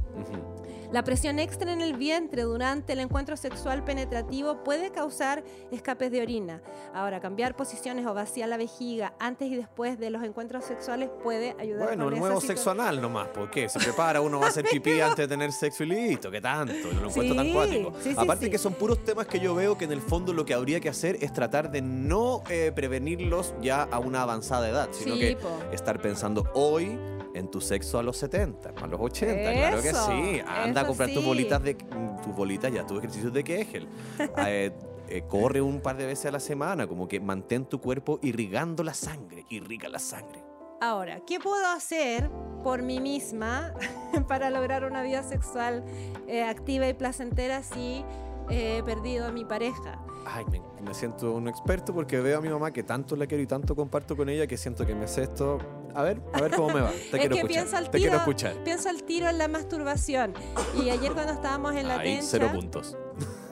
La 0.94 1.02
presión 1.02 1.40
extra 1.40 1.72
en 1.72 1.80
el 1.80 1.94
vientre 1.94 2.42
durante 2.42 2.92
el 2.92 3.00
encuentro 3.00 3.36
sexual 3.36 3.82
penetrativo 3.82 4.62
puede 4.62 4.92
causar 4.92 5.42
escapes 5.72 6.12
de 6.12 6.22
orina. 6.22 6.62
Ahora, 6.94 7.18
cambiar 7.18 7.56
posiciones 7.56 8.06
o 8.06 8.14
vaciar 8.14 8.48
la 8.48 8.56
vejiga 8.56 9.12
antes 9.18 9.50
y 9.50 9.56
después 9.56 9.98
de 9.98 10.10
los 10.10 10.22
encuentros 10.22 10.64
sexuales 10.64 11.10
puede 11.24 11.56
ayudar 11.58 11.88
Bueno, 11.88 12.10
el 12.10 12.20
nuevo 12.20 12.40
sexo 12.40 12.70
anal 12.70 13.02
nomás, 13.02 13.26
¿por 13.26 13.50
qué? 13.50 13.68
Se 13.68 13.80
prepara, 13.80 14.20
uno 14.20 14.38
va 14.38 14.46
a 14.46 14.48
hacer 14.50 14.64
pipí 14.70 15.00
antes 15.00 15.16
de 15.16 15.26
tener 15.26 15.50
sexo 15.50 15.82
y 15.82 15.86
listo, 15.88 16.30
¿qué 16.30 16.40
tanto? 16.40 16.72
Yo 16.72 16.92
no 16.92 17.00
lo 17.00 17.08
encuentro 17.08 17.34
tan 17.34 17.52
cuático. 17.52 17.92
sí, 18.00 18.14
Aparte 18.16 18.44
sí. 18.44 18.50
que 18.52 18.58
son 18.58 18.74
puros 18.74 19.02
temas 19.02 19.26
que 19.26 19.40
yo 19.40 19.52
veo 19.52 19.76
que 19.76 19.86
en 19.86 19.92
el 19.92 20.00
fondo 20.00 20.32
lo 20.32 20.46
que 20.46 20.54
habría 20.54 20.78
que 20.78 20.90
hacer 20.90 21.18
es 21.20 21.32
tratar 21.32 21.72
de 21.72 21.82
no 21.82 22.44
eh, 22.48 22.70
prevenirlos 22.72 23.52
ya 23.60 23.82
a 23.82 23.98
una 23.98 24.22
avanzada 24.22 24.68
edad, 24.68 24.88
sino 24.92 25.16
que 25.16 25.34
po. 25.34 25.58
estar 25.72 26.00
pensando 26.00 26.48
hoy 26.54 26.96
en 27.34 27.50
tu 27.50 27.60
sexo 27.60 27.98
a 27.98 28.02
los 28.02 28.16
70, 28.16 28.70
a 28.80 28.86
los 28.86 29.00
80, 29.00 29.52
claro 29.52 29.82
que 29.82 29.92
sí. 29.92 30.40
Anda 30.46 30.82
a 30.82 30.86
comprar 30.86 31.10
tus 31.12 31.24
bolitas 31.24 31.62
de 31.62 31.74
tus 31.74 32.34
bolitas 32.34 32.72
ya, 32.72 32.86
tus 32.86 32.98
ejercicios 32.98 33.32
de 33.32 33.44
Kegel. 33.44 33.88
Eh, 34.46 34.72
eh, 35.08 35.22
corre 35.28 35.60
un 35.60 35.80
par 35.80 35.96
de 35.96 36.06
veces 36.06 36.26
a 36.26 36.30
la 36.30 36.40
semana, 36.40 36.86
como 36.86 37.08
que 37.08 37.20
mantén 37.20 37.66
tu 37.66 37.80
cuerpo 37.80 38.18
irrigando 38.22 38.82
la 38.82 38.94
sangre, 38.94 39.44
irriga 39.48 39.88
la 39.88 39.98
sangre. 39.98 40.42
Ahora, 40.80 41.20
¿qué 41.26 41.40
puedo 41.40 41.66
hacer 41.66 42.30
por 42.62 42.82
mí 42.82 43.00
misma 43.00 43.74
para 44.28 44.50
lograr 44.50 44.84
una 44.84 45.02
vida 45.02 45.22
sexual 45.22 45.84
eh, 46.26 46.42
activa 46.42 46.88
y 46.88 46.94
placentera 46.94 47.62
si 47.62 48.04
he 48.50 48.82
perdido 48.84 49.26
a 49.26 49.32
mi 49.32 49.44
pareja? 49.44 49.98
Ay, 50.26 50.44
me, 50.50 50.60
me 50.82 50.94
siento 50.94 51.32
un 51.32 51.48
experto 51.48 51.92
porque 51.92 52.20
veo 52.20 52.38
a 52.38 52.40
mi 52.40 52.48
mamá 52.48 52.72
que 52.72 52.82
tanto 52.82 53.16
la 53.16 53.26
quiero 53.26 53.42
y 53.42 53.46
tanto 53.46 53.74
comparto 53.76 54.16
con 54.16 54.28
ella 54.28 54.46
que 54.46 54.56
siento 54.56 54.86
que 54.86 54.94
me 54.94 55.06
sé 55.06 55.24
esto. 55.24 55.58
A 55.94 56.02
ver, 56.02 56.20
a 56.32 56.40
ver 56.40 56.50
cómo 56.52 56.68
me 56.74 56.80
va. 56.80 56.90
Te 56.90 56.96
es 56.96 57.10
quiero 57.10 57.28
que 57.28 57.34
escuchar. 57.36 57.46
pienso 57.48 57.76
al 57.76 57.84
Te 57.90 57.98
quiero 57.98 58.10
tiro, 58.12 58.16
escuchar. 58.18 58.64
pienso 58.64 58.88
al 58.88 59.02
tiro 59.04 59.28
en 59.28 59.38
la 59.38 59.48
masturbación. 59.48 60.34
Y 60.82 60.90
ayer 60.90 61.12
cuando 61.12 61.32
estábamos 61.32 61.74
en 61.76 61.88
la 61.88 61.98
Ahí, 62.00 62.14
tencha, 62.14 62.26
cero 62.30 62.50
puntos. 62.52 62.96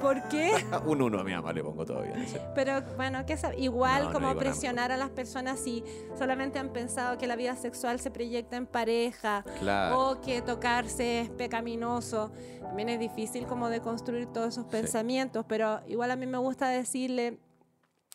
¿por 0.00 0.20
qué? 0.28 0.50
un 0.86 1.00
uno 1.02 1.20
a 1.20 1.24
mi 1.24 1.32
mamá 1.32 1.52
le 1.52 1.62
pongo 1.62 1.84
todavía. 1.86 2.16
no 2.16 2.26
sé. 2.26 2.40
Pero 2.56 2.82
bueno, 2.96 3.24
¿qué 3.24 3.36
igual 3.58 4.00
No, 4.02 4.08
no 4.08 4.12
como 4.14 4.26
nada 4.28 4.38
presionar 4.40 4.90
a 4.90 4.96
las 4.96 5.10
personas 5.10 5.60
si 5.60 5.84
solamente 6.18 6.58
han 6.58 6.70
pensado 6.72 7.16
que 7.18 7.28
la 7.28 7.36
vida 7.36 7.54
sexual 7.54 8.00
se 8.00 8.10
proyecta 8.10 8.56
en 8.56 8.66
pareja 8.66 9.44
Claro. 9.60 10.10
o 10.10 10.20
que 10.20 10.42
tocarse 10.42 11.20
es 11.20 11.30
pecaminoso. 11.30 12.32
También 12.60 12.88
es 12.88 12.98
difícil 12.98 13.46
como 13.46 13.68
de 13.68 13.80
construir 13.80 14.26
todos 14.26 14.48
esos 14.48 14.64
pensamientos, 14.64 15.44
pero 15.46 15.80
igual 15.86 16.10
a 16.10 16.16
mí 16.16 16.26
me 16.26 16.38
gusta 16.38 16.68
decirle 16.68 17.38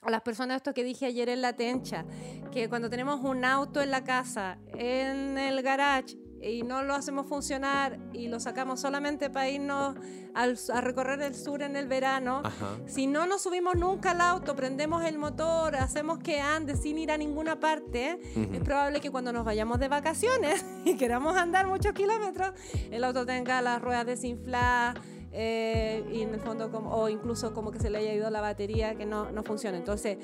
a 0.08 0.12
las 0.12 0.22
personas 0.22 0.58
esto 0.58 0.74
que 0.74 0.86
dije 0.86 1.06
ayer 1.06 1.28
en 1.28 1.42
la 1.42 1.54
tencha, 1.54 2.06
que 2.52 2.70
cuando 2.70 2.90
tenemos 2.90 3.20
un 3.24 3.44
auto 3.44 3.82
en 3.82 3.92
la 3.92 4.06
casa, 4.06 4.58
en 4.74 5.38
el 5.38 5.62
garage, 5.62 6.18
y 6.42 6.62
no 6.62 6.82
lo 6.84 6.94
hacemos 6.94 7.26
funcionar 7.28 7.98
y 8.14 8.28
lo 8.30 8.40
sacamos 8.40 8.80
solamente 8.80 9.30
para 9.30 9.50
irnos 9.50 9.96
al- 10.36 10.58
a 10.72 10.82
recorrer 10.82 11.20
el 11.24 11.36
sur 11.36 11.62
en 11.64 11.76
el 11.76 11.88
verano, 11.88 12.42
Ajá. 12.46 12.78
si 12.86 13.06
no 13.08 13.26
nos 13.26 13.42
subimos 13.42 13.76
nunca 13.76 14.12
al 14.12 14.22
auto, 14.22 14.56
prendemos 14.56 15.04
el 15.04 15.18
motor, 15.18 15.76
hacemos 15.76 16.20
que 16.20 16.40
ande 16.40 16.78
sin 16.78 17.00
ir 17.00 17.12
a 17.12 17.18
ninguna 17.18 17.60
parte, 17.60 18.20
es 18.54 18.62
probable 18.62 19.02
que 19.02 19.10
cuando 19.12 19.34
nos 19.34 19.44
vayamos 19.44 19.78
de 19.80 19.90
vacaciones 19.90 20.64
y 20.86 20.96
queramos 20.96 21.36
andar 21.36 21.68
muchos 21.68 21.92
kilómetros, 21.94 22.52
el 22.92 23.04
auto 23.04 23.26
tenga 23.26 23.62
las 23.62 23.82
ruedas 23.82 24.06
desinfladas. 24.06 24.96
Eh, 25.40 26.04
y 26.12 26.24
en 26.24 26.34
el 26.34 26.40
fondo 26.40 26.72
como, 26.72 26.90
o 26.96 27.10
incluso 27.10 27.54
como 27.54 27.72
que 27.72 27.80
se 27.80 27.92
le 27.92 28.00
haya 28.00 28.12
ido 28.12 28.28
la 28.32 28.42
batería 28.42 28.96
que 28.96 29.06
no, 29.06 29.32
no 29.32 29.44
funciona. 29.44 29.78
Entonces 29.78 30.18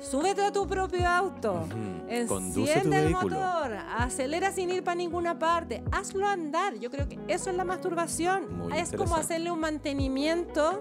súbete 0.00 0.44
a 0.44 0.52
tu 0.52 0.68
propio 0.68 1.08
auto 1.08 1.66
enciende 2.08 2.98
el 2.98 3.04
vehículo. 3.06 3.40
motor 3.40 3.76
acelera 3.98 4.52
sin 4.52 4.70
ir 4.70 4.84
para 4.84 4.94
ninguna 4.94 5.36
parte 5.36 5.82
hazlo 5.90 6.28
andar. 6.28 6.74
Yo 6.78 6.92
creo 6.92 7.08
que 7.08 7.18
eso 7.26 7.50
es 7.50 7.56
la 7.56 7.64
masturbación. 7.64 8.56
Muy 8.56 8.78
es 8.78 8.92
como 8.92 9.16
hacerle 9.16 9.50
un 9.50 9.58
mantenimiento 9.58 10.80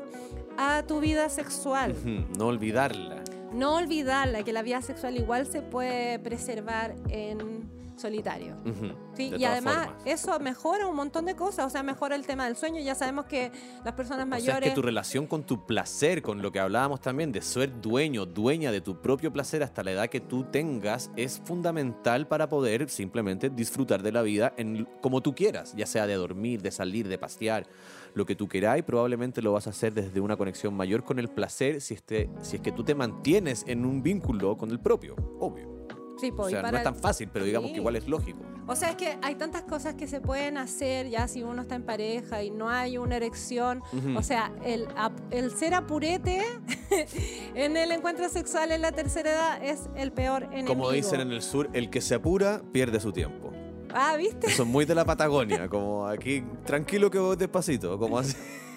a 0.59 0.83
tu 0.83 0.99
vida 0.99 1.27
sexual. 1.29 1.95
No 2.37 2.45
olvidarla. 2.45 3.23
no 3.51 3.75
olvidarla 3.75 4.43
que 4.43 4.53
la 4.53 4.61
vida 4.61 4.81
sexual 4.83 5.17
igual 5.17 5.47
se 5.47 5.63
puede 5.63 6.19
preservar 6.19 6.95
en 7.09 7.60
solitario. 8.01 8.55
Ujú, 8.65 8.93
Sí, 9.15 9.29
de 9.29 9.37
y 9.37 9.45
además 9.45 9.87
formas. 9.87 10.03
eso 10.05 10.39
mejora 10.39 10.87
un 10.87 10.95
montón 10.95 11.25
de 11.25 11.35
cosas, 11.35 11.65
o 11.65 11.69
sea, 11.69 11.83
mejora 11.83 12.15
el 12.15 12.25
tema 12.25 12.45
del 12.45 12.55
sueño. 12.55 12.79
Ya 12.81 12.95
sabemos 12.95 13.25
que 13.25 13.51
las 13.83 13.93
personas 13.93 14.25
O 14.25 14.29
sea, 14.29 14.37
es 14.37 14.45
mayores... 14.45 14.69
que 14.69 14.75
tu 14.75 14.81
relación 14.81 15.27
con 15.27 15.43
tu 15.43 15.65
placer, 15.65 16.21
con 16.21 16.41
lo 16.41 16.51
que 16.51 16.59
hablábamos 16.59 17.01
también, 17.01 17.31
de 17.31 17.41
ser 17.41 17.81
dueño, 17.81 18.25
dueña 18.25 18.71
de 18.71 18.81
tu 18.81 19.01
propio 19.01 19.31
placer 19.31 19.63
hasta 19.63 19.83
la 19.83 19.91
edad 19.91 20.07
que 20.09 20.19
tú 20.21 20.45
tengas, 20.45 21.11
es 21.15 21.39
fundamental 21.43 22.27
para 22.27 22.49
poder 22.49 22.89
simplemente 22.89 23.49
disfrutar 23.49 24.01
de 24.01 24.11
la 24.11 24.21
vida 24.21 24.53
en, 24.57 24.85
como 25.01 25.21
tú 25.21 25.35
quieras, 25.35 25.73
ya 25.75 25.85
sea 25.85 26.07
de 26.07 26.15
dormir, 26.15 26.61
de 26.61 26.71
salir, 26.71 27.07
de 27.07 27.17
pasear, 27.17 27.67
lo 28.13 28.25
que 28.25 28.35
tú 28.35 28.47
queráis, 28.47 28.83
probablemente 28.83 29.41
lo 29.41 29.53
vas 29.53 29.67
a 29.67 29.69
hacer 29.69 29.93
desde 29.93 30.19
una 30.19 30.35
conexión 30.35 30.73
mayor 30.73 31.03
con 31.03 31.17
el 31.19 31.29
placer 31.29 31.79
si, 31.81 31.93
este, 31.93 32.29
si 32.41 32.57
es 32.57 32.61
que 32.61 32.71
tú 32.71 32.83
te 32.83 32.93
mantienes 32.95 33.63
en 33.67 33.85
un 33.85 34.03
vínculo 34.03 34.57
con 34.57 34.69
el 34.71 34.79
propio, 34.79 35.15
obvio. 35.39 35.80
Sí, 36.21 36.31
po, 36.31 36.43
O 36.43 36.47
y 36.49 36.51
sea, 36.51 36.61
no 36.61 36.77
es 36.77 36.83
tan 36.83 36.95
fácil, 36.95 37.29
pero 37.33 37.43
digamos 37.43 37.69
Sí. 37.69 37.73
que 37.73 37.79
igual 37.79 37.95
es 37.97 38.07
lógico. 38.07 38.39
O 38.67 38.75
sea, 38.75 38.91
es 38.91 38.95
que 38.95 39.17
hay 39.23 39.35
tantas 39.35 39.63
cosas 39.63 39.95
que 39.95 40.07
se 40.07 40.21
pueden 40.21 40.57
hacer 40.57 41.09
ya 41.09 41.27
si 41.27 41.41
uno 41.43 41.63
está 41.63 41.75
en 41.75 41.83
pareja 41.83 42.43
y 42.43 42.51
no 42.51 42.69
hay 42.69 42.97
una 42.99 43.17
erección. 43.17 43.81
O 44.15 44.21
sea, 44.21 44.51
el, 44.63 44.87
el 45.31 45.51
ser 45.51 45.73
apurete 45.73 46.41
en 47.55 47.75
el 47.75 47.91
encuentro 47.91 48.29
sexual 48.29 48.71
en 48.71 48.81
la 48.81 48.91
tercera 48.91 49.31
edad 49.31 49.63
es 49.63 49.89
el 49.95 50.11
peor 50.11 50.43
enemigo. 50.43 50.67
Como 50.67 50.91
dicen 50.91 51.21
en 51.21 51.31
el 51.31 51.41
sur, 51.41 51.69
el 51.73 51.89
que 51.89 52.01
se 52.01 52.15
apura 52.15 52.61
pierde 52.71 52.99
su 52.99 53.11
tiempo. 53.11 53.51
Ah, 53.93 54.15
¿viste? 54.15 54.49
Son 54.51 54.67
muy 54.69 54.85
de 54.85 54.95
la 54.95 55.03
Patagonia, 55.11 55.67
como 55.67 56.07
aquí, 56.07 56.43
tranquilo 56.65 57.09
que 57.11 57.19
voy 57.19 57.35
despacito, 57.35 57.97
como 57.99 58.19
así. 58.19 58.35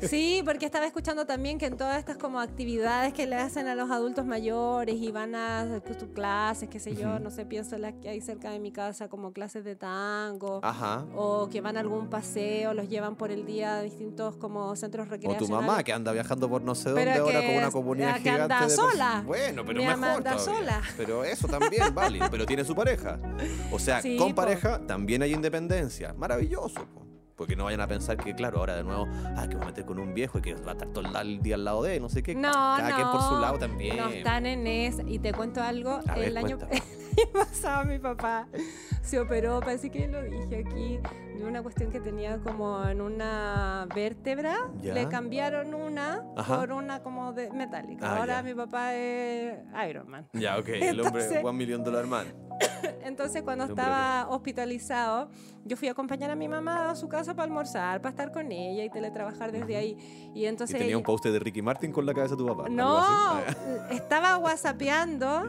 Sí, 0.00 0.42
porque 0.44 0.66
estaba 0.66 0.86
escuchando 0.86 1.26
también 1.26 1.58
que 1.58 1.66
en 1.66 1.76
todas 1.76 1.98
estas 1.98 2.16
como 2.16 2.40
actividades 2.40 3.12
que 3.12 3.26
le 3.26 3.36
hacen 3.36 3.66
a 3.68 3.74
los 3.74 3.90
adultos 3.90 4.26
mayores 4.26 4.96
y 4.96 5.10
van 5.12 5.34
a 5.34 5.80
tus 5.80 6.08
clases, 6.10 6.68
qué 6.68 6.78
sé 6.80 6.94
yo, 6.94 7.18
no 7.18 7.30
sé, 7.30 7.46
pienso 7.46 7.76
en 7.76 7.82
las 7.82 7.94
que 7.94 8.08
hay 8.08 8.20
cerca 8.20 8.50
de 8.50 8.58
mi 8.58 8.72
casa 8.72 9.08
como 9.08 9.32
clases 9.32 9.64
de 9.64 9.76
tango. 9.76 10.60
Ajá. 10.62 11.04
O 11.14 11.48
que 11.48 11.60
van 11.60 11.76
a 11.76 11.80
algún 11.80 12.08
paseo, 12.08 12.74
los 12.74 12.88
llevan 12.88 13.16
por 13.16 13.30
el 13.30 13.44
día 13.46 13.78
a 13.78 13.82
distintos 13.82 14.36
como 14.36 14.74
centros 14.76 15.06
O 15.06 15.10
recreacionales. 15.10 15.48
tu 15.48 15.54
mamá 15.54 15.82
que 15.82 15.92
anda 15.92 16.12
viajando 16.12 16.48
por 16.48 16.62
no 16.62 16.74
sé 16.74 16.90
dónde 16.90 17.04
Pero 17.04 17.24
ahora 17.24 17.40
con 17.46 17.56
una 17.56 17.70
comunidad 17.70 18.14
que 18.14 18.20
gigante 18.20 18.42
anda 18.54 18.66
de 18.66 18.70
sola. 18.70 19.22
Bueno, 19.26 19.64
pero 19.64 19.78
Mi 19.78 19.84
mejor 19.86 20.00
mamá 20.00 20.14
anda 20.14 20.38
sola. 20.38 20.82
Pero 20.96 21.24
eso 21.24 21.46
también 21.48 21.94
vale, 21.94 22.20
pero 22.30 22.46
tiene 22.46 22.64
su 22.64 22.74
pareja. 22.74 23.18
O 23.72 23.78
sea, 23.78 24.00
Sí, 24.08 24.16
con 24.16 24.30
po. 24.30 24.36
pareja 24.36 24.80
también 24.86 25.22
hay 25.22 25.32
independencia. 25.32 26.12
Maravilloso, 26.14 26.84
po. 26.86 27.07
Porque 27.38 27.54
no 27.54 27.64
vayan 27.64 27.80
a 27.80 27.86
pensar 27.86 28.16
que, 28.16 28.34
claro, 28.34 28.58
ahora 28.58 28.74
de 28.74 28.82
nuevo, 28.82 29.06
ah, 29.36 29.46
que 29.48 29.54
voy 29.54 29.62
a 29.62 29.66
meter 29.66 29.84
con 29.84 30.00
un 30.00 30.12
viejo 30.12 30.40
y 30.40 30.42
que 30.42 30.54
va 30.54 30.70
a 30.70 30.72
estar 30.72 30.88
todo 30.88 31.04
el 31.20 31.40
día 31.40 31.54
al 31.54 31.64
lado 31.64 31.84
de, 31.84 32.00
no 32.00 32.08
sé 32.08 32.20
qué. 32.20 32.34
No, 32.34 32.50
Cada 32.50 32.90
no. 32.90 32.96
quien 32.96 33.08
por 33.12 33.22
su 33.22 33.38
lado 33.38 33.58
también. 33.60 33.96
No 33.96 34.08
están 34.08 34.44
en 34.44 34.66
esa. 34.66 35.04
Y 35.04 35.20
te 35.20 35.32
cuento 35.32 35.62
algo. 35.62 36.00
A 36.08 36.16
ver, 36.16 36.28
el, 36.28 36.36
año, 36.36 36.58
año 37.24 37.32
pasado 37.32 37.84
mi 37.84 37.98
papá 37.98 38.46
se 39.02 39.18
operó, 39.18 39.60
parece 39.60 39.90
que 39.90 40.06
lo 40.08 40.22
dije 40.22 40.64
aquí, 40.66 40.98
de 41.38 41.44
una 41.44 41.62
cuestión 41.62 41.90
que 41.90 42.00
tenía 42.00 42.38
como 42.38 42.84
en 42.86 43.00
una 43.00 43.86
vértebra. 43.94 44.56
Ya. 44.82 44.92
Le 44.94 45.08
cambiaron 45.08 45.72
una 45.74 46.22
Ajá. 46.36 46.58
por 46.58 46.72
una 46.72 47.02
como 47.02 47.32
de 47.32 47.50
metálica. 47.52 48.06
Ah, 48.10 48.18
Ahora 48.18 48.34
ya. 48.36 48.42
mi 48.42 48.54
papá 48.54 48.94
es 48.94 49.58
Iron 49.88 50.08
Man. 50.10 50.28
Ya, 50.34 50.58
ok, 50.58 50.68
el 50.68 51.00
hombre, 51.00 51.22
Entonces- 51.22 51.44
One 51.44 51.56
Million 51.58 51.82
Dollar 51.84 52.06
Man. 52.06 52.26
Entonces, 53.04 53.42
cuando 53.42 53.64
estaba 53.64 54.26
hospitalizado, 54.28 55.30
yo 55.64 55.76
fui 55.76 55.88
a 55.88 55.92
acompañar 55.92 56.30
a 56.30 56.36
mi 56.36 56.48
mamá 56.48 56.90
a 56.90 56.96
su 56.96 57.08
casa 57.08 57.34
para 57.34 57.44
almorzar, 57.44 58.00
para 58.02 58.10
estar 58.10 58.32
con 58.32 58.50
ella 58.52 58.84
y 58.84 58.90
teletrabajar 58.90 59.52
desde 59.52 59.76
ahí. 59.76 59.96
Y 60.34 60.40
Y 60.40 60.46
entonces. 60.46 60.76
tenía 60.76 60.96
un 60.96 61.04
poste 61.04 61.30
de 61.30 61.38
Ricky 61.38 61.62
Martin 61.62 61.92
con 61.92 62.04
la 62.04 62.12
cabeza 62.12 62.34
de 62.34 62.38
tu 62.38 62.46
papá. 62.46 62.68
No. 62.68 62.98
Ah, 63.00 63.40
estaba 63.90 64.36
whatsappeando. 64.38 65.46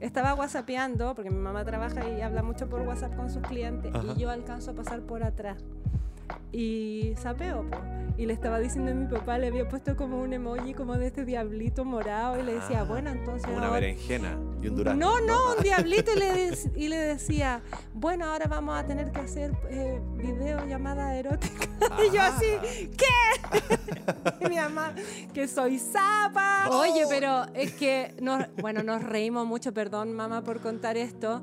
Estaba 0.00 0.34
whatsappeando, 0.34 1.14
porque 1.14 1.30
mi 1.30 1.38
mamá 1.38 1.64
trabaja 1.64 2.08
y 2.08 2.22
habla 2.22 2.42
mucho 2.42 2.68
por 2.68 2.80
WhatsApp 2.82 3.14
con 3.16 3.30
sus 3.30 3.42
clientes, 3.42 3.94
Ajá. 3.94 4.14
y 4.16 4.20
yo 4.20 4.30
alcanzo 4.30 4.70
a 4.70 4.74
pasar 4.74 5.00
por 5.00 5.22
atrás. 5.22 5.62
Y 6.52 7.14
sapeo, 7.20 7.64
po. 7.68 7.78
Y 8.18 8.26
le 8.26 8.34
estaba 8.34 8.58
diciendo 8.58 8.90
a 8.90 8.94
mi 8.94 9.06
papá, 9.06 9.38
le 9.38 9.46
había 9.46 9.66
puesto 9.68 9.96
como 9.96 10.20
un 10.20 10.32
emoji 10.34 10.74
como 10.74 10.94
de 10.98 11.06
este 11.06 11.24
diablito 11.24 11.86
morado, 11.86 12.38
y 12.38 12.42
le 12.42 12.54
decía, 12.54 12.80
Ah, 12.80 12.84
bueno, 12.84 13.08
entonces. 13.10 13.48
Una 13.48 13.68
ahora- 13.68 13.80
berenjena 13.80 14.36
y 14.60 14.68
un 14.68 14.76
durazno. 14.76 15.18
no, 15.20 15.26
no, 15.26 15.54
un 15.56 15.62
diablito 15.62 16.10
y 16.14 16.18
le, 16.18 16.52
y 16.76 16.88
le 16.88 16.96
decía, 16.98 17.62
bueno, 17.94 18.26
ahora 18.26 18.46
vamos 18.46 18.78
a 18.78 18.84
tener 18.86 19.10
que 19.10 19.20
hacer 19.20 19.52
eh, 19.70 20.00
videollamada 20.16 21.14
erótica. 21.16 21.66
Y 22.06 22.14
yo 22.14 22.20
así, 22.22 22.46
¿qué? 22.96 23.66
y 24.46 24.48
mi 24.50 24.56
mamá, 24.56 24.94
que 25.32 25.48
soy 25.48 25.78
zapa. 25.78 26.68
Oye, 26.70 27.04
pero 27.08 27.46
es 27.54 27.72
que, 27.72 28.14
nos, 28.20 28.44
bueno, 28.60 28.82
nos 28.82 29.02
reímos 29.02 29.46
mucho, 29.46 29.72
perdón 29.72 30.12
mamá 30.12 30.42
por 30.44 30.60
contar 30.60 30.98
esto, 30.98 31.42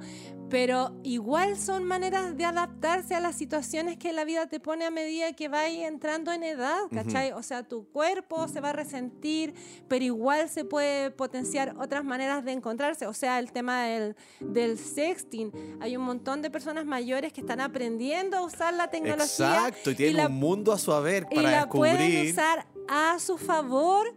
pero 0.50 0.96
igual 1.04 1.58
son 1.58 1.84
maneras 1.84 2.38
de 2.38 2.46
adaptarse 2.46 3.16
a 3.16 3.20
las 3.20 3.36
situaciones 3.36 3.98
que 3.98 4.14
la 4.14 4.24
vida 4.24 4.48
te 4.48 4.60
pone 4.60 4.86
a 4.86 4.92
medida 4.92 5.34
que 5.34 5.50
vas 5.50 5.68
entrando 5.70 6.32
en 6.32 6.44
edad, 6.44 6.78
¿cachai? 6.94 7.32
O 7.34 7.44
sea, 7.44 7.64
tu 7.64 7.86
cuerpo 7.90 8.48
se 8.48 8.62
va 8.62 8.70
a 8.70 8.74
resentir, 8.74 9.54
pero 9.88 10.06
igual 10.06 10.48
se 10.50 10.64
puede 10.66 11.12
potenciar 11.12 11.76
otras 11.80 12.04
maneras 12.06 12.46
de 12.46 12.54
encontrarse. 12.54 13.08
O 13.08 13.14
sea, 13.14 13.40
el 13.40 13.52
tema 13.52 13.84
del, 13.84 14.16
del 14.40 14.78
sexting. 14.78 15.52
Hay 15.82 15.98
un 15.98 16.04
montón 16.04 16.42
de 16.42 16.50
personas 16.50 16.86
mayores 16.86 17.34
que 17.34 17.42
están 17.42 17.60
aprendiendo 17.62 18.38
a 18.38 18.42
usar 18.44 18.74
la 18.74 18.90
tecnología. 18.90 19.26
Exacto, 19.26 19.92
y 19.92 19.96
tienen 19.96 20.18
la- 20.18 20.28
un 20.28 20.36
mundo 20.36 20.72
a 20.72 20.78
su 20.78 20.92
haber 20.94 21.28
y 21.32 21.36
para 21.36 21.52
la 21.52 21.70
pueden 21.70 21.98
descubrir. 21.98 22.32
usar 22.32 22.68
a 22.88 23.20
su 23.20 23.38
favor 23.38 24.14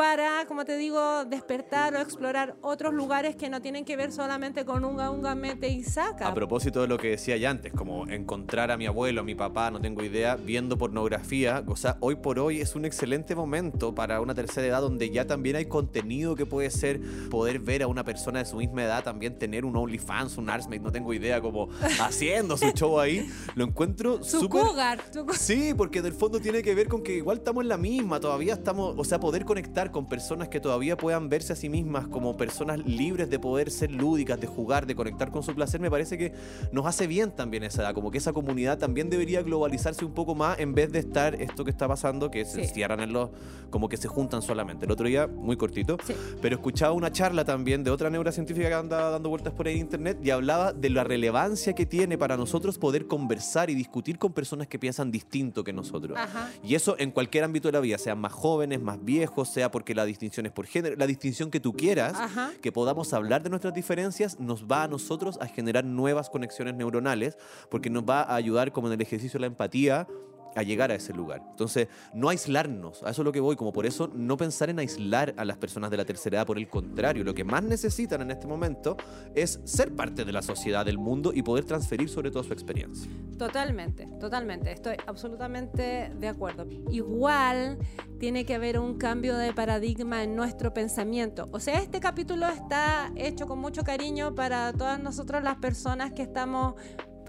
para, 0.00 0.46
como 0.46 0.64
te 0.64 0.78
digo, 0.78 1.26
despertar 1.26 1.94
o 1.94 1.98
explorar 1.98 2.56
otros 2.62 2.94
lugares 2.94 3.36
que 3.36 3.50
no 3.50 3.60
tienen 3.60 3.84
que 3.84 3.98
ver 3.98 4.12
solamente 4.12 4.64
con 4.64 4.82
unga, 4.82 5.10
unga, 5.10 5.34
mete 5.34 5.68
y 5.68 5.84
saca. 5.84 6.26
A 6.26 6.32
propósito 6.32 6.80
de 6.80 6.88
lo 6.88 6.96
que 6.96 7.10
decía 7.10 7.36
ya 7.36 7.50
antes, 7.50 7.70
como 7.70 8.08
encontrar 8.08 8.70
a 8.70 8.78
mi 8.78 8.86
abuelo, 8.86 9.20
a 9.20 9.24
mi 9.24 9.34
papá, 9.34 9.70
no 9.70 9.78
tengo 9.78 10.02
idea, 10.02 10.36
viendo 10.36 10.78
pornografía, 10.78 11.62
o 11.66 11.76
sea, 11.76 11.98
hoy 12.00 12.16
por 12.16 12.38
hoy 12.38 12.62
es 12.62 12.74
un 12.74 12.86
excelente 12.86 13.34
momento 13.34 13.94
para 13.94 14.22
una 14.22 14.34
tercera 14.34 14.66
edad 14.66 14.80
donde 14.80 15.10
ya 15.10 15.26
también 15.26 15.56
hay 15.56 15.66
contenido 15.66 16.34
que 16.34 16.46
puede 16.46 16.70
ser 16.70 16.98
poder 17.28 17.58
ver 17.58 17.82
a 17.82 17.86
una 17.86 18.02
persona 18.02 18.38
de 18.38 18.46
su 18.46 18.56
misma 18.56 18.84
edad 18.84 19.04
también 19.04 19.38
tener 19.38 19.66
un 19.66 19.76
OnlyFans, 19.76 20.38
un 20.38 20.48
Arsmate, 20.48 20.80
no 20.80 20.90
tengo 20.90 21.12
idea, 21.12 21.42
como 21.42 21.68
haciendo 22.00 22.56
su 22.56 22.70
show 22.70 22.98
ahí. 22.98 23.30
Lo 23.54 23.64
encuentro 23.64 24.24
su 24.24 24.40
súper 24.40 24.62
cougar. 24.62 25.00
su 25.12 25.26
Sí, 25.34 25.74
porque 25.76 26.00
del 26.00 26.14
fondo 26.14 26.40
tiene 26.40 26.62
que 26.62 26.74
ver 26.74 26.88
con 26.88 27.02
que 27.02 27.16
igual 27.16 27.36
estamos 27.36 27.64
en 27.64 27.68
la 27.68 27.76
misma, 27.76 28.18
todavía 28.18 28.54
estamos, 28.54 28.94
o 28.96 29.04
sea, 29.04 29.20
poder 29.20 29.44
conectar 29.44 29.89
con 29.90 30.06
personas 30.06 30.48
que 30.48 30.60
todavía 30.60 30.96
puedan 30.96 31.28
verse 31.28 31.52
a 31.52 31.56
sí 31.56 31.68
mismas 31.68 32.06
como 32.08 32.36
personas 32.36 32.78
libres 32.86 33.30
de 33.30 33.38
poder 33.38 33.70
ser 33.70 33.90
lúdicas, 33.90 34.40
de 34.40 34.46
jugar, 34.46 34.86
de 34.86 34.94
conectar 34.94 35.30
con 35.30 35.42
su 35.42 35.54
placer, 35.54 35.80
me 35.80 35.90
parece 35.90 36.16
que 36.18 36.32
nos 36.72 36.86
hace 36.86 37.06
bien 37.06 37.30
también 37.30 37.62
esa 37.64 37.82
edad, 37.82 37.94
como 37.94 38.10
que 38.10 38.18
esa 38.18 38.32
comunidad 38.32 38.78
también 38.78 39.10
debería 39.10 39.42
globalizarse 39.42 40.04
un 40.04 40.12
poco 40.12 40.34
más 40.34 40.58
en 40.58 40.74
vez 40.74 40.92
de 40.92 40.98
estar 41.00 41.34
esto 41.40 41.64
que 41.64 41.70
está 41.70 41.86
pasando, 41.88 42.30
que 42.30 42.44
se 42.44 42.62
encierran 42.62 43.00
en 43.00 43.12
los, 43.12 43.30
como 43.70 43.88
que 43.88 43.96
se 43.96 44.08
juntan 44.08 44.42
solamente. 44.42 44.86
El 44.86 44.92
otro 44.92 45.06
día, 45.06 45.26
muy 45.26 45.56
cortito, 45.56 45.96
Sí. 46.04 46.14
pero 46.40 46.56
escuchaba 46.56 46.92
una 46.92 47.12
charla 47.12 47.44
también 47.44 47.84
de 47.84 47.90
otra 47.90 48.10
neurocientífica 48.10 48.68
que 48.68 48.74
anda 48.74 49.10
dando 49.10 49.28
vueltas 49.28 49.52
por 49.52 49.66
ahí 49.66 49.74
en 49.74 49.80
internet 49.80 50.18
y 50.22 50.30
hablaba 50.30 50.72
de 50.72 50.90
la 50.90 51.04
relevancia 51.04 51.74
que 51.74 51.86
tiene 51.86 52.16
para 52.18 52.36
nosotros 52.36 52.78
poder 52.78 53.06
conversar 53.06 53.70
y 53.70 53.74
discutir 53.74 54.18
con 54.18 54.32
personas 54.32 54.66
que 54.66 54.78
piensan 54.78 55.10
distinto 55.10 55.64
que 55.64 55.72
nosotros. 55.72 56.18
Ajá. 56.18 56.50
Y 56.64 56.74
eso 56.74 56.96
en 56.98 57.10
cualquier 57.10 57.44
ámbito 57.44 57.68
de 57.68 57.72
la 57.72 57.80
vida, 57.80 57.98
sean 57.98 58.18
más 58.18 58.32
jóvenes, 58.32 58.80
más 58.80 59.02
viejos, 59.04 59.48
sea 59.48 59.69
porque 59.70 59.94
la 59.94 60.04
distinción 60.04 60.46
es 60.46 60.52
por 60.52 60.66
género, 60.66 60.96
la 60.96 61.06
distinción 61.06 61.50
que 61.50 61.60
tú 61.60 61.72
quieras, 61.72 62.14
Ajá. 62.14 62.52
que 62.60 62.72
podamos 62.72 63.12
hablar 63.12 63.42
de 63.42 63.50
nuestras 63.50 63.74
diferencias, 63.74 64.38
nos 64.40 64.64
va 64.64 64.84
a 64.84 64.88
nosotros 64.88 65.38
a 65.40 65.46
generar 65.46 65.84
nuevas 65.84 66.30
conexiones 66.30 66.74
neuronales, 66.74 67.36
porque 67.70 67.90
nos 67.90 68.04
va 68.04 68.22
a 68.22 68.34
ayudar 68.34 68.72
como 68.72 68.88
en 68.88 68.94
el 68.94 69.00
ejercicio 69.00 69.38
de 69.38 69.42
la 69.42 69.46
empatía 69.46 70.06
a 70.54 70.62
llegar 70.62 70.90
a 70.90 70.94
ese 70.94 71.12
lugar. 71.12 71.42
Entonces, 71.50 71.88
no 72.14 72.28
aislarnos, 72.28 73.02
a 73.02 73.10
eso 73.10 73.22
es 73.22 73.24
lo 73.24 73.32
que 73.32 73.40
voy, 73.40 73.56
como 73.56 73.72
por 73.72 73.86
eso 73.86 74.10
no 74.14 74.36
pensar 74.36 74.70
en 74.70 74.78
aislar 74.78 75.34
a 75.36 75.44
las 75.44 75.56
personas 75.56 75.90
de 75.90 75.96
la 75.96 76.04
tercera 76.04 76.38
edad, 76.38 76.46
por 76.46 76.58
el 76.58 76.68
contrario, 76.68 77.24
lo 77.24 77.34
que 77.34 77.44
más 77.44 77.62
necesitan 77.62 78.22
en 78.22 78.30
este 78.30 78.46
momento 78.46 78.96
es 79.34 79.60
ser 79.64 79.94
parte 79.94 80.24
de 80.24 80.32
la 80.32 80.42
sociedad, 80.42 80.84
del 80.84 80.98
mundo 80.98 81.32
y 81.34 81.42
poder 81.42 81.64
transferir 81.64 82.08
sobre 82.08 82.30
todo 82.30 82.42
su 82.42 82.52
experiencia. 82.52 83.10
Totalmente, 83.38 84.06
totalmente. 84.18 84.72
Estoy 84.72 84.96
absolutamente 85.06 86.12
de 86.14 86.28
acuerdo. 86.28 86.66
Igual 86.90 87.78
tiene 88.18 88.44
que 88.44 88.54
haber 88.54 88.78
un 88.78 88.98
cambio 88.98 89.36
de 89.36 89.52
paradigma 89.52 90.22
en 90.22 90.36
nuestro 90.36 90.74
pensamiento. 90.74 91.48
O 91.52 91.60
sea, 91.60 91.78
este 91.78 92.00
capítulo 92.00 92.46
está 92.46 93.10
hecho 93.16 93.46
con 93.46 93.58
mucho 93.58 93.82
cariño 93.82 94.34
para 94.34 94.72
todas 94.72 95.00
nosotros 95.00 95.42
las 95.42 95.56
personas 95.56 96.12
que 96.12 96.22
estamos 96.22 96.74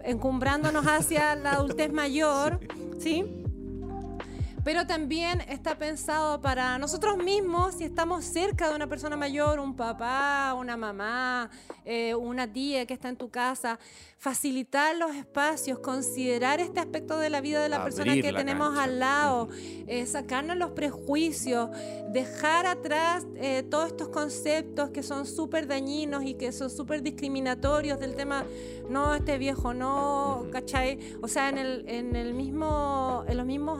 encumbrándonos 0.06 0.86
hacia 0.86 1.36
la 1.36 1.54
adultez 1.54 1.92
mayor, 1.92 2.60
¿sí? 3.00 3.26
Pero 4.64 4.86
también 4.86 5.42
está 5.42 5.76
pensado 5.76 6.40
para 6.40 6.78
nosotros 6.78 7.18
mismos, 7.18 7.76
si 7.76 7.84
estamos 7.84 8.24
cerca 8.26 8.70
de 8.70 8.76
una 8.76 8.86
persona 8.86 9.18
mayor, 9.18 9.60
un 9.60 9.76
papá, 9.76 10.54
una 10.56 10.78
mamá, 10.78 11.50
eh, 11.84 12.14
una 12.14 12.52
tía 12.52 12.86
que 12.86 12.94
está 12.94 13.10
en 13.10 13.18
tu 13.18 13.30
casa, 13.30 13.80
facilitar 14.22 14.96
los 14.98 15.16
espacios, 15.16 15.80
considerar 15.80 16.60
este 16.60 16.80
aspecto 16.80 17.18
de 17.18 17.32
la 17.32 17.42
vida 17.42 17.64
de 17.64 17.70
la 17.70 17.84
persona 17.84 18.12
Abrir 18.12 18.24
que 18.24 18.32
la 18.32 18.38
tenemos 18.38 18.68
cancha. 18.68 18.84
al 18.84 19.00
lado, 19.00 19.50
eh, 19.88 20.06
sacarnos 20.06 20.58
los 20.58 20.72
prejuicios, 20.72 21.72
dejar 22.12 22.68
atrás 22.68 23.26
eh, 23.38 23.64
todos 23.64 23.88
estos 23.88 24.10
conceptos 24.10 24.92
que 24.92 25.02
son 25.02 25.26
súper 25.26 25.66
dañinos 25.66 26.24
y 26.24 26.36
que 26.36 26.52
son 26.52 26.70
súper 26.70 27.02
discriminatorios 27.02 28.00
del 28.00 28.14
tema, 28.14 28.46
no, 28.88 29.16
este 29.16 29.40
viejo 29.40 29.74
no, 29.74 30.46
¿cachai? 30.52 31.00
O 31.24 31.28
sea, 31.28 31.50
en, 31.50 31.58
el, 31.58 31.90
en, 31.90 32.16
el 32.16 32.36
mismo, 32.36 33.26
en 33.28 33.38
los 33.38 33.48
mismos 33.48 33.80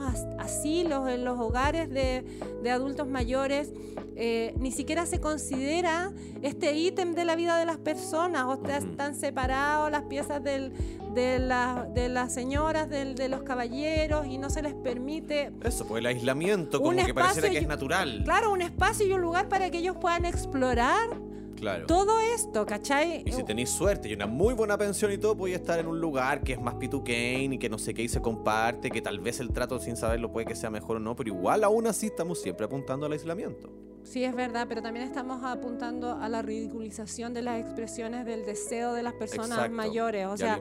asilos, 0.72 1.08
en 1.08 1.24
los 1.24 1.38
hogares 1.38 1.90
de, 1.90 2.24
de 2.62 2.70
adultos 2.70 3.06
mayores, 3.06 3.70
eh, 4.16 4.54
ni 4.58 4.70
siquiera 4.72 5.04
se 5.06 5.20
considera 5.20 6.12
este 6.42 6.74
ítem 6.76 7.14
de 7.14 7.24
la 7.24 7.36
vida 7.36 7.56
de 7.58 7.64
las 7.66 7.76
personas, 7.78 8.44
o 8.46 8.54
están 8.66 9.14
separados 9.14 9.90
las 9.90 10.02
piezas 10.04 10.42
del, 10.42 10.72
de, 11.14 11.38
la- 11.38 11.86
de 11.94 12.08
las 12.08 12.32
señoras, 12.32 12.88
del- 12.88 13.14
de 13.14 13.28
los 13.28 13.42
caballeros, 13.42 14.26
y 14.26 14.38
no 14.38 14.48
se 14.50 14.62
les 14.62 14.74
permite 14.74 15.52
Eso, 15.62 15.86
pues 15.86 16.00
el 16.00 16.06
aislamiento, 16.06 16.80
como 16.82 17.04
que 17.04 17.12
pareciera 17.14 17.50
que 17.50 17.58
es 17.58 17.68
natural. 17.68 18.22
Claro, 18.24 18.52
un 18.52 18.62
espacio 18.62 19.06
y 19.06 19.12
un 19.12 19.20
lugar 19.20 19.48
para 19.48 19.70
que 19.70 19.78
ellos 19.78 19.96
puedan 20.00 20.24
explorar 20.24 21.08
Claro. 21.56 21.86
todo 21.86 22.18
esto, 22.34 22.66
¿cachai? 22.66 23.22
Y 23.26 23.32
si 23.32 23.44
tenéis 23.44 23.70
suerte 23.70 24.08
y 24.08 24.14
una 24.14 24.26
muy 24.26 24.54
buena 24.54 24.76
pensión 24.76 25.12
y 25.12 25.18
todo, 25.18 25.36
podéis 25.36 25.56
estar 25.58 25.78
en 25.78 25.86
un 25.86 26.00
lugar 26.00 26.42
que 26.42 26.52
es 26.54 26.60
más 26.60 26.74
pituquén 26.74 27.52
y 27.52 27.58
que 27.58 27.68
no 27.68 27.78
sé 27.78 27.94
qué 27.94 28.02
y 28.02 28.08
se 28.08 28.20
comparte, 28.20 28.90
que 28.90 29.00
tal 29.02 29.20
vez 29.20 29.40
el 29.40 29.52
trato 29.52 29.78
sin 29.78 29.96
saberlo 29.96 30.32
puede 30.32 30.46
que 30.46 30.54
sea 30.56 30.70
mejor 30.70 30.96
o 30.96 31.00
no, 31.00 31.14
pero 31.16 31.28
igual 31.28 31.64
aún 31.64 31.86
así 31.86 32.06
estamos 32.06 32.40
siempre 32.40 32.66
apuntando 32.66 33.06
al 33.06 33.12
aislamiento. 33.12 33.70
Sí, 34.04 34.24
es 34.24 34.34
verdad, 34.34 34.66
pero 34.68 34.82
también 34.82 35.06
estamos 35.06 35.44
apuntando 35.44 36.16
a 36.20 36.28
la 36.28 36.42
ridiculización 36.42 37.32
de 37.34 37.42
las 37.42 37.60
expresiones 37.60 38.26
del 38.26 38.44
deseo 38.44 38.94
de 38.94 39.04
las 39.04 39.12
personas 39.12 39.50
Exacto. 39.50 39.76
mayores. 39.76 40.26
O 40.26 40.36
sea, 40.36 40.60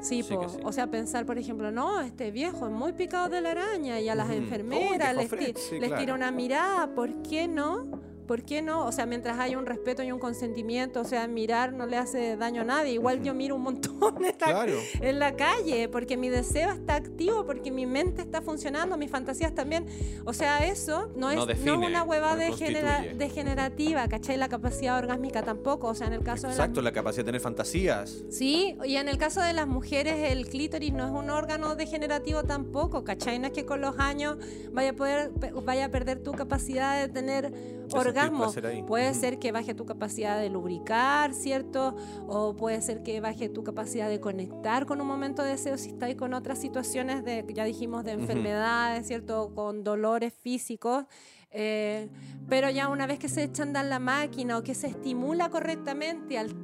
sí, 0.00 0.22
po. 0.22 0.48
sí. 0.48 0.58
o 0.62 0.70
sea, 0.72 0.86
pensar, 0.86 1.26
por 1.26 1.38
ejemplo, 1.38 1.72
no, 1.72 2.00
este 2.00 2.30
viejo 2.30 2.66
es 2.66 2.72
muy 2.72 2.92
picado 2.92 3.28
de 3.30 3.40
la 3.40 3.50
araña 3.50 3.98
y 4.00 4.08
a 4.08 4.14
las 4.14 4.28
Ujú. 4.28 4.36
enfermeras 4.36 5.12
Oh, 5.16 5.20
les, 5.20 5.28
viejo 5.30 5.36
ti- 5.44 5.52
Fred, 5.52 5.56
sí, 5.56 5.78
les 5.80 5.88
claro. 5.88 6.00
tira 6.00 6.14
una 6.14 6.30
mirada, 6.30 6.94
¿por 6.94 7.20
qué 7.22 7.48
no? 7.48 8.00
¿Por 8.28 8.42
qué 8.42 8.60
no? 8.60 8.84
O 8.84 8.92
sea, 8.92 9.06
mientras 9.06 9.38
haya 9.40 9.58
un 9.58 9.64
respeto 9.64 10.02
y 10.02 10.12
un 10.12 10.18
consentimiento, 10.18 11.00
o 11.00 11.04
sea, 11.04 11.26
mirar 11.26 11.72
no 11.72 11.86
le 11.86 11.96
hace 11.96 12.36
daño 12.36 12.60
a 12.60 12.64
nadie. 12.64 12.92
Igual 12.92 13.22
yo 13.22 13.32
miro 13.32 13.54
un 13.56 13.62
montón 13.62 14.16
en 14.18 14.22
la, 14.24 14.32
Claro. 14.32 14.74
en 15.00 15.18
la 15.18 15.34
calle, 15.34 15.88
porque 15.88 16.18
mi 16.18 16.28
deseo 16.28 16.70
está 16.70 16.96
activo, 16.96 17.46
porque 17.46 17.70
mi 17.70 17.86
mente 17.86 18.20
está 18.20 18.42
funcionando, 18.42 18.98
mis 18.98 19.10
fantasías 19.10 19.54
también. 19.54 19.86
O 20.26 20.34
sea, 20.34 20.66
eso 20.66 21.10
no 21.16 21.30
es, 21.30 21.36
No 21.36 21.46
define, 21.46 21.72
una 21.86 22.02
hueva 22.02 22.34
no 22.34 23.16
degenerativa, 23.16 24.06
¿cachai? 24.08 24.36
La 24.36 24.50
capacidad 24.50 24.98
orgásmica 24.98 25.42
tampoco. 25.42 25.88
O 25.88 25.94
sea, 25.94 26.08
en 26.08 26.12
el 26.12 26.22
caso 26.22 26.42
de 26.42 26.48
las 26.48 26.58
Exacto, 26.58 26.82
la 26.82 26.92
capacidad 26.92 27.24
de 27.24 27.28
tener 27.28 27.40
fantasías. 27.40 28.24
Sí, 28.28 28.76
y 28.84 28.96
en 28.96 29.08
el 29.08 29.16
caso 29.16 29.40
de 29.40 29.54
las 29.54 29.66
mujeres 29.66 30.30
el 30.32 30.48
clítoris 30.50 30.92
no 30.92 31.06
es 31.06 31.12
un 31.12 31.30
órgano 31.30 31.76
degenerativo 31.76 32.44
tampoco, 32.44 33.04
¿cachai? 33.04 33.38
No 33.38 33.46
es 33.46 33.52
que 33.54 33.64
con 33.64 33.80
los 33.80 33.98
años 33.98 34.36
vaya 34.72 34.90
a 34.90 34.92
poder 34.92 35.30
vaya 35.64 35.86
a 35.86 35.88
perder 35.88 36.22
tu 36.22 36.32
capacidad 36.32 37.00
de 37.00 37.08
tener 37.08 37.52
sentir 37.88 38.17
orgasmo. 38.26 38.86
Puede 38.86 39.14
ser 39.14 39.38
que 39.38 39.52
baje 39.52 39.74
tu 39.74 39.86
capacidad 39.86 40.38
de 40.40 40.50
lubricar, 40.50 41.34
¿cierto? 41.34 41.96
O 42.26 42.54
puede 42.56 42.80
ser 42.80 43.02
que 43.02 43.20
baje 43.20 43.48
tu 43.48 43.64
capacidad 43.64 44.08
de 44.08 44.20
conectar 44.20 44.86
con 44.86 45.00
un 45.00 45.06
momento 45.06 45.42
de 45.42 45.50
deseo 45.50 45.78
si 45.78 45.90
estáis 45.90 46.16
con 46.16 46.34
otras 46.34 46.58
situaciones 46.58 47.24
de, 47.24 47.44
ya 47.54 47.64
dijimos, 47.64 48.04
de 48.04 48.12
enfermedades, 48.12 49.06
¿cierto? 49.06 49.52
Con 49.54 49.84
dolores 49.84 50.32
físicos. 50.34 51.04
Eh, 51.50 52.08
pero 52.48 52.70
ya 52.70 52.88
una 52.88 53.06
vez 53.06 53.18
que 53.18 53.28
se 53.28 53.42
echa 53.44 53.62
a 53.62 53.66
andar 53.66 53.84
la 53.84 53.98
máquina 53.98 54.58
o 54.58 54.62
que 54.62 54.74
se 54.74 54.86
estimula 54.86 55.50
correctamente, 55.50 56.38
al 56.38 56.54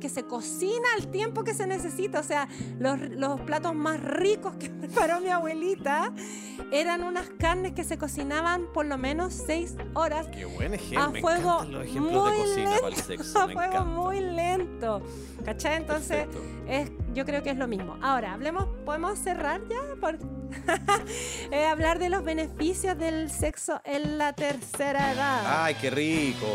que 0.00 0.08
se 0.08 0.24
cocina 0.24 0.88
al 0.96 1.08
tiempo 1.10 1.44
que 1.44 1.52
se 1.52 1.66
necesita, 1.66 2.20
o 2.20 2.22
sea, 2.22 2.48
los, 2.78 2.98
los 3.10 3.38
platos 3.42 3.74
más 3.74 4.02
ricos 4.02 4.54
que 4.54 4.70
preparó 4.80 5.20
mi 5.20 5.28
abuelita 5.28 6.12
eran 6.72 7.04
unas 7.04 7.28
carnes 7.38 7.72
que 7.72 7.84
se 7.84 7.98
cocinaban 7.98 8.64
por 8.72 8.86
lo 8.86 8.96
menos 8.96 9.34
seis 9.34 9.76
horas 9.94 10.26
Qué 10.28 10.46
buen 10.46 10.72
ejemplo. 10.72 11.18
A 11.18 11.20
fuego 11.20 11.64
los 11.64 11.84
de 11.84 12.00
muy 12.00 12.12
cocina 12.14 12.70
lento, 12.70 12.80
para 12.80 12.94
el 12.94 13.02
sexo. 13.02 13.38
a 13.38 13.48
fuego 13.48 13.84
muy 13.84 14.20
lento. 14.20 15.02
¿Cachai? 15.44 15.76
Entonces, 15.76 16.26
Perfecto. 16.26 16.42
es, 16.68 16.90
yo 17.18 17.24
creo 17.24 17.42
que 17.42 17.50
es 17.50 17.56
lo 17.56 17.66
mismo. 17.66 17.98
Ahora, 18.00 18.32
hablemos, 18.32 18.66
¿podemos 18.84 19.18
cerrar 19.18 19.60
ya? 19.68 19.96
Por, 20.00 20.18
Eh, 21.50 21.66
hablar 21.66 21.98
de 21.98 22.10
los 22.10 22.22
beneficios 22.22 22.96
del 22.96 23.28
sexo 23.28 23.80
en 23.84 24.18
la 24.18 24.34
tercera 24.34 25.12
edad. 25.12 25.64
Ay, 25.64 25.74
qué 25.80 25.90
rico. 25.90 26.46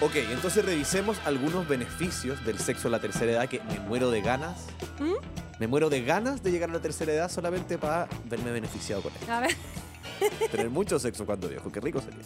Ok, 0.00 0.16
entonces 0.30 0.64
revisemos 0.64 1.18
algunos 1.24 1.66
beneficios 1.66 2.44
del 2.44 2.58
sexo 2.58 2.86
a 2.86 2.92
la 2.92 3.00
tercera 3.00 3.32
edad 3.32 3.48
que 3.48 3.60
me 3.64 3.80
muero 3.80 4.10
de 4.10 4.20
ganas. 4.20 4.66
¿Mm? 5.00 5.14
Me 5.58 5.66
muero 5.66 5.90
de 5.90 6.02
ganas 6.02 6.42
de 6.42 6.52
llegar 6.52 6.70
a 6.70 6.74
la 6.74 6.80
tercera 6.80 7.12
edad 7.12 7.30
solamente 7.30 7.76
para 7.76 8.08
verme 8.26 8.52
beneficiado 8.52 9.02
con 9.02 9.12
esto. 9.12 9.32
A 9.32 9.40
ver, 9.40 9.56
Tener 10.50 10.70
mucho 10.70 10.98
sexo 10.98 11.26
cuando 11.26 11.48
viejo, 11.48 11.70
qué 11.70 11.80
rico 11.80 12.00
sería. 12.00 12.20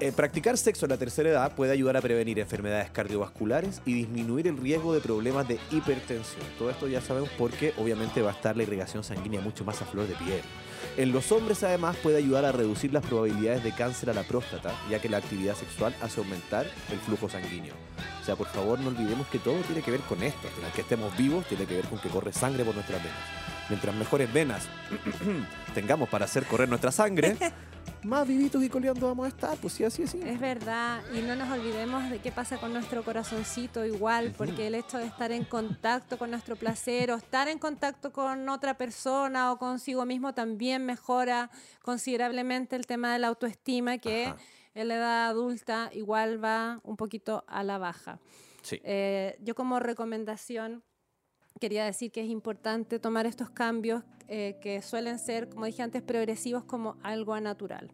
Eh, 0.00 0.12
practicar 0.12 0.56
sexo 0.56 0.86
en 0.86 0.90
la 0.90 0.96
tercera 0.96 1.30
edad 1.30 1.54
puede 1.54 1.72
ayudar 1.72 1.96
a 1.96 2.00
prevenir 2.00 2.38
enfermedades 2.38 2.90
cardiovasculares 2.90 3.80
y 3.84 3.94
disminuir 3.94 4.48
el 4.48 4.56
riesgo 4.56 4.94
de 4.94 5.00
problemas 5.00 5.46
de 5.48 5.58
hipertensión. 5.70 6.44
Todo 6.58 6.70
esto 6.70 6.88
ya 6.88 7.00
sabemos 7.00 7.30
porque 7.38 7.74
obviamente 7.78 8.22
va 8.22 8.30
a 8.30 8.34
estar 8.34 8.56
la 8.56 8.62
irrigación 8.62 9.04
sanguínea 9.04 9.40
mucho 9.40 9.64
más 9.64 9.80
a 9.82 9.84
flor 9.84 10.06
de 10.06 10.14
piel. 10.14 10.42
En 10.96 11.12
los 11.12 11.32
hombres 11.32 11.62
además 11.62 11.96
puede 11.96 12.18
ayudar 12.18 12.44
a 12.44 12.52
reducir 12.52 12.92
las 12.92 13.04
probabilidades 13.04 13.64
de 13.64 13.72
cáncer 13.72 14.10
a 14.10 14.14
la 14.14 14.22
próstata, 14.22 14.72
ya 14.90 15.00
que 15.00 15.08
la 15.08 15.16
actividad 15.16 15.56
sexual 15.56 15.94
hace 16.00 16.20
aumentar 16.20 16.66
el 16.92 16.98
flujo 17.00 17.28
sanguíneo. 17.28 17.74
O 18.20 18.24
sea, 18.24 18.36
por 18.36 18.46
favor 18.46 18.78
no 18.78 18.88
olvidemos 18.88 19.26
que 19.26 19.38
todo 19.38 19.56
tiene 19.62 19.82
que 19.82 19.90
ver 19.90 20.00
con 20.00 20.22
esto. 20.22 20.48
Que 20.74 20.82
estemos 20.82 21.16
vivos 21.16 21.46
tiene 21.46 21.66
que 21.66 21.74
ver 21.74 21.84
con 21.86 21.98
que 21.98 22.08
corre 22.08 22.32
sangre 22.32 22.64
por 22.64 22.74
nuestras 22.74 23.02
venas. 23.02 23.53
Mientras 23.68 23.94
mejores 23.94 24.32
venas 24.32 24.68
tengamos 25.74 26.08
para 26.08 26.26
hacer 26.26 26.44
correr 26.44 26.68
nuestra 26.68 26.92
sangre, 26.92 27.36
más 28.04 28.28
vivitos 28.28 28.62
y 28.62 28.68
coleando 28.68 29.06
vamos 29.06 29.24
a 29.24 29.28
estar. 29.28 29.56
Pues 29.56 29.72
sí, 29.72 29.84
así 29.84 30.02
es. 30.02 30.14
Es 30.14 30.38
verdad, 30.38 31.02
y 31.14 31.22
no 31.22 31.34
nos 31.34 31.50
olvidemos 31.50 32.10
de 32.10 32.18
qué 32.18 32.30
pasa 32.30 32.58
con 32.58 32.72
nuestro 32.72 33.02
corazoncito 33.02 33.84
igual, 33.84 34.34
porque 34.36 34.66
el 34.66 34.74
hecho 34.74 34.98
de 34.98 35.06
estar 35.06 35.32
en 35.32 35.44
contacto 35.44 36.18
con 36.18 36.30
nuestro 36.30 36.56
placer 36.56 37.10
o 37.10 37.16
estar 37.16 37.48
en 37.48 37.58
contacto 37.58 38.12
con 38.12 38.48
otra 38.48 38.74
persona 38.76 39.50
o 39.52 39.58
consigo 39.58 40.04
mismo 40.04 40.34
también 40.34 40.84
mejora 40.84 41.50
considerablemente 41.82 42.76
el 42.76 42.86
tema 42.86 43.12
de 43.12 43.18
la 43.18 43.28
autoestima 43.28 43.98
que 43.98 44.26
Ajá. 44.26 44.36
en 44.74 44.88
la 44.88 44.94
edad 44.96 45.26
adulta 45.28 45.88
igual 45.94 46.42
va 46.42 46.80
un 46.84 46.96
poquito 46.96 47.44
a 47.48 47.62
la 47.62 47.78
baja. 47.78 48.18
Sí. 48.62 48.80
Eh, 48.84 49.36
yo 49.40 49.54
como 49.54 49.80
recomendación 49.80 50.82
quería 51.60 51.84
decir 51.84 52.10
que 52.10 52.20
es 52.20 52.28
importante 52.28 52.98
tomar 52.98 53.26
estos 53.26 53.48
cambios 53.48 54.02
eh, 54.26 54.56
que 54.60 54.82
suelen 54.82 55.18
ser, 55.18 55.48
como 55.48 55.66
dije 55.66 55.82
antes, 55.82 56.02
progresivos 56.02 56.64
como 56.64 56.96
algo 57.02 57.38
natural. 57.40 57.92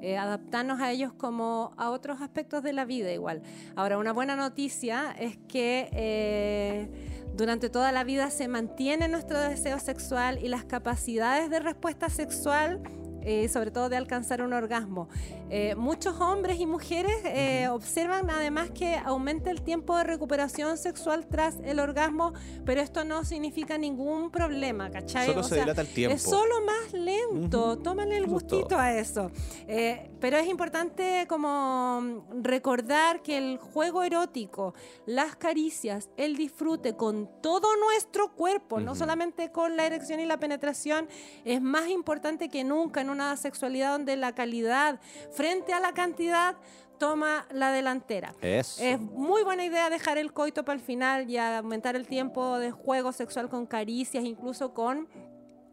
Eh, 0.00 0.16
adaptarnos 0.16 0.80
a 0.80 0.90
ellos 0.90 1.12
como 1.12 1.72
a 1.76 1.90
otros 1.90 2.22
aspectos 2.22 2.62
de 2.62 2.72
la 2.72 2.84
vida 2.84 3.12
igual. 3.12 3.42
Ahora, 3.76 3.98
una 3.98 4.12
buena 4.12 4.34
noticia 4.34 5.12
es 5.18 5.36
que 5.48 5.88
eh, 5.92 6.88
durante 7.36 7.68
toda 7.70 7.92
la 7.92 8.02
vida 8.02 8.30
se 8.30 8.48
mantiene 8.48 9.08
nuestro 9.08 9.40
deseo 9.40 9.78
sexual 9.78 10.38
y 10.42 10.48
las 10.48 10.64
capacidades 10.64 11.50
de 11.50 11.60
respuesta 11.60 12.08
sexual. 12.08 12.82
Eh, 13.22 13.48
sobre 13.48 13.70
todo 13.70 13.88
de 13.88 13.96
alcanzar 13.96 14.42
un 14.42 14.52
orgasmo. 14.52 15.08
Eh, 15.50 15.74
muchos 15.74 16.20
hombres 16.20 16.60
y 16.60 16.66
mujeres 16.66 17.14
eh, 17.24 17.68
observan 17.68 18.30
además 18.30 18.70
que 18.70 18.96
aumenta 18.96 19.50
el 19.50 19.62
tiempo 19.62 19.96
de 19.96 20.04
recuperación 20.04 20.76
sexual 20.78 21.26
tras 21.26 21.56
el 21.64 21.80
orgasmo, 21.80 22.32
pero 22.64 22.80
esto 22.80 23.04
no 23.04 23.24
significa 23.24 23.78
ningún 23.78 24.30
problema, 24.30 24.90
¿cachai? 24.90 25.26
Solo 25.26 25.40
O 25.40 25.42
se 25.42 25.54
sea, 25.54 25.64
dilata 25.64 25.80
el 25.82 25.88
tiempo. 25.88 26.14
Es 26.16 26.22
solo 26.22 26.54
más 26.64 26.92
lento, 26.92 27.72
Ujú. 27.72 27.82
tómale 27.82 28.16
el 28.16 28.26
gustito 28.26 28.78
a 28.78 28.92
eso. 28.94 29.30
Eh, 29.66 30.10
pero 30.20 30.36
es 30.36 30.48
importante 30.48 31.26
como 31.28 32.24
recordar 32.42 33.22
que 33.22 33.38
el 33.38 33.58
juego 33.58 34.02
erótico, 34.02 34.74
las 35.06 35.36
caricias, 35.36 36.10
el 36.16 36.36
disfrute 36.36 36.94
con 36.96 37.28
todo 37.40 37.68
nuestro 37.76 38.32
cuerpo, 38.34 38.80
no 38.80 38.92
Ujú. 38.92 38.98
solamente 38.98 39.50
con 39.50 39.76
la 39.76 39.86
erección 39.86 40.20
y 40.20 40.26
la 40.26 40.38
penetración, 40.38 41.08
es 41.44 41.60
más 41.62 41.88
importante 41.88 42.48
que 42.48 42.64
nunca 42.64 43.04
en 43.08 43.14
una 43.14 43.36
sexualidad 43.36 43.92
donde 43.92 44.16
la 44.16 44.34
calidad 44.34 45.00
frente 45.32 45.72
a 45.72 45.80
la 45.80 45.92
cantidad 45.92 46.56
toma 46.98 47.46
la 47.50 47.70
delantera. 47.70 48.34
Eso. 48.40 48.82
Es 48.82 49.00
muy 49.00 49.42
buena 49.42 49.64
idea 49.64 49.88
dejar 49.88 50.18
el 50.18 50.32
coito 50.32 50.64
para 50.64 50.78
el 50.78 50.84
final 50.84 51.30
y 51.30 51.38
aumentar 51.38 51.96
el 51.96 52.06
tiempo 52.06 52.58
de 52.58 52.70
juego 52.70 53.12
sexual 53.12 53.48
con 53.48 53.66
caricias, 53.66 54.24
incluso 54.24 54.74
con 54.74 55.08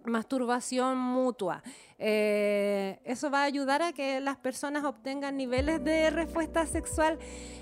masturbación 0.06 0.98
mutua. 0.98 1.64
Eh, 1.98 3.00
eso 3.06 3.32
va 3.32 3.42
a 3.42 3.44
ayudar 3.46 3.82
a 3.82 3.94
que 3.94 4.20
las 4.20 4.36
personas 4.38 4.84
obtengan 4.84 5.38
niveles 5.38 5.84
de 5.84 6.10
respuesta 6.10 6.66
sexual 6.68 7.18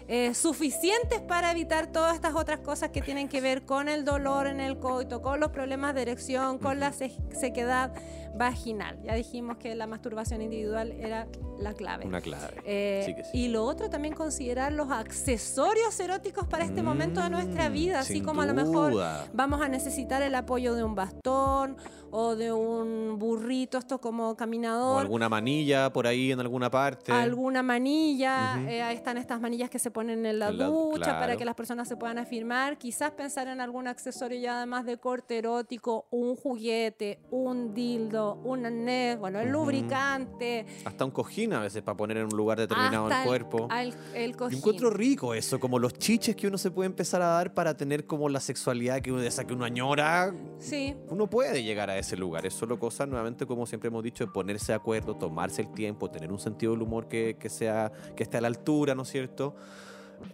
eh, 0.08 0.34
suficientes 0.34 1.22
para 1.22 1.52
evitar 1.52 1.92
todas 1.92 2.16
estas 2.16 2.34
otras 2.36 2.60
cosas 2.60 2.90
que 2.90 3.02
tienen 3.02 3.30
que 3.30 3.42
ver 3.42 3.64
con 3.64 3.88
el 3.88 4.04
dolor 4.06 4.48
en 4.48 4.60
el 4.60 4.80
coito, 4.80 5.22
con 5.22 5.40
los 5.40 5.52
problemas 5.52 5.94
de 5.96 6.02
erección, 6.02 6.58
con 6.58 6.80
la 6.80 6.92
se- 6.94 7.16
sequedad 7.40 7.94
vaginal. 8.36 9.00
Ya 9.04 9.14
dijimos 9.14 9.58
que 9.58 9.76
la 9.76 9.86
masturbación 9.86 10.42
individual 10.42 10.92
era 10.92 11.28
la 11.60 11.74
clave. 11.74 12.06
Una 12.08 12.20
clave. 12.20 12.62
Eh, 12.66 13.04
Sí 13.06 13.16
que 13.16 13.24
sí. 13.24 13.30
Y 13.34 13.48
lo 13.50 13.64
otro 13.64 13.90
también 13.92 14.16
considerar 14.16 14.72
los 14.74 14.90
accesorios 14.90 15.98
eróticos 16.00 16.48
para 16.48 16.66
este 16.66 16.82
momento 16.82 17.22
de 17.22 17.30
nuestra 17.30 17.70
vida, 17.70 18.00
así 18.00 18.22
Mm, 18.22 18.26
como 18.26 18.42
a 18.42 18.46
lo 18.48 18.54
mejor 18.56 18.94
vamos 19.34 19.62
a 19.62 19.70
necesitar 19.70 20.24
el 20.24 20.34
apoyo 20.34 20.74
de 20.74 20.84
un 20.84 20.96
bastón 20.96 21.78
o 22.10 22.36
de 22.36 22.52
un 22.52 23.18
burrito, 23.20 23.78
esto 23.78 24.02
como 24.02 24.23
caminador. 24.38 24.96
O 24.98 25.00
alguna 25.00 25.30
manilla 25.30 25.92
por 25.92 26.08
ahí 26.08 26.32
en 26.32 26.40
alguna 26.40 26.70
parte. 26.72 27.12
Alguna 27.12 27.62
manilla, 27.64 28.56
Ujú. 28.60 28.68
eh, 28.70 28.82
ahí 28.82 28.96
están 28.96 29.18
estas 29.18 29.40
manillas 29.40 29.70
que 29.70 29.80
se 29.80 29.92
ponen 29.92 30.26
en 30.26 30.40
la 30.40 30.52
la- 30.52 30.66
ducha 30.66 31.06
para 31.14 31.26
claro. 31.26 31.38
que 31.40 31.46
las 31.46 31.56
personas 31.56 31.88
se 31.88 31.96
puedan 31.98 32.18
afirmar. 32.18 32.78
Quizás 32.78 33.12
pensar 33.12 33.48
en 33.48 33.62
algún 33.62 33.88
accesorio 33.88 34.40
ya 34.40 34.58
además 34.58 34.86
de 34.86 34.98
corte 34.98 35.38
erótico, 35.38 36.06
un 36.12 36.36
juguete, 36.36 37.20
un 37.32 37.74
dildo, 37.74 38.36
un 38.44 38.66
anés, 38.66 39.18
bueno, 39.20 39.40
el 39.40 39.54
Ujú. 39.54 39.66
lubricante, 39.66 40.66
Hasta 40.86 41.06
un 41.06 41.12
cojín 41.12 41.54
a 41.54 41.60
veces 41.60 41.82
para 41.82 41.96
poner 41.98 42.18
en 42.18 42.26
un 42.26 42.38
lugar 42.38 42.60
determinado 42.60 43.06
hasta 43.06 43.22
el 43.24 43.28
cuerpo. 43.28 43.68
al- 43.70 43.94
el 44.14 44.32
Yo 44.32 44.38
cojín. 44.38 44.58
encuentro 44.58 44.90
rico 44.90 45.34
eso, 45.34 45.60
como 45.60 45.80
los 45.80 45.94
chiches 45.94 46.36
que 46.36 46.48
uno 46.48 46.58
se 46.58 46.72
puede 46.72 46.88
empezar 46.88 47.22
a 47.22 47.28
dar 47.28 47.54
para 47.54 47.76
tener 47.76 48.06
como 48.06 48.30
la 48.30 48.40
sexualidad 48.40 49.02
que 49.02 49.12
uno, 49.12 49.22
esa 49.22 49.46
que 49.46 49.54
uno 49.54 49.66
añora. 49.66 50.34
Sí, 50.60 50.96
Uno 51.10 51.30
puede 51.30 51.64
llegar 51.64 51.90
a 51.90 51.98
ese 51.98 52.16
lugar. 52.18 52.46
Es 52.46 52.54
solo 52.54 52.80
cosa, 52.80 53.06
nuevamente, 53.06 53.46
como 53.46 53.66
siempre 53.66 53.88
hemos 53.88 54.04
dicho, 54.04 54.13
de 54.20 54.28
ponerse 54.32 54.72
de 54.72 54.76
acuerdo, 54.76 55.16
tomarse 55.16 55.62
el 55.62 55.72
tiempo, 55.74 56.10
tener 56.10 56.32
un 56.32 56.40
sentido 56.40 56.74
del 56.74 56.82
humor 56.82 57.08
que, 57.08 57.38
que 57.40 57.50
sea, 57.50 57.92
que 58.16 58.24
esté 58.24 58.38
a 58.38 58.42
la 58.42 58.48
altura, 58.48 58.96
¿no 58.96 59.04
es 59.04 59.10
cierto? 59.10 59.56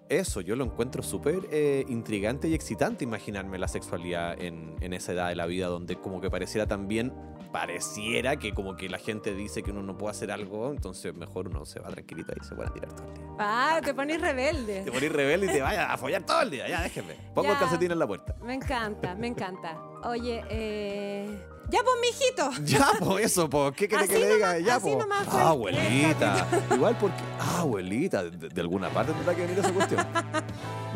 Eso, 0.07 0.41
yo 0.41 0.55
lo 0.55 0.65
encuentro 0.65 1.01
súper 1.01 1.47
eh, 1.51 1.83
intrigante 1.87 2.47
y 2.47 2.53
excitante 2.53 3.03
imaginarme 3.03 3.57
la 3.57 3.67
sexualidad 3.67 4.39
en, 4.39 4.75
en 4.81 4.93
esa 4.93 5.13
edad 5.13 5.29
de 5.29 5.35
la 5.35 5.47
vida 5.47 5.65
donde 5.67 5.95
como 5.95 6.21
que 6.21 6.29
pareciera 6.29 6.67
también, 6.67 7.11
pareciera 7.51 8.35
que 8.37 8.53
como 8.53 8.75
que 8.75 8.87
la 8.87 8.99
gente 8.99 9.33
dice 9.33 9.63
que 9.63 9.71
uno 9.71 9.81
no 9.81 9.97
puede 9.97 10.11
hacer 10.11 10.31
algo, 10.31 10.69
entonces 10.69 11.15
mejor 11.15 11.47
uno 11.47 11.65
se 11.65 11.79
va 11.79 11.89
tranquilito 11.89 12.31
y 12.39 12.43
se 12.45 12.53
pone 12.53 12.69
a 12.69 12.73
tirar 12.73 12.93
todo 12.93 13.07
el 13.07 13.13
día. 13.15 13.23
ah, 13.39 13.79
te 13.83 13.93
pones 13.95 14.21
rebelde. 14.21 14.83
Te 14.83 14.91
ponís 14.91 15.11
rebelde 15.11 15.47
y 15.47 15.49
te 15.53 15.61
vayas 15.61 15.89
a 15.89 15.97
follar 15.97 16.23
todo 16.23 16.41
el 16.43 16.51
día, 16.51 16.67
ya 16.69 16.83
déjenme. 16.83 17.15
Pongo 17.33 17.47
el 17.49 17.53
Ya. 17.55 17.59
calcetín 17.61 17.91
en 17.91 17.97
la 17.99 18.05
puerta. 18.05 18.35
Me 18.43 18.53
encanta, 18.53 19.15
me 19.15 19.25
encanta. 19.27 19.75
Oye, 20.03 20.43
eh... 20.51 21.39
ya 21.71 21.79
pues, 21.83 21.95
mijito. 22.01 22.49
Ya, 22.65 22.91
pues 22.99 23.25
eso, 23.25 23.49
pues, 23.49 23.73
¿qué 23.75 23.87
quiere 23.87 24.03
Así 24.05 24.13
que 24.13 24.19
le 24.19 24.33
diga? 24.35 24.53
nomás- 24.53 24.65
Ya, 24.65 24.79
pues. 24.79 24.95
Ah, 25.31 25.39
el- 25.41 25.47
abuelita. 25.47 26.47
Igual 26.75 26.97
porque. 26.99 27.21
Ah, 27.39 27.59
abuelita, 27.61 28.23
de, 28.23 28.49
de 28.49 28.61
alguna 28.61 28.89
parte 28.89 29.13
tendrá 29.13 29.35
que 29.35 29.41
venir 29.41 29.59
esa 29.59 29.71
cuestión. 29.73 30.05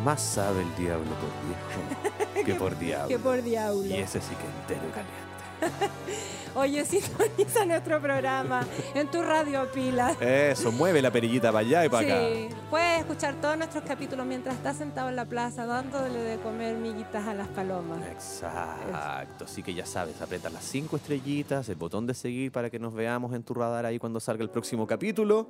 Más 0.03 0.21
sabe 0.21 0.61
el 0.63 0.76
diablo 0.76 1.05
por 1.15 1.30
viejo 1.47 2.45
que 2.45 2.55
por 2.55 2.78
diablo. 2.78 3.07
Que 3.13 3.19
por 3.19 3.41
diablo. 3.41 3.86
Y 3.86 3.93
ese 3.93 4.19
sí 4.19 4.36
que 4.36 4.74
entero 4.74 4.91
caliente. 4.91 5.32
Oye, 6.55 6.86
sintoniza 6.86 7.66
nuestro 7.66 7.99
programa 7.99 8.66
en 8.93 9.09
tu 9.09 9.24
radio 9.24 9.72
pila. 9.72 10.11
Eso, 10.22 10.72
mueve 10.72 11.01
la 11.01 11.09
perillita 11.09 11.51
para 11.51 11.66
allá 11.66 11.86
y 11.86 11.89
para 11.89 12.05
acá. 12.05 12.55
Puedes 12.70 12.99
escuchar 12.99 13.41
todos 13.41 13.57
nuestros 13.57 13.84
capítulos 13.84 14.24
mientras 14.26 14.55
estás 14.55 14.78
sentado 14.78 15.09
en 15.09 15.16
la 15.16 15.26
plaza 15.26 15.66
dándole 15.66 16.20
de 16.20 16.38
comer 16.38 16.78
miguitas 16.78 17.28
a 17.28 17.34
las 17.34 17.47
palomas. 17.47 18.05
Exacto, 18.07 19.45
así 19.45 19.64
que 19.64 19.74
ya 19.74 19.86
sabes, 19.86 20.22
aprieta 20.22 20.51
las 20.51 20.64
cinco 20.64 20.97
estrellitas, 20.97 21.70
el 21.70 21.76
botón 21.76 22.05
de 22.05 22.14
seguir 22.14 22.51
para 22.51 22.70
que 22.70 22.78
nos 22.78 22.93
veamos 22.93 23.34
en 23.34 23.41
tu 23.41 23.55
radar 23.55 23.88
ahí 23.88 23.97
cuando 23.97 24.20
salga 24.20 24.43
el 24.43 24.49
próximo 24.51 24.86
capítulo. 24.86 25.49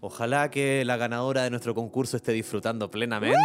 Ojalá 0.00 0.50
que 0.50 0.84
la 0.86 0.96
ganadora 0.96 1.42
de 1.42 1.50
nuestro 1.50 1.74
concurso 1.74 2.16
esté 2.16 2.32
disfrutando 2.32 2.90
plenamente. 2.90 3.36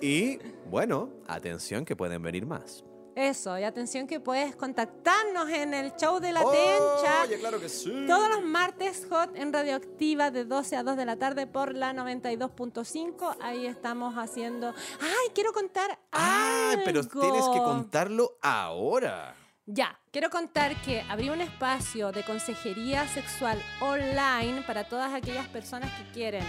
Y 0.00 0.38
bueno, 0.70 1.10
atención 1.26 1.84
que 1.84 1.96
pueden 1.96 2.22
venir 2.22 2.46
más. 2.46 2.84
Eso, 3.18 3.58
y 3.58 3.64
atención 3.64 4.06
que 4.06 4.20
puedes 4.20 4.54
contactarnos 4.54 5.48
en 5.50 5.74
el 5.74 5.92
show 5.96 6.20
de 6.20 6.30
la 6.30 6.38
tencha. 6.38 7.24
Oye, 7.24 7.40
claro 7.40 7.58
que 7.58 7.68
sí. 7.68 8.04
Todos 8.06 8.30
los 8.30 8.44
martes 8.44 9.08
hot 9.10 9.34
en 9.34 9.52
Radioactiva 9.52 10.30
de 10.30 10.44
12 10.44 10.76
a 10.76 10.84
2 10.84 10.96
de 10.96 11.04
la 11.04 11.16
tarde 11.16 11.48
por 11.48 11.74
la 11.74 11.92
92.5. 11.92 13.38
Ahí 13.40 13.66
estamos 13.66 14.14
haciendo... 14.14 14.72
¡Ay, 15.00 15.32
quiero 15.34 15.52
contar 15.52 15.98
Ah, 16.12 16.76
pero 16.84 17.02
tienes 17.02 17.44
que 17.48 17.58
contarlo 17.58 18.38
ahora. 18.40 19.34
Ya, 19.66 19.98
quiero 20.12 20.30
contar 20.30 20.80
que 20.82 21.00
abrí 21.08 21.28
un 21.28 21.40
espacio 21.40 22.12
de 22.12 22.22
consejería 22.22 23.08
sexual 23.08 23.60
online 23.80 24.62
para 24.62 24.84
todas 24.84 25.12
aquellas 25.12 25.48
personas 25.48 25.90
que 25.98 26.08
quieren 26.12 26.44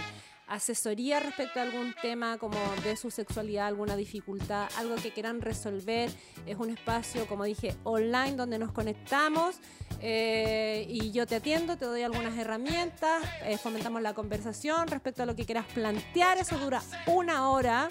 asesoría 0.50 1.20
respecto 1.20 1.60
a 1.60 1.62
algún 1.62 1.94
tema 2.02 2.36
como 2.36 2.58
de 2.82 2.96
su 2.96 3.10
sexualidad, 3.10 3.68
alguna 3.68 3.96
dificultad, 3.96 4.68
algo 4.76 4.96
que 4.96 5.12
quieran 5.12 5.40
resolver. 5.40 6.10
Es 6.44 6.56
un 6.58 6.70
espacio, 6.70 7.26
como 7.26 7.44
dije, 7.44 7.76
online 7.84 8.32
donde 8.32 8.58
nos 8.58 8.72
conectamos 8.72 9.56
eh, 10.02 10.86
y 10.88 11.12
yo 11.12 11.26
te 11.26 11.36
atiendo, 11.36 11.76
te 11.76 11.84
doy 11.84 12.02
algunas 12.02 12.36
herramientas, 12.36 13.22
eh, 13.44 13.58
fomentamos 13.58 14.02
la 14.02 14.12
conversación 14.12 14.88
respecto 14.88 15.22
a 15.22 15.26
lo 15.26 15.36
que 15.36 15.44
quieras 15.44 15.66
plantear. 15.72 16.38
Eso 16.38 16.58
dura 16.58 16.82
una 17.06 17.50
hora 17.50 17.88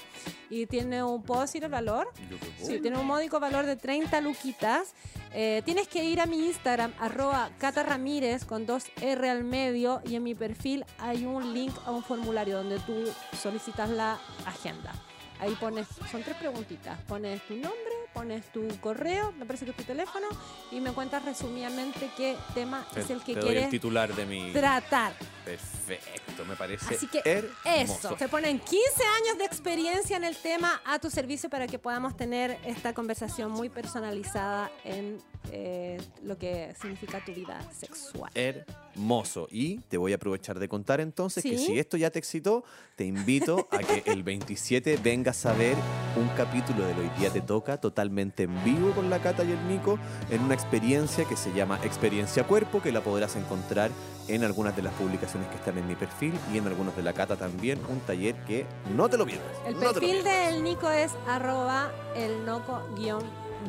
y 0.49 0.65
tiene 0.65 1.01
un, 1.01 1.23
¿puedo 1.23 1.41
decir 1.41 1.63
el 1.63 1.71
valor? 1.71 2.09
Sí, 2.57 2.79
tiene 2.79 2.97
un 2.97 3.07
módico 3.07 3.39
valor 3.39 3.65
de 3.65 3.77
30 3.77 4.19
luquitas. 4.21 4.95
Eh, 5.31 5.61
tienes 5.63 5.87
que 5.87 6.03
ir 6.03 6.19
a 6.19 6.25
mi 6.25 6.47
Instagram, 6.47 6.91
arroba 6.99 7.51
Cata 7.59 7.83
Ramírez 7.83 8.45
con 8.45 8.65
dos 8.65 8.85
R 8.99 9.29
al 9.29 9.43
medio 9.43 10.01
y 10.03 10.15
en 10.15 10.23
mi 10.23 10.33
perfil 10.33 10.85
hay 10.97 11.25
un 11.25 11.53
link 11.53 11.73
a 11.85 11.91
un 11.91 12.03
formulario 12.03 12.48
donde 12.49 12.79
tú 12.79 13.03
solicitas 13.41 13.89
la 13.89 14.17
agenda. 14.45 14.93
Ahí 15.39 15.55
pones, 15.55 15.87
son 16.11 16.21
tres 16.23 16.35
preguntitas. 16.37 16.99
Pones 17.07 17.41
tu 17.47 17.53
nombre, 17.53 17.93
pones 18.13 18.51
tu 18.51 18.67
correo, 18.81 19.31
me 19.33 19.45
parece 19.45 19.63
que 19.65 19.71
es 19.71 19.77
tu 19.77 19.83
teléfono 19.83 20.27
y 20.71 20.81
me 20.81 20.91
cuentas 20.91 21.23
resumidamente 21.23 22.09
qué 22.17 22.35
tema 22.53 22.85
Te- 22.93 23.01
es 23.01 23.09
el 23.09 23.19
que 23.21 23.33
te 23.35 23.39
doy 23.39 23.49
el 23.49 23.53
quieres 23.55 23.69
titular 23.69 24.13
de 24.13 24.25
mi... 24.25 24.51
tratar. 24.51 25.13
Perfecto, 25.49 26.45
me 26.45 26.55
parece 26.55 26.93
Así 26.93 27.07
que 27.07 27.21
hermoso. 27.25 28.09
eso, 28.09 28.15
te 28.15 28.27
ponen 28.27 28.59
15 28.59 28.77
años 29.23 29.37
de 29.39 29.45
experiencia 29.45 30.15
en 30.15 30.23
el 30.23 30.37
tema 30.37 30.79
a 30.85 30.99
tu 30.99 31.09
servicio 31.09 31.49
para 31.49 31.65
que 31.65 31.79
podamos 31.79 32.15
tener 32.15 32.59
esta 32.65 32.93
conversación 32.93 33.51
muy 33.51 33.69
personalizada 33.69 34.71
en 34.83 35.17
eh, 35.51 35.97
lo 36.21 36.37
que 36.37 36.75
significa 36.79 37.23
tu 37.25 37.33
vida 37.33 37.59
sexual. 37.71 38.29
hermoso. 38.35 39.47
Y 39.49 39.79
te 39.79 39.97
voy 39.97 40.11
a 40.11 40.15
aprovechar 40.17 40.59
de 40.59 40.69
contar 40.69 41.01
entonces 41.01 41.43
que 41.43 41.57
si 41.57 41.79
esto 41.79 41.97
ya 41.97 42.11
te 42.11 42.19
excitó, 42.19 42.63
te 42.95 43.05
invito 43.05 43.67
a 43.71 43.79
que 43.79 44.03
el 44.11 44.21
27 44.21 44.97
vengas 44.97 45.47
a 45.47 45.53
ver 45.53 45.75
un 46.15 46.27
capítulo 46.37 46.85
de 46.85 46.93
Hoy 46.93 47.09
Día 47.17 47.31
Te 47.31 47.41
Toca 47.41 47.79
totalmente 47.79 48.43
en 48.43 48.63
vivo 48.63 48.91
con 48.91 49.09
la 49.09 49.19
Cata 49.19 49.43
y 49.43 49.51
el 49.51 49.67
Nico 49.67 49.97
en 50.29 50.41
una 50.41 50.53
experiencia 50.53 51.25
que 51.25 51.35
se 51.35 51.51
llama 51.53 51.79
Experiencia 51.83 52.43
Cuerpo, 52.43 52.81
que 52.81 52.91
la 52.91 53.01
podrás 53.01 53.35
encontrar 53.35 53.89
en 54.29 54.43
algunas 54.43 54.75
de 54.75 54.83
las 54.83 54.93
publicaciones 54.93 55.49
que 55.49 55.55
están 55.55 55.77
en 55.77 55.87
mi 55.87 55.95
perfil 55.95 56.33
y 56.53 56.57
en 56.57 56.67
algunos 56.67 56.95
de 56.95 57.03
la 57.03 57.13
Cata 57.13 57.35
también. 57.35 57.79
Un 57.89 57.99
taller 58.01 58.35
que 58.45 58.65
no 58.95 59.09
te 59.09 59.17
lo 59.17 59.25
pierdas. 59.25 59.47
El 59.65 59.73
no 59.73 59.79
perfil 59.79 60.23
del 60.23 60.63
Nico 60.63 60.89
es 60.89 61.11
arroba 61.27 61.91
el 62.15 62.45
noco 62.45 62.81
guion 62.95 63.23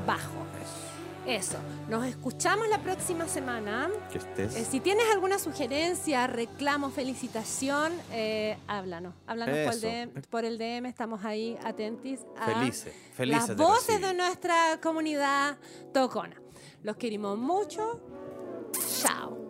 bajo. 0.07 0.47
Eso, 1.27 1.59
nos 1.89 2.07
escuchamos 2.07 2.69
la 2.69 2.83
próxima 2.83 3.29
semana. 3.29 3.91
Que 4.11 4.19
estés 4.19 4.57
Eh, 4.57 4.65
si 4.65 4.81
tienes 4.81 5.05
alguna 5.13 5.39
sugerencia, 5.39 6.27
reclamo, 6.27 6.91
felicitación, 6.91 7.93
eh, 8.13 8.57
háblanos. 8.67 9.15
Háblanos 9.27 9.57
por 9.67 9.75
el. 9.75 9.81
DM, 9.81 10.23
por 10.31 10.45
el 10.45 10.59
DM, 10.59 10.87
estamos 10.87 11.25
ahí 11.25 11.59
atentos 11.63 12.27
a 12.39 12.47
felices, 12.47 12.95
felices 13.15 13.49
las 13.49 13.57
voces 13.57 14.01
de 14.01 14.15
nuestra 14.15 14.81
comunidad 14.83 15.59
tocona. 15.93 16.41
Los 16.83 16.97
queremos 16.97 17.37
mucho. 17.39 18.01
Chao. 19.03 19.50